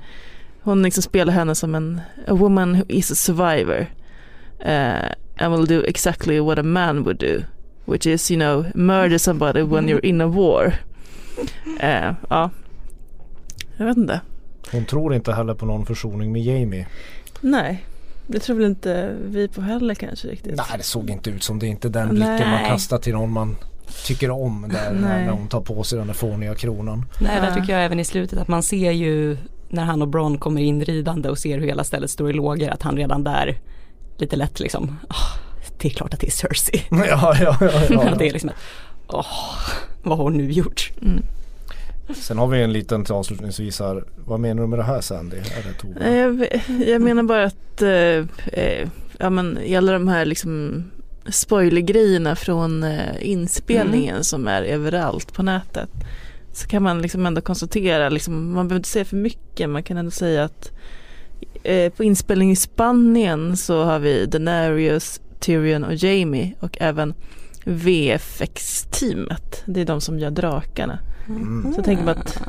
hon 0.62 0.82
liksom 0.82 1.02
spelar 1.02 1.32
henne 1.32 1.54
som 1.54 1.74
en 1.74 2.00
a 2.26 2.34
woman 2.34 2.74
who 2.74 2.84
is 2.88 3.10
a 3.10 3.14
survivor 3.14 3.86
uh, 4.66 5.12
and 5.38 5.56
will 5.56 5.66
do 5.66 5.84
exactly 5.86 6.40
what 6.40 6.58
a 6.58 6.62
man 6.62 7.04
would 7.04 7.18
do 7.18 7.42
which 7.90 8.06
is 8.06 8.30
you 8.30 8.40
know 8.40 8.64
murder 8.74 9.18
somebody 9.18 9.62
when 9.62 9.88
you're 9.88 10.06
in 10.06 10.20
a 10.20 10.26
war. 10.26 10.74
Uh, 11.82 12.14
ja, 12.30 12.50
jag 13.76 13.86
vet 13.86 13.96
inte. 13.96 14.20
Hon 14.72 14.84
tror 14.84 15.14
inte 15.14 15.32
heller 15.32 15.54
på 15.54 15.66
någon 15.66 15.86
försoning 15.86 16.32
med 16.32 16.42
Jamie. 16.42 16.86
Nej, 17.40 17.84
det 18.26 18.38
tror 18.38 18.56
väl 18.56 18.66
inte 18.66 19.16
vi 19.24 19.48
på 19.48 19.60
heller 19.60 19.94
kanske 19.94 20.28
riktigt. 20.28 20.56
Nej, 20.56 20.66
det 20.76 20.82
såg 20.82 21.10
inte 21.10 21.30
ut 21.30 21.42
som 21.42 21.58
det 21.58 21.66
inte 21.66 21.88
den 21.88 22.08
blicken 22.08 22.50
man 22.50 22.64
kastar 22.64 22.98
till 22.98 23.12
någon 23.12 23.32
man 23.32 23.56
tycker 24.06 24.30
om 24.30 24.68
där 24.72 24.92
när 24.92 25.30
hon 25.30 25.48
tar 25.48 25.60
på 25.60 25.82
sig 25.84 25.98
den 25.98 26.06
där 26.06 26.14
fåniga 26.14 26.54
kronan. 26.54 27.04
Nej, 27.20 27.40
där 27.40 27.54
tycker 27.54 27.72
jag 27.72 27.84
även 27.84 28.00
i 28.00 28.04
slutet 28.04 28.38
att 28.38 28.48
man 28.48 28.62
ser 28.62 28.90
ju 28.90 29.36
när 29.68 29.84
han 29.84 30.02
och 30.02 30.08
Bron 30.08 30.38
kommer 30.38 30.60
in 30.60 30.84
ridande 30.84 31.28
och 31.28 31.38
ser 31.38 31.58
hur 31.58 31.66
hela 31.66 31.84
stället 31.84 32.10
står 32.10 32.30
i 32.30 32.32
lågor 32.32 32.70
att 32.70 32.82
han 32.82 32.96
redan 32.96 33.24
där 33.24 33.58
lite 34.16 34.36
lätt 34.36 34.60
liksom 34.60 34.96
oh, 35.08 35.49
det 35.80 35.88
är 35.88 35.90
klart 35.90 36.14
att 36.14 36.20
det 36.20 36.26
är 36.26 36.30
Cersei. 36.30 36.84
Ja, 36.90 37.06
ja, 37.06 37.36
ja. 37.40 37.56
ja, 37.60 37.70
ja. 37.90 38.14
det 38.18 38.28
är 38.28 38.32
liksom 38.32 38.50
åh, 39.06 39.26
vad 40.02 40.18
har 40.18 40.24
hon 40.24 40.36
nu 40.36 40.50
gjort? 40.50 40.90
Mm. 41.02 41.22
Sen 42.14 42.38
har 42.38 42.46
vi 42.46 42.62
en 42.62 42.72
liten 42.72 43.04
till 43.04 43.14
avslutningsvis 43.14 43.80
här. 43.80 44.04
Vad 44.24 44.40
menar 44.40 44.62
du 44.62 44.68
med 44.68 44.78
det 44.78 44.82
här 44.82 45.00
Sandy? 45.00 45.36
Är 45.36 45.42
det 45.98 46.16
jag, 46.16 46.88
jag 46.88 47.02
menar 47.02 47.22
bara 47.22 47.44
att 47.44 47.82
eh, 47.82 47.90
eh, 48.62 48.88
ja, 49.18 49.30
men, 49.30 49.58
alla 49.76 49.92
de 49.92 50.08
här 50.08 50.24
liksom 50.24 50.84
spoilergrejerna 51.28 52.36
från 52.36 52.82
eh, 52.82 53.14
inspelningen 53.20 54.14
mm. 54.14 54.24
som 54.24 54.48
är 54.48 54.62
överallt 54.62 55.32
på 55.32 55.42
nätet. 55.42 55.90
Så 56.52 56.68
kan 56.68 56.82
man 56.82 57.02
liksom 57.02 57.26
ändå 57.26 57.40
konstatera, 57.40 58.08
liksom, 58.08 58.52
man 58.52 58.68
behöver 58.68 58.80
inte 58.80 58.88
säga 58.88 59.04
för 59.04 59.16
mycket, 59.16 59.70
man 59.70 59.82
kan 59.82 59.96
ändå 59.96 60.10
säga 60.10 60.44
att 60.44 60.72
eh, 61.62 61.92
på 61.92 62.04
inspelning 62.04 62.50
i 62.50 62.56
Spanien 62.56 63.56
så 63.56 63.84
har 63.84 63.98
vi 63.98 64.26
Daenerys, 64.26 65.20
Tyrion 65.40 65.84
och 65.84 65.94
Jamie 65.94 66.54
och 66.60 66.76
även 66.80 67.14
VFX-teamet. 67.64 69.62
Det 69.66 69.80
är 69.80 69.84
de 69.84 70.00
som 70.00 70.18
gör 70.18 70.30
drakarna. 70.30 70.98
Mm. 71.28 71.74
Så 71.74 71.82
tänker 71.82 72.04
man 72.04 72.18
att 72.18 72.42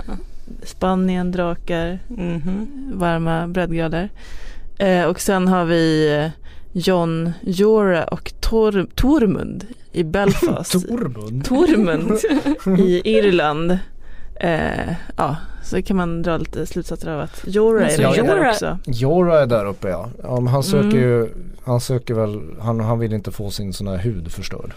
Spanien, 0.63 1.31
drakar, 1.31 1.99
mm. 2.09 2.67
varma 2.93 3.47
breddgrader. 3.47 4.09
Eh, 4.77 5.05
och 5.05 5.21
sen 5.21 5.47
har 5.47 5.65
vi 5.65 6.13
eh, 6.17 6.29
John 6.71 7.31
Jora 7.41 8.03
och 8.03 8.33
Tor 8.39 8.87
Tormund 8.95 9.65
i 9.91 10.03
Belfast. 10.03 10.71
Tormund? 10.87 11.45
Tormund 11.45 12.19
i 12.79 13.17
Irland. 13.17 13.79
Eh, 14.43 14.93
ja, 15.15 15.35
så 15.63 15.81
kan 15.81 15.97
man 15.97 16.21
dra 16.21 16.37
lite 16.37 16.65
slutsatser 16.65 17.11
av 17.11 17.19
att 17.19 17.43
Jora 17.47 17.89
är 17.89 18.01
ja, 18.01 18.23
där 18.23 18.49
också. 18.49 18.77
Jora 18.85 19.41
är 19.41 19.45
där 19.45 19.65
uppe 19.65 19.89
ja. 19.89 20.09
ja 20.23 20.41
han 20.41 20.63
söker 20.63 20.87
mm. 20.87 20.99
ju, 20.99 21.29
han 21.63 21.81
söker 21.81 22.13
väl, 22.13 22.41
han, 22.59 22.79
han 22.79 22.99
vill 22.99 23.13
inte 23.13 23.31
få 23.31 23.51
sin 23.51 23.73
sån 23.73 23.87
här 23.87 23.97
hud 23.97 24.31
förstörd. 24.31 24.73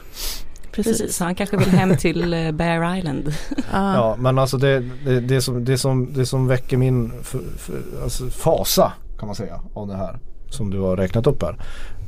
Precis, 0.73 0.99
Precis 0.99 1.21
han 1.21 1.35
kanske 1.35 1.57
vill 1.57 1.69
hem 1.69 1.97
till 1.97 2.35
eh, 2.35 2.53
Bear 2.53 2.99
Island. 2.99 3.35
ah. 3.73 3.95
Ja 3.95 4.17
men 4.19 4.39
alltså 4.39 4.57
det, 4.57 4.81
det, 5.05 5.21
det, 5.21 5.41
som, 5.41 5.65
det, 5.65 5.79
som, 5.79 6.13
det 6.13 6.27
som 6.27 6.47
väcker 6.47 6.77
min 6.77 7.13
för, 7.23 7.41
för, 7.59 7.75
alltså 8.03 8.31
fasa 8.31 8.93
kan 9.19 9.27
man 9.27 9.35
säga 9.35 9.61
av 9.75 9.89
det 9.89 9.97
här 9.97 10.19
som 10.51 10.71
du 10.71 10.81
har 10.81 10.97
räknat 10.97 11.27
upp 11.27 11.43
här. 11.43 11.57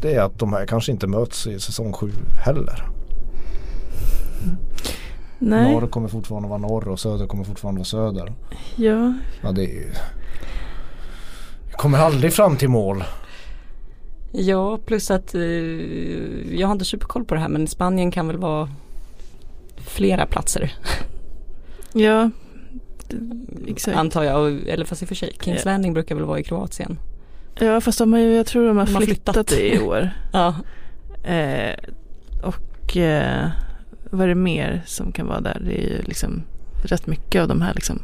Det 0.03 0.15
är 0.15 0.21
att 0.21 0.39
de 0.39 0.53
här 0.53 0.67
kanske 0.67 0.93
inte 0.93 1.07
möts 1.07 1.47
i 1.47 1.61
säsong 1.61 1.93
7 1.93 2.11
heller. 2.45 2.87
Nej. 5.39 5.73
Norr 5.73 5.87
kommer 5.87 6.09
fortfarande 6.09 6.49
vara 6.49 6.59
norr 6.59 6.89
och 6.89 7.01
söder 7.01 7.27
kommer 7.27 7.45
fortfarande 7.45 7.79
vara 7.79 7.85
söder. 7.85 8.33
Ja. 8.77 9.15
Ja 9.41 9.53
det 9.53 9.63
är 9.63 9.75
ju... 9.75 9.93
Vi 11.67 11.73
kommer 11.73 11.99
aldrig 11.99 12.33
fram 12.33 12.57
till 12.57 12.69
mål. 12.69 13.05
Ja 14.33 14.79
plus 14.87 15.11
att 15.11 15.35
eh, 15.35 15.43
jag 16.59 16.67
har 16.67 16.73
inte 16.73 16.85
superkoll 16.85 17.25
på 17.25 17.35
det 17.35 17.41
här 17.41 17.49
men 17.49 17.67
Spanien 17.67 18.11
kan 18.11 18.27
väl 18.27 18.37
vara 18.37 18.69
flera 19.77 20.27
platser. 20.27 20.73
Ja. 21.93 22.31
Exakt. 23.67 23.97
Antar 23.97 24.23
jag, 24.23 24.69
eller 24.69 24.85
fast 24.85 25.03
i 25.03 25.05
och 25.05 25.09
för 25.09 25.15
sig, 25.15 25.37
Kings 25.41 25.65
ja. 25.65 25.71
Landing 25.71 25.95
brukar 25.95 26.15
väl 26.15 26.25
vara 26.25 26.39
i 26.39 26.43
Kroatien. 26.43 26.99
Ja 27.61 27.81
fast 27.81 27.99
de 27.99 28.13
har 28.13 28.21
ju, 28.21 28.35
jag 28.35 28.47
tror 28.47 28.67
de 28.69 28.77
har, 28.77 28.87
de 28.87 28.95
har 28.95 29.03
flyttat, 29.03 29.35
flyttat 29.35 29.53
i 29.53 29.79
år. 29.79 30.11
ja. 30.33 30.55
Eh, 31.25 31.75
och 32.43 32.97
eh, 32.97 33.51
vad 34.11 34.21
är 34.21 34.29
det 34.29 34.35
mer 34.35 34.83
som 34.87 35.13
kan 35.13 35.27
vara 35.27 35.41
där? 35.41 35.63
Det 35.65 35.85
är 35.85 35.89
ju 35.89 36.03
liksom 36.03 36.43
rätt 36.83 37.07
mycket 37.07 37.43
av 37.43 37.49
de 37.49 37.63
här 37.63 37.75
liksom 37.75 38.01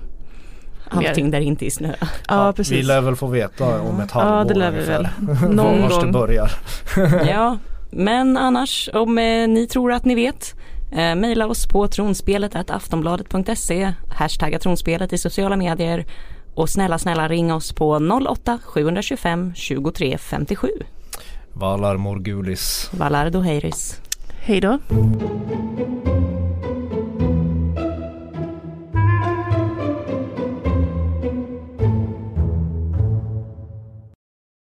Allting 0.95 1.31
där 1.31 1.41
inte 1.41 1.67
är 1.67 1.71
snö. 1.71 1.95
Ja, 2.01 2.07
ja, 2.29 2.53
precis. 2.53 2.79
Vi 2.79 2.83
lär 2.83 3.01
väl 3.01 3.17
få 3.17 3.27
veta 3.27 3.81
om 3.81 4.01
ett 4.01 4.11
halvår 4.11 4.39
Ja 4.39 4.45
det 4.45 4.55
lär 4.55 4.71
vi 4.71 4.85
väl. 4.85 5.09
Någon 5.51 5.81
gång. 5.81 6.07
det 6.07 6.13
börjar. 6.13 6.53
ja, 7.27 7.59
men 7.91 8.37
annars 8.37 8.91
om 8.95 9.19
eh, 9.19 9.49
ni 9.49 9.67
tror 9.67 9.93
att 9.93 10.05
ni 10.05 10.15
vet 10.15 10.55
eh, 10.93 11.15
Maila 11.15 11.47
oss 11.47 11.67
på 11.67 11.89
tronspelet 11.89 12.71
aftonbladet.se 12.71 13.93
Hashtagga 14.09 14.59
tronspelet 14.59 15.13
i 15.13 15.19
sociala 15.19 15.57
medier 15.57 16.07
och 16.55 16.69
snälla 16.69 16.99
snälla 16.99 17.29
ring 17.29 17.53
oss 17.53 17.73
på 17.73 18.01
08 18.31 18.59
725 18.65 19.53
23 19.55 20.19
57. 20.19 20.69
Valar 21.53 21.97
Morgulis. 21.97 22.91
Valar 22.93 23.31
Doheiris. 23.31 24.02
Hej 24.45 24.61
då! 24.61 24.79